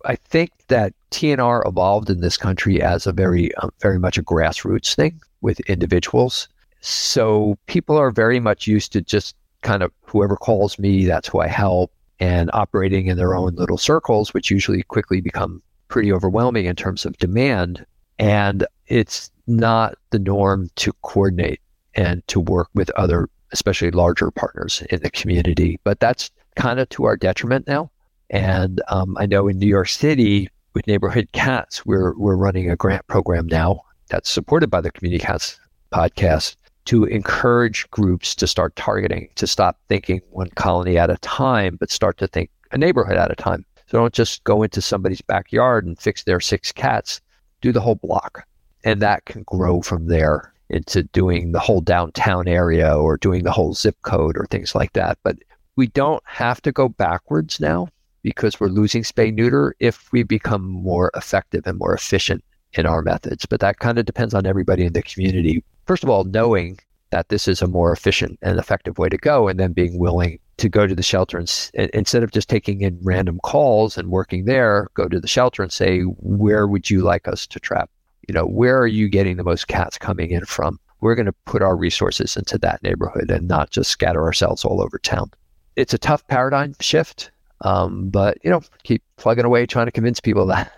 I 0.06 0.16
think 0.16 0.52
that 0.68 0.94
TNR 1.12 1.68
evolved 1.68 2.10
in 2.10 2.22
this 2.22 2.38
country 2.38 2.82
as 2.82 3.08
a 3.08 3.12
very, 3.12 3.54
um, 3.56 3.72
very 3.82 4.00
much 4.00 4.18
a 4.18 4.24
grassroots 4.24 4.96
thing 4.96 5.20
with 5.42 5.60
individuals. 5.62 6.48
So 6.82 7.58
people 7.68 7.98
are 7.98 8.12
very 8.12 8.40
much 8.40 8.68
used 8.68 8.92
to 8.94 9.02
just 9.02 9.36
kind 9.62 9.84
of 9.84 9.92
whoever 10.04 10.36
calls 10.36 10.80
me, 10.80 11.06
that's 11.06 11.28
who 11.28 11.40
I 11.40 11.48
help, 11.48 11.92
and 12.20 12.50
operating 12.54 13.08
in 13.08 13.18
their 13.18 13.36
own 13.36 13.56
little 13.56 13.78
circles, 13.78 14.34
which 14.34 14.52
usually 14.52 14.84
quickly 14.84 15.22
become 15.22 15.62
pretty 15.88 16.12
overwhelming 16.12 16.66
in 16.66 16.76
terms 16.76 17.06
of 17.06 17.18
demand. 17.18 17.86
And 18.18 18.66
it's 18.88 19.32
not 19.48 19.96
the 20.12 20.20
norm 20.20 20.70
to 20.76 20.94
coordinate 21.02 21.62
and 21.96 22.26
to 22.28 22.40
work 22.40 22.70
with 22.74 22.90
other, 22.92 23.30
especially 23.52 23.92
larger 23.92 24.32
partners 24.32 24.84
in 24.90 25.02
the 25.02 25.10
community. 25.10 25.80
But 25.84 26.00
that's 26.00 26.32
kind 26.56 26.80
of 26.80 26.90
to 26.90 27.06
our 27.06 27.18
detriment 27.18 27.68
now. 27.68 27.92
And 28.30 28.82
um, 28.90 29.18
I 29.20 29.26
know 29.26 29.48
in 29.48 29.58
New 29.58 29.68
York 29.68 29.88
City 29.88 30.50
with 30.74 30.86
Neighborhood 30.88 31.30
Cats, 31.32 31.86
we're 31.86 32.14
we're 32.16 32.36
running 32.36 32.70
a 32.70 32.76
grant 32.76 33.08
program 33.08 33.48
now 33.48 33.82
that's 34.10 34.30
supported 34.30 34.70
by 34.70 34.82
the 34.82 34.92
Community 34.92 35.24
Cats 35.24 35.60
podcast 35.92 36.56
to 36.90 37.04
encourage 37.04 37.88
groups 37.92 38.34
to 38.34 38.48
start 38.48 38.76
targeting, 38.76 39.30
to 39.36 39.46
stop 39.46 39.78
thinking 39.90 40.20
one 40.32 40.50
colony 40.56 40.98
at 40.98 41.12
a 41.12 41.18
time, 41.18 41.78
but 41.80 41.92
start 41.92 42.18
to 42.18 42.26
think 42.26 42.50
a 42.72 42.80
neighborhood 42.80 43.16
at 43.16 43.30
a 43.30 43.36
time. 43.36 43.64
So 43.86 44.00
don't 44.00 44.12
just 44.12 44.44
go 44.44 44.64
into 44.64 44.82
somebody's 44.82 45.22
backyard 45.22 45.86
and 45.86 46.00
fix 46.00 46.24
their 46.24 46.40
six 46.40 46.72
cats, 46.72 47.22
do 47.62 47.72
the 47.72 47.80
whole 47.80 47.94
block. 47.94 48.44
And 48.84 49.04
that 49.04 49.26
can 49.26 49.44
grow 49.44 49.84
from 49.84 50.08
there 50.08 50.52
into 50.72 51.04
doing 51.04 51.52
the 51.52 51.60
whole 51.60 51.82
downtown 51.82 52.48
area 52.48 52.98
or 52.98 53.18
doing 53.18 53.44
the 53.44 53.52
whole 53.52 53.76
zip 53.76 53.96
code 54.02 54.36
or 54.36 54.48
things 54.48 54.74
like 54.74 54.94
that. 54.94 55.20
But 55.24 55.36
we 55.76 55.86
don't 55.90 56.24
have 56.26 56.60
to 56.64 56.72
go 56.72 56.90
backwards 56.90 57.60
now 57.60 57.90
because 58.24 58.60
we're 58.60 58.66
losing 58.66 59.04
spay 59.04 59.32
neuter 59.32 59.76
if 59.80 60.12
we 60.12 60.24
become 60.24 60.68
more 60.68 61.12
effective 61.16 61.68
and 61.68 61.78
more 61.78 61.94
efficient 61.94 62.44
in 62.74 62.88
our 62.88 63.04
methods. 63.04 63.46
But 63.46 63.60
that 63.60 63.78
kind 63.78 64.00
of 64.00 64.08
depends 64.08 64.34
on 64.34 64.48
everybody 64.48 64.86
in 64.86 64.94
the 64.94 65.04
community 65.04 65.64
first 65.90 66.04
of 66.04 66.10
all, 66.12 66.24
knowing 66.24 66.78
that 67.10 67.30
this 67.30 67.48
is 67.48 67.64
a 67.64 67.68
more 67.68 67.92
efficient 67.92 68.38
and 68.44 68.60
effective 68.60 69.00
way 69.00 69.10
to 69.10 69.18
go, 69.18 69.48
and 69.48 69.60
then 69.60 69.74
being 69.74 69.98
willing 69.98 70.38
to 70.58 70.70
go 70.70 70.86
to 70.86 70.94
the 70.94 71.02
shelter 71.02 71.40
and 71.40 71.50
instead 71.96 72.22
of 72.22 72.30
just 72.30 72.48
taking 72.48 72.82
in 72.82 73.00
random 73.02 73.40
calls 73.42 73.98
and 73.98 74.12
working 74.12 74.46
there, 74.46 74.90
go 74.94 75.08
to 75.08 75.20
the 75.20 75.28
shelter 75.28 75.64
and 75.64 75.74
say, 75.74 76.02
where 76.02 76.68
would 76.68 76.92
you 76.92 77.02
like 77.02 77.28
us 77.28 77.48
to 77.48 77.60
trap? 77.60 77.90
You 78.28 78.36
know, 78.36 78.46
where 78.46 78.78
are 78.78 78.86
you 78.86 79.10
getting 79.10 79.38
the 79.38 79.44
most 79.44 79.68
cats 79.68 79.98
coming 79.98 80.30
in 80.30 80.46
from? 80.46 80.80
We're 81.02 81.16
going 81.16 81.26
to 81.26 81.36
put 81.48 81.64
our 81.64 81.76
resources 81.76 82.38
into 82.38 82.60
that 82.60 82.84
neighborhood 82.84 83.32
and 83.32 83.48
not 83.48 83.72
just 83.72 83.90
scatter 83.90 84.22
ourselves 84.22 84.64
all 84.64 84.84
over 84.84 85.00
town. 85.00 85.32
It's 85.76 85.96
a 85.96 85.98
tough 85.98 86.28
paradigm 86.28 86.76
shift, 86.82 87.32
um, 87.62 88.10
but 88.10 88.38
you 88.44 88.52
know, 88.52 88.62
keep 88.84 89.02
plugging 89.18 89.46
away 89.46 89.66
trying 89.66 89.88
to 89.88 89.92
convince 89.92 90.20
people 90.20 90.46
that 90.54 90.72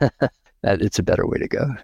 that 0.62 0.82
it's 0.82 1.00
a 1.00 1.04
better 1.04 1.28
way 1.28 1.38
to 1.38 1.50
go. 1.50 1.76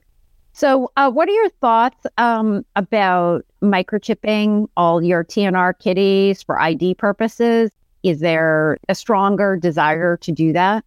So, 0.58 0.92
uh, 0.98 1.12
what 1.12 1.30
are 1.30 1.34
your 1.34 1.50
thoughts 1.50 2.08
um, 2.18 2.66
about 2.76 3.46
microchipping 3.62 4.68
all 4.76 5.04
your 5.04 5.24
TNR 5.24 5.78
kitties 5.78 6.42
for 6.42 6.60
ID 6.60 6.96
purposes? 6.96 7.70
Is 8.02 8.22
there 8.22 8.80
a 8.90 8.96
stronger 8.96 9.56
desire 9.56 10.18
to 10.18 10.32
do 10.32 10.52
that? 10.54 10.84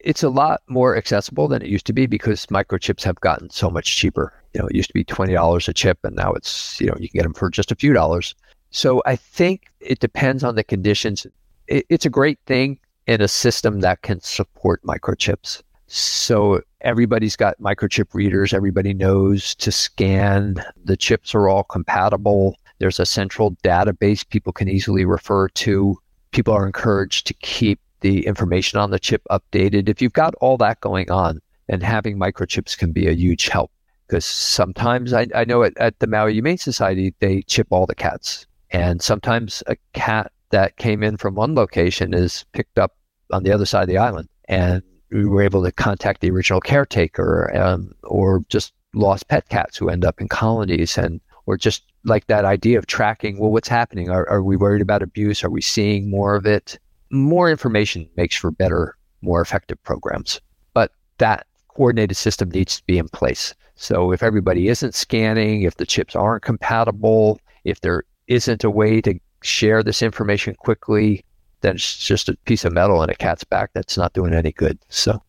It's 0.00 0.22
a 0.22 0.28
lot 0.28 0.60
more 0.68 0.98
accessible 0.98 1.48
than 1.48 1.62
it 1.62 1.68
used 1.68 1.86
to 1.86 1.94
be 1.94 2.04
because 2.04 2.44
microchips 2.48 3.02
have 3.04 3.18
gotten 3.20 3.48
so 3.48 3.70
much 3.70 3.96
cheaper. 3.96 4.34
You 4.52 4.60
know, 4.60 4.66
it 4.66 4.76
used 4.76 4.90
to 4.90 4.94
be 4.94 5.02
$20 5.02 5.66
a 5.66 5.72
chip 5.72 5.98
and 6.04 6.14
now 6.14 6.34
it's, 6.34 6.78
you 6.78 6.88
know, 6.88 6.96
you 6.98 7.08
can 7.08 7.20
get 7.20 7.22
them 7.22 7.32
for 7.32 7.48
just 7.48 7.72
a 7.72 7.76
few 7.76 7.94
dollars. 7.94 8.34
So 8.70 9.02
I 9.06 9.16
think 9.16 9.62
it 9.80 10.00
depends 10.00 10.44
on 10.44 10.56
the 10.56 10.64
conditions. 10.64 11.26
It, 11.68 11.86
it's 11.88 12.04
a 12.04 12.10
great 12.10 12.38
thing 12.44 12.78
in 13.06 13.22
a 13.22 13.28
system 13.28 13.80
that 13.80 14.02
can 14.02 14.20
support 14.20 14.82
microchips. 14.82 15.62
So 15.86 16.60
everybody's 16.82 17.36
got 17.36 17.60
microchip 17.60 18.14
readers. 18.14 18.52
Everybody 18.52 18.94
knows 18.94 19.54
to 19.56 19.72
scan. 19.72 20.62
The 20.84 20.96
chips 20.96 21.34
are 21.34 21.48
all 21.48 21.64
compatible. 21.64 22.56
There's 22.78 23.00
a 23.00 23.06
central 23.06 23.52
database 23.62 24.28
people 24.28 24.52
can 24.52 24.68
easily 24.68 25.04
refer 25.04 25.48
to. 25.48 25.96
People 26.32 26.54
are 26.54 26.66
encouraged 26.66 27.26
to 27.26 27.34
keep 27.34 27.80
the 28.00 28.26
information 28.26 28.78
on 28.78 28.90
the 28.90 28.98
chip 28.98 29.22
updated. 29.30 29.88
If 29.88 30.00
you've 30.00 30.12
got 30.12 30.34
all 30.36 30.56
that 30.58 30.80
going 30.80 31.10
on, 31.10 31.40
then 31.68 31.80
having 31.80 32.18
microchips 32.18 32.76
can 32.76 32.92
be 32.92 33.06
a 33.06 33.12
huge 33.12 33.48
help. 33.48 33.70
Because 34.06 34.24
sometimes 34.24 35.12
I, 35.12 35.26
I 35.34 35.44
know 35.44 35.62
at, 35.62 35.76
at 35.76 35.98
the 36.00 36.06
Maui 36.06 36.32
Humane 36.32 36.58
Society, 36.58 37.14
they 37.20 37.42
chip 37.42 37.68
all 37.70 37.86
the 37.86 37.94
cats. 37.94 38.46
And 38.70 39.02
sometimes 39.02 39.62
a 39.66 39.76
cat 39.92 40.32
that 40.50 40.76
came 40.76 41.02
in 41.02 41.16
from 41.16 41.34
one 41.34 41.54
location 41.54 42.14
is 42.14 42.44
picked 42.52 42.78
up 42.78 42.96
on 43.32 43.44
the 43.44 43.52
other 43.52 43.66
side 43.66 43.82
of 43.82 43.88
the 43.88 43.98
island. 43.98 44.28
And 44.48 44.82
we 45.10 45.24
were 45.24 45.42
able 45.42 45.62
to 45.64 45.72
contact 45.72 46.20
the 46.20 46.30
original 46.30 46.60
caretaker 46.60 47.54
um, 47.56 47.94
or 48.04 48.44
just 48.48 48.72
lost 48.94 49.28
pet 49.28 49.48
cats 49.48 49.76
who 49.76 49.88
end 49.88 50.04
up 50.04 50.20
in 50.20 50.28
colonies 50.28 50.98
and 50.98 51.20
or 51.46 51.56
just 51.56 51.84
like 52.04 52.26
that 52.26 52.44
idea 52.44 52.78
of 52.78 52.86
tracking 52.86 53.38
well 53.38 53.50
what's 53.50 53.68
happening? 53.68 54.10
Are, 54.10 54.28
are 54.28 54.42
we 54.42 54.56
worried 54.56 54.82
about 54.82 55.02
abuse? 55.02 55.42
Are 55.42 55.50
we 55.50 55.60
seeing 55.60 56.10
more 56.10 56.34
of 56.34 56.46
it? 56.46 56.78
More 57.10 57.50
information 57.50 58.08
makes 58.16 58.36
for 58.36 58.50
better 58.50 58.96
more 59.22 59.40
effective 59.40 59.82
programs. 59.82 60.40
But 60.74 60.92
that 61.18 61.46
coordinated 61.68 62.16
system 62.16 62.50
needs 62.50 62.76
to 62.76 62.84
be 62.84 62.98
in 62.98 63.08
place. 63.08 63.54
So 63.74 64.12
if 64.12 64.22
everybody 64.22 64.68
isn't 64.68 64.94
scanning 64.94 65.62
if 65.62 65.76
the 65.76 65.86
chips 65.86 66.14
aren't 66.14 66.42
compatible 66.42 67.40
if 67.64 67.80
there 67.80 68.04
isn't 68.26 68.64
a 68.64 68.70
way 68.70 69.00
to 69.00 69.18
share 69.42 69.82
this 69.82 70.02
information 70.02 70.54
quickly 70.54 71.24
then 71.60 71.76
it's 71.76 71.98
just 71.98 72.28
a 72.28 72.36
piece 72.44 72.64
of 72.64 72.72
metal 72.72 73.02
in 73.02 73.10
a 73.10 73.14
cat's 73.14 73.44
back 73.44 73.70
that's 73.74 73.96
not 73.96 74.12
doing 74.12 74.34
any 74.34 74.52
good. 74.52 74.78
So, 74.88 75.22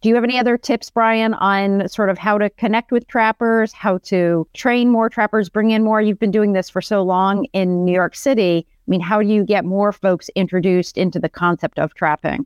do 0.00 0.10
you 0.10 0.14
have 0.16 0.24
any 0.24 0.38
other 0.38 0.58
tips, 0.58 0.90
Bryan, 0.90 1.32
on 1.34 1.88
sort 1.88 2.10
of 2.10 2.18
how 2.18 2.36
to 2.36 2.50
connect 2.50 2.92
with 2.92 3.08
trappers, 3.08 3.72
how 3.72 3.98
to 4.04 4.46
train 4.52 4.90
more 4.90 5.08
trappers, 5.08 5.48
bring 5.48 5.70
in 5.70 5.82
more? 5.82 6.02
You've 6.02 6.18
been 6.18 6.30
doing 6.30 6.52
this 6.52 6.68
for 6.68 6.82
so 6.82 7.02
long 7.02 7.46
in 7.54 7.86
New 7.86 7.94
York 7.94 8.14
City. 8.14 8.66
I 8.68 8.90
mean, 8.90 9.00
how 9.00 9.22
do 9.22 9.28
you 9.28 9.44
get 9.44 9.64
more 9.64 9.92
folks 9.92 10.28
introduced 10.34 10.98
into 10.98 11.18
the 11.18 11.30
concept 11.30 11.78
of 11.78 11.94
trapping? 11.94 12.44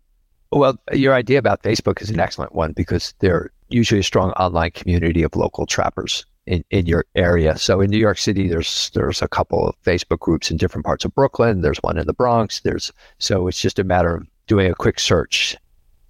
Well, 0.52 0.78
your 0.92 1.14
idea 1.14 1.38
about 1.38 1.64
Facebook 1.64 2.00
is 2.00 2.10
an 2.10 2.20
excellent 2.20 2.54
one 2.54 2.72
because 2.72 3.12
they're 3.18 3.50
usually 3.70 4.00
a 4.00 4.04
strong 4.04 4.30
online 4.32 4.70
community 4.70 5.22
of 5.22 5.34
local 5.34 5.66
trappers 5.66 6.24
in, 6.48 6.64
in 6.70 6.86
your 6.86 7.04
area. 7.14 7.56
So 7.58 7.80
in 7.80 7.90
New 7.90 7.98
York 7.98 8.18
City, 8.18 8.48
there's 8.48 8.90
there's 8.94 9.22
a 9.22 9.28
couple 9.28 9.68
of 9.68 9.82
Facebook 9.82 10.18
groups 10.20 10.50
in 10.50 10.56
different 10.56 10.86
parts 10.86 11.04
of 11.04 11.14
Brooklyn. 11.14 11.60
There's 11.60 11.78
one 11.78 11.98
in 11.98 12.06
the 12.06 12.14
Bronx. 12.14 12.60
There's 12.60 12.92
so 13.18 13.46
it's 13.46 13.60
just 13.60 13.78
a 13.78 13.84
matter 13.84 14.16
of 14.16 14.26
doing 14.46 14.70
a 14.70 14.74
quick 14.74 14.98
search. 14.98 15.56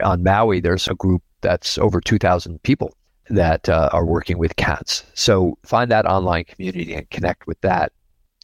On 0.02 0.22
Maui, 0.22 0.60
there's 0.60 0.86
a 0.86 0.94
group 0.94 1.22
that's 1.40 1.76
over 1.76 2.00
2,000 2.00 2.62
people 2.62 2.94
that 3.30 3.68
uh, 3.68 3.90
are 3.92 4.06
working 4.06 4.38
with 4.38 4.56
cats. 4.56 5.04
So 5.14 5.58
find 5.64 5.90
that 5.90 6.06
online 6.06 6.44
community 6.44 6.94
and 6.94 7.10
connect 7.10 7.46
with 7.48 7.60
that. 7.62 7.92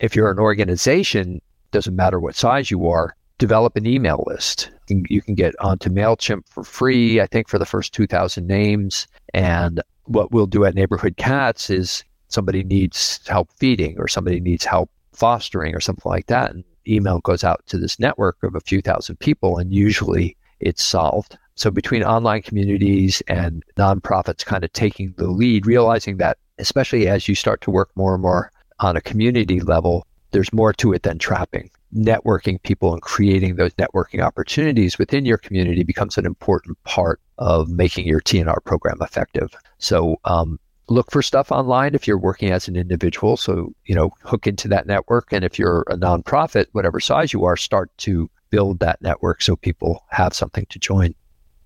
If 0.01 0.17
you're 0.17 0.31
an 0.31 0.41
organization, 0.41 1.41
doesn't 1.71 1.95
matter 1.95 2.19
what 2.19 2.35
size 2.35 2.73
you 2.73 2.89
are, 2.89 3.17
develop 3.39 3.77
an 3.77 3.87
email 3.87 4.25
list. 4.27 4.71
You 4.89 5.23
can 5.23 5.35
get 5.35 5.55
onto 5.61 5.91
MailChimp 5.91 6.49
for 6.49 6.65
free, 6.65 7.21
I 7.21 7.27
think, 7.27 7.49
for 7.49 7.59
the 7.59 7.67
first 7.67 7.95
2,000 7.95 8.47
names. 8.47 9.07
And 9.33 9.81
what 10.07 10.33
we'll 10.33 10.47
do 10.47 10.65
at 10.65 10.75
Neighborhood 10.75 11.17
Cats 11.17 11.71
is 11.71 12.05
somebody 12.29 12.63
needs 12.65 13.21
help 13.27 13.51
feeding 13.57 13.99
or 13.99 14.09
somebody 14.09 14.41
needs 14.41 14.65
help 14.65 14.91
fostering 15.13 15.75
or 15.75 15.81
something 15.81 16.11
like 16.11 16.27
that. 16.27 16.51
And 16.51 16.65
email 16.87 17.21
goes 17.21 17.45
out 17.45 17.65
to 17.67 17.79
this 17.79 17.99
network 17.99 18.43
of 18.43 18.55
a 18.55 18.61
few 18.61 18.81
thousand 18.81 19.17
people, 19.21 19.59
and 19.59 19.73
usually 19.73 20.37
it's 20.61 20.85
solved. 20.85 21.39
So 21.57 21.71
between 21.71 22.03
online 22.03 22.43
communities 22.43 23.23
and 23.29 23.63
nonprofits 23.77 24.45
kind 24.45 24.65
of 24.65 24.73
taking 24.73 25.15
the 25.17 25.29
lead, 25.29 25.67
realizing 25.67 26.17
that 26.19 26.39
especially 26.59 27.09
as 27.09 27.29
you 27.29 27.35
start 27.35 27.61
to 27.63 27.71
work 27.71 27.91
more 27.95 28.15
and 28.15 28.23
more 28.23 28.51
on 28.81 28.97
a 28.97 29.01
community 29.01 29.61
level, 29.61 30.07
there's 30.33 30.53
more 30.53 30.73
to 30.75 30.93
it 30.93 31.05
than 31.05 31.19
trapping. 31.19 31.71
Networking 31.95 32.61
people 32.63 32.93
and 32.93 33.03
creating 33.03 33.55
those 33.55 33.73
networking 33.75 34.21
opportunities 34.21 34.99
within 34.99 35.25
your 35.25 35.39
community 35.39 35.85
becomes 35.85 36.19
an 36.19 36.27
important 36.27 36.83
part 36.83 37.21
of 37.39 37.69
making 37.69 38.07
your 38.07 38.21
TNR 38.21 38.63
program 38.65 38.99
effective. 39.01 39.55
So 39.79 40.17
um, 40.25 40.59
look 40.89 41.11
for 41.11 41.23
stuff 41.23 41.51
online 41.51 41.95
if 41.95 42.07
you're 42.07 42.19
working 42.19 42.51
as 42.51 42.69
an 42.69 42.77
individual. 42.77 43.37
So, 43.37 43.73
you 43.85 43.95
know, 43.95 44.11
hook 44.23 44.47
into 44.47 44.69
that 44.69 44.87
network. 44.87 45.33
And 45.33 45.45
if 45.45 45.59
you're 45.59 45.85
a 45.89 45.97
nonprofit, 45.97 46.67
whatever 46.73 47.01
size 47.01 47.33
you 47.33 47.45
are, 47.45 47.57
start 47.57 47.91
to 47.99 48.31
build 48.51 48.81
that 48.81 49.01
network 49.03 49.43
so 49.43 49.57
people 49.57 50.05
have 50.11 50.35
something 50.35 50.67
to 50.71 50.79
join. 50.79 51.15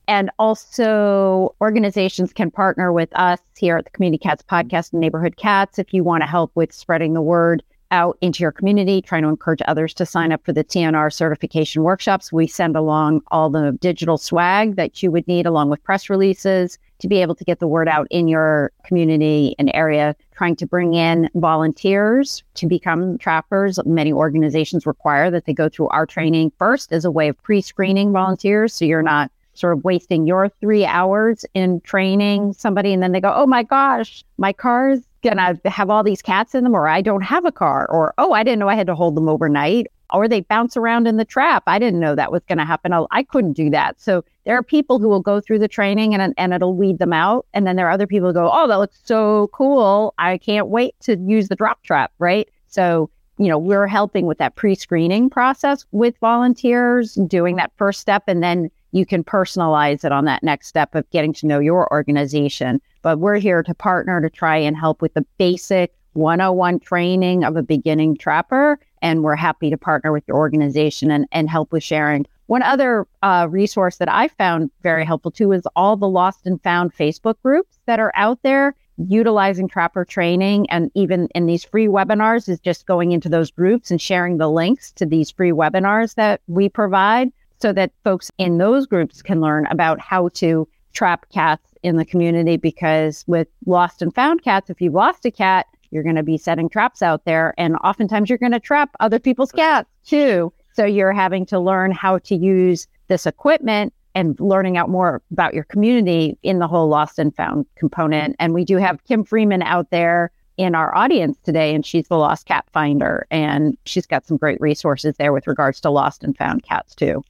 And 0.07 0.31
also, 0.39 1.55
organizations 1.61 2.33
can 2.33 2.51
partner 2.51 2.95
with 2.95 3.11
us 3.15 3.41
here 3.59 3.77
at 3.77 3.85
the 3.85 3.91
Community 3.91 4.17
Cats 4.17 4.43
Podcast 4.43 4.93
and 4.93 5.01
Neighborhood 5.01 5.37
Cats 5.37 5.79
if 5.79 5.93
you 5.93 6.03
want 6.03 6.23
to 6.23 6.27
help 6.27 6.51
with 6.55 6.73
spreading 6.73 7.13
the 7.13 7.21
word 7.21 7.63
out 7.91 8.17
into 8.23 8.43
your 8.43 8.53
community, 8.53 9.03
trying 9.03 9.23
to 9.23 9.29
encourage 9.29 9.61
others 9.67 9.93
to 9.95 10.07
sign 10.07 10.33
up 10.33 10.45
for 10.45 10.53
the 10.53 10.65
TNR 10.65 11.13
certification 11.13 11.83
workshops. 11.83 12.33
We 12.33 12.47
send 12.47 12.75
along 12.75 13.21
all 13.31 13.51
the 13.51 13.77
digital 13.81 14.17
swag 14.17 14.77
that 14.77 15.03
you 15.03 15.11
would 15.11 15.29
need, 15.29 15.45
along 15.45 15.69
with 15.69 15.85
press 15.85 16.09
releases, 16.09 16.79
to 16.99 17.09
be 17.09 17.21
able 17.23 17.35
to 17.35 17.45
get 17.45 17.61
the 17.61 17.67
word 17.67 17.89
out 17.89 18.07
in 18.11 18.29
your 18.29 18.73
community 18.85 19.55
and 19.59 19.71
area, 19.75 20.17
trying 20.35 20.57
to 20.57 20.67
bring 20.67 20.95
in 20.95 21.29
volunteers 21.35 22.43
to 22.55 22.67
become 22.67 23.19
trappers. 23.19 23.79
Many 23.85 24.13
organizations 24.13 24.87
require 24.87 25.31
that 25.31 25.45
they 25.45 25.53
go 25.53 25.69
through 25.69 25.89
our 25.89 26.07
training 26.07 26.53
first 26.59 26.93
as 26.93 27.05
a 27.05 27.11
way 27.11 27.29
of 27.29 27.43
pre 27.43 27.61
screening 27.61 28.13
volunteers. 28.13 28.75
So 28.75 28.85
you're 28.85 29.03
not 29.03 29.31
sort 29.55 29.77
of 29.77 29.85
wasting 29.85 30.27
your 30.27 30.49
three 30.61 30.85
hours 30.85 31.45
in 31.53 31.81
training 31.81 32.53
somebody 32.53 32.93
and 32.93 33.03
then 33.03 33.11
they 33.11 33.21
go, 33.21 33.33
oh 33.35 33.47
my 33.47 33.65
gosh, 33.65 34.25
my 34.37 34.53
car's 34.53 35.01
gonna 35.23 35.59
have 35.65 35.91
all 35.91 36.05
these 36.05 36.23
cats 36.23 36.55
in 36.55 36.65
them, 36.65 36.75
or 36.75 36.89
I 36.89 37.01
don't 37.01 37.23
have 37.23 37.45
a 37.45 37.53
car, 37.53 37.87
or 37.91 38.15
oh, 38.19 38.33
I 38.33 38.45
didn't 38.45 38.61
know 38.61 38.69
I 38.69 38.77
had 38.77 38.87
to 38.87 38.95
hold 38.95 39.17
them 39.17 39.29
overnight, 39.29 39.89
or 40.13 40.29
they 40.29 40.41
bounce 40.41 40.77
around 40.77 41.07
in 41.07 41.17
the 41.17 41.25
trap. 41.25 41.65
I 41.67 41.79
didn't 41.79 42.01
know 42.01 42.15
that 42.15 42.33
was 42.33 42.43
going 42.45 42.59
to 42.59 42.65
happen. 42.65 42.93
I 43.11 43.23
couldn't 43.23 43.53
do 43.55 43.71
that. 43.71 44.01
So 44.01 44.25
there 44.49 44.57
are 44.57 44.63
people 44.63 44.99
who 44.99 45.11
will 45.11 45.21
go 45.21 45.43
through 45.43 45.59
the 45.59 45.69
training 45.69 46.15
and 46.15 46.33
and 46.39 46.55
it'll 46.55 46.75
weed 46.75 46.99
them 46.99 47.13
out, 47.13 47.45
and 47.53 47.67
then 47.67 47.77
there 47.77 47.87
are 47.87 47.91
other 47.91 48.07
people 48.07 48.29
who 48.29 48.33
go, 48.33 48.51
oh, 48.51 48.67
that 48.67 48.79
looks 48.79 48.99
so 49.05 49.51
cool. 49.53 50.15
I 50.17 50.39
can't 50.39 50.69
wait 50.69 50.95
to 51.01 51.19
use 51.19 51.49
the 51.49 51.55
drop 51.55 51.83
trap, 51.83 52.13
right? 52.19 52.49
So 52.67 53.11
you 53.37 53.47
know, 53.47 53.59
we're 53.59 53.87
helping 53.87 54.25
with 54.25 54.39
that 54.39 54.57
pre-screening 54.57 55.29
process 55.29 55.85
with 55.93 56.17
volunteers, 56.19 57.15
doing 57.27 57.57
that 57.57 57.73
first 57.77 58.01
step, 58.01 58.25
and 58.27 58.43
then 58.43 58.71
you 58.93 59.05
can 59.05 59.23
personalize 59.23 60.03
it 60.03 60.13
on 60.13 60.25
that 60.25 60.43
next 60.43 60.69
step 60.69 60.95
of 60.95 61.09
getting 61.11 61.35
to 61.35 61.47
know 61.47 61.59
your 61.59 61.87
organization. 61.93 62.81
But 63.03 63.19
we're 63.19 63.37
here 63.37 63.63
to 63.63 63.75
partner 63.75 64.23
to 64.23 64.31
try 64.31 64.57
and 64.57 64.75
help 64.75 65.03
with 65.03 65.13
the 65.13 65.27
basic 65.37 65.93
101 66.15 66.81
training 66.81 67.45
of 67.45 67.55
a 67.57 67.63
beginning 67.63 68.17
trapper. 68.17 68.81
And 69.03 69.23
we're 69.23 69.37
happy 69.37 69.69
to 69.69 69.77
partner 69.77 70.11
with 70.11 70.25
your 70.27 70.39
organization 70.39 71.11
and, 71.11 71.27
and 71.33 71.51
help 71.51 71.71
with 71.71 71.85
sharing. 71.85 72.27
One 72.49 72.63
other 72.63 73.07
uh, 73.23 73.47
resource 73.51 73.99
that 73.99 74.09
I 74.09 74.29
found 74.29 74.71
very 74.83 75.05
helpful 75.05 75.31
too 75.31 75.53
is 75.53 75.63
all 75.77 75.97
the 75.97 76.09
lost 76.09 76.47
and 76.47 76.63
found 76.63 76.95
Facebook 76.95 77.37
groups 77.43 77.79
that 77.85 78.01
are 78.01 78.13
out 78.17 78.41
there 78.43 78.75
utilizing 79.07 79.69
trapper 79.69 80.05
training 80.05 80.69
and 80.71 80.91
even 80.95 81.29
in 81.35 81.45
these 81.45 81.63
free 81.63 81.87
webinars 81.87 82.49
is 82.49 82.59
just 82.59 82.87
going 82.87 83.13
into 83.13 83.29
those 83.29 83.51
groups 83.51 83.91
and 83.91 84.01
sharing 84.01 84.39
the 84.39 84.51
links 84.51 84.91
to 84.93 85.07
these 85.07 85.31
free 85.31 85.53
webinars 85.53 86.15
that 86.15 86.41
we 86.49 86.69
provide 86.69 87.31
so 87.61 87.73
that 87.73 87.93
folks 88.03 88.31
in 88.39 88.57
those 88.59 88.87
groups 88.87 89.23
can 89.23 89.41
learn 89.41 89.67
about 89.67 90.01
how 90.01 90.29
to 90.29 90.67
trap 90.95 91.27
cats 91.31 91.75
in 91.83 91.97
the 91.97 92.05
community 92.05 92.57
because 92.57 93.25
with 93.27 93.47
lost 93.67 94.01
and 94.01 94.15
found 94.15 94.43
cats, 94.43 94.71
if 94.71 94.81
you've 94.81 94.95
lost 94.95 95.25
a 95.27 95.31
cat, 95.31 95.67
you're 95.91 96.03
going 96.03 96.17
to 96.17 96.23
be 96.23 96.39
setting 96.39 96.69
traps 96.69 97.03
out 97.03 97.25
there. 97.25 97.55
And 97.57 97.77
oftentimes 97.85 98.29
you're 98.29 98.39
going 98.39 98.53
to 98.53 98.61
trap 98.61 98.91
other 99.01 99.19
people's 99.19 99.53
cats 99.53 99.89
too. 100.05 100.53
So 100.79 100.85
you're 100.85 101.13
having 101.13 101.45
to 101.47 101.59
learn 101.59 101.91
how 101.91 102.19
to 102.19 102.37
use 102.37 102.87
this 103.09 103.27
equipment 103.27 103.93
and 104.15 104.39
learning 104.39 104.77
out 104.77 104.89
more 104.89 105.21
about 105.33 105.53
your 105.53 105.65
community 105.65 106.39
in 106.45 106.61
the 106.61 106.69
whole 106.69 106.87
lost 106.87 107.19
and 107.19 107.35
found 107.35 107.67
component. 107.75 108.37
And 108.39 108.55
we 108.55 108.65
do 108.65 108.77
have 108.77 109.03
Kim 109.03 109.25
Freeman 109.25 109.63
out 109.63 109.91
there 109.91 110.31
in 110.57 110.77
our 110.77 110.95
audience 110.95 111.37
today, 111.43 111.75
and 111.75 111.85
she's 111.85 112.07
the 112.07 112.17
lost 112.17 112.47
cat 112.47 112.65
finder. 112.73 113.27
And 113.29 113.77
she's 113.87 114.07
got 114.07 114.25
some 114.25 114.37
great 114.37 114.61
resources 114.61 115.17
there 115.17 115.33
with 115.33 115.49
regards 115.49 115.81
to 115.81 115.91
lost 115.91 116.23
and 116.23 116.39
found 116.39 116.63
cats 116.63 116.95
too. 116.95 117.25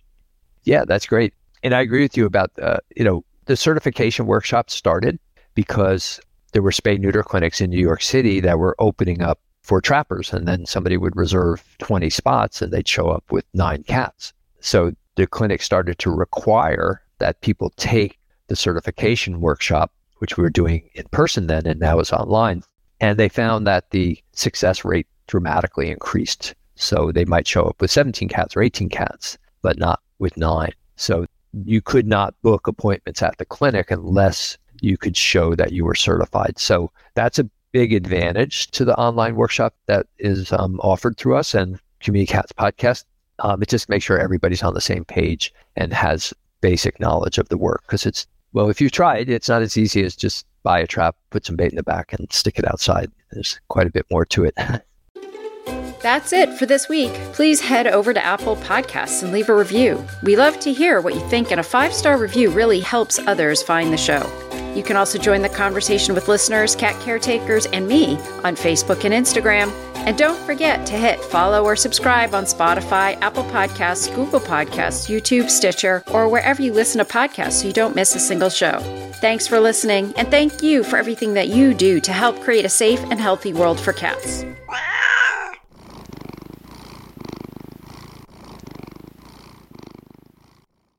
Yeah, 0.64 0.84
that's 0.84 1.06
great. 1.06 1.32
And 1.62 1.74
I 1.74 1.80
agree 1.80 2.02
with 2.02 2.18
you 2.18 2.26
about, 2.26 2.50
uh, 2.60 2.80
you 2.96 3.04
know, 3.04 3.24
the 3.46 3.56
certification 3.56 4.26
workshop 4.26 4.68
started 4.68 5.18
because 5.54 6.20
there 6.52 6.60
were 6.60 6.70
spay 6.70 6.98
neuter 6.98 7.22
clinics 7.22 7.62
in 7.62 7.70
New 7.70 7.80
York 7.80 8.02
City 8.02 8.40
that 8.40 8.58
were 8.58 8.76
opening 8.78 9.22
up 9.22 9.40
for 9.68 9.82
trappers. 9.82 10.32
And 10.32 10.48
then 10.48 10.64
somebody 10.64 10.96
would 10.96 11.14
reserve 11.14 11.62
20 11.78 12.08
spots 12.08 12.62
and 12.62 12.72
they'd 12.72 12.88
show 12.88 13.10
up 13.10 13.30
with 13.30 13.44
nine 13.52 13.82
cats. 13.84 14.32
So 14.60 14.92
the 15.16 15.26
clinic 15.26 15.62
started 15.62 15.98
to 15.98 16.10
require 16.10 17.02
that 17.18 17.42
people 17.42 17.70
take 17.76 18.18
the 18.46 18.56
certification 18.56 19.42
workshop, 19.42 19.92
which 20.18 20.38
we 20.38 20.42
were 20.42 20.50
doing 20.50 20.88
in 20.94 21.04
person 21.10 21.48
then 21.48 21.66
and 21.66 21.78
now 21.78 22.00
is 22.00 22.12
online. 22.12 22.62
And 23.00 23.18
they 23.18 23.28
found 23.28 23.66
that 23.66 23.90
the 23.90 24.18
success 24.32 24.86
rate 24.86 25.06
dramatically 25.26 25.90
increased. 25.90 26.54
So 26.74 27.12
they 27.12 27.26
might 27.26 27.46
show 27.46 27.64
up 27.64 27.80
with 27.80 27.90
17 27.90 28.28
cats 28.30 28.56
or 28.56 28.62
18 28.62 28.88
cats, 28.88 29.36
but 29.60 29.78
not 29.78 30.00
with 30.18 30.36
nine. 30.38 30.72
So 30.96 31.26
you 31.64 31.82
could 31.82 32.06
not 32.06 32.40
book 32.40 32.66
appointments 32.66 33.22
at 33.22 33.36
the 33.36 33.44
clinic 33.44 33.90
unless 33.90 34.56
you 34.80 34.96
could 34.96 35.16
show 35.16 35.54
that 35.56 35.72
you 35.72 35.84
were 35.84 35.94
certified. 35.94 36.58
So 36.58 36.90
that's 37.14 37.38
a 37.38 37.50
big 37.72 37.92
advantage 37.92 38.70
to 38.72 38.84
the 38.84 38.96
online 38.96 39.36
workshop 39.36 39.74
that 39.86 40.06
is 40.18 40.52
um, 40.52 40.80
offered 40.82 41.16
through 41.16 41.36
us 41.36 41.54
and 41.54 41.78
Community 42.00 42.32
Cats 42.32 42.52
podcast. 42.52 43.04
Um, 43.40 43.62
it 43.62 43.68
just 43.68 43.88
makes 43.88 44.04
sure 44.04 44.18
everybody's 44.18 44.62
on 44.62 44.74
the 44.74 44.80
same 44.80 45.04
page 45.04 45.52
and 45.76 45.92
has 45.92 46.34
basic 46.60 46.98
knowledge 46.98 47.38
of 47.38 47.48
the 47.48 47.58
work 47.58 47.82
because 47.82 48.04
it's 48.06 48.26
well, 48.52 48.70
if 48.70 48.80
you 48.80 48.88
it, 48.88 49.28
it's 49.28 49.48
not 49.48 49.62
as 49.62 49.76
easy 49.76 50.02
as 50.02 50.16
just 50.16 50.46
buy 50.62 50.78
a 50.78 50.86
trap, 50.86 51.16
put 51.30 51.44
some 51.44 51.56
bait 51.56 51.70
in 51.70 51.76
the 51.76 51.82
back, 51.82 52.12
and 52.12 52.32
stick 52.32 52.58
it 52.58 52.66
outside. 52.66 53.10
There's 53.30 53.60
quite 53.68 53.86
a 53.86 53.90
bit 53.90 54.06
more 54.10 54.24
to 54.26 54.44
it. 54.44 54.54
That's 56.00 56.32
it 56.32 56.52
for 56.54 56.64
this 56.64 56.88
week. 56.88 57.12
Please 57.32 57.60
head 57.60 57.86
over 57.86 58.14
to 58.14 58.24
Apple 58.24 58.56
Podcasts 58.56 59.22
and 59.22 59.32
leave 59.32 59.48
a 59.48 59.54
review. 59.54 60.02
We 60.22 60.36
love 60.36 60.58
to 60.60 60.72
hear 60.72 61.00
what 61.00 61.14
you 61.14 61.20
think, 61.28 61.50
and 61.50 61.60
a 61.60 61.64
five 61.64 61.92
star 61.92 62.16
review 62.16 62.50
really 62.50 62.80
helps 62.80 63.18
others 63.18 63.62
find 63.62 63.92
the 63.92 63.98
show. 63.98 64.47
You 64.76 64.82
can 64.82 64.96
also 64.96 65.18
join 65.18 65.42
the 65.42 65.48
conversation 65.48 66.14
with 66.14 66.28
listeners, 66.28 66.76
cat 66.76 67.00
caretakers, 67.02 67.66
and 67.66 67.86
me 67.86 68.16
on 68.44 68.56
Facebook 68.56 69.04
and 69.04 69.14
Instagram. 69.14 69.72
And 69.96 70.16
don't 70.16 70.38
forget 70.46 70.86
to 70.86 70.94
hit 70.94 71.20
follow 71.20 71.64
or 71.64 71.76
subscribe 71.76 72.34
on 72.34 72.44
Spotify, 72.44 73.20
Apple 73.20 73.44
Podcasts, 73.44 74.14
Google 74.14 74.40
Podcasts, 74.40 75.08
YouTube, 75.08 75.50
Stitcher, 75.50 76.02
or 76.10 76.28
wherever 76.28 76.62
you 76.62 76.72
listen 76.72 76.98
to 76.98 77.04
podcasts 77.04 77.60
so 77.60 77.66
you 77.66 77.72
don't 77.72 77.96
miss 77.96 78.14
a 78.14 78.20
single 78.20 78.48
show. 78.48 78.78
Thanks 79.20 79.46
for 79.46 79.60
listening, 79.60 80.14
and 80.16 80.28
thank 80.30 80.62
you 80.62 80.84
for 80.84 80.96
everything 80.96 81.34
that 81.34 81.48
you 81.48 81.74
do 81.74 82.00
to 82.00 82.12
help 82.12 82.40
create 82.40 82.64
a 82.64 82.70
safe 82.70 83.00
and 83.10 83.20
healthy 83.20 83.52
world 83.52 83.80
for 83.80 83.92
cats. 83.92 84.44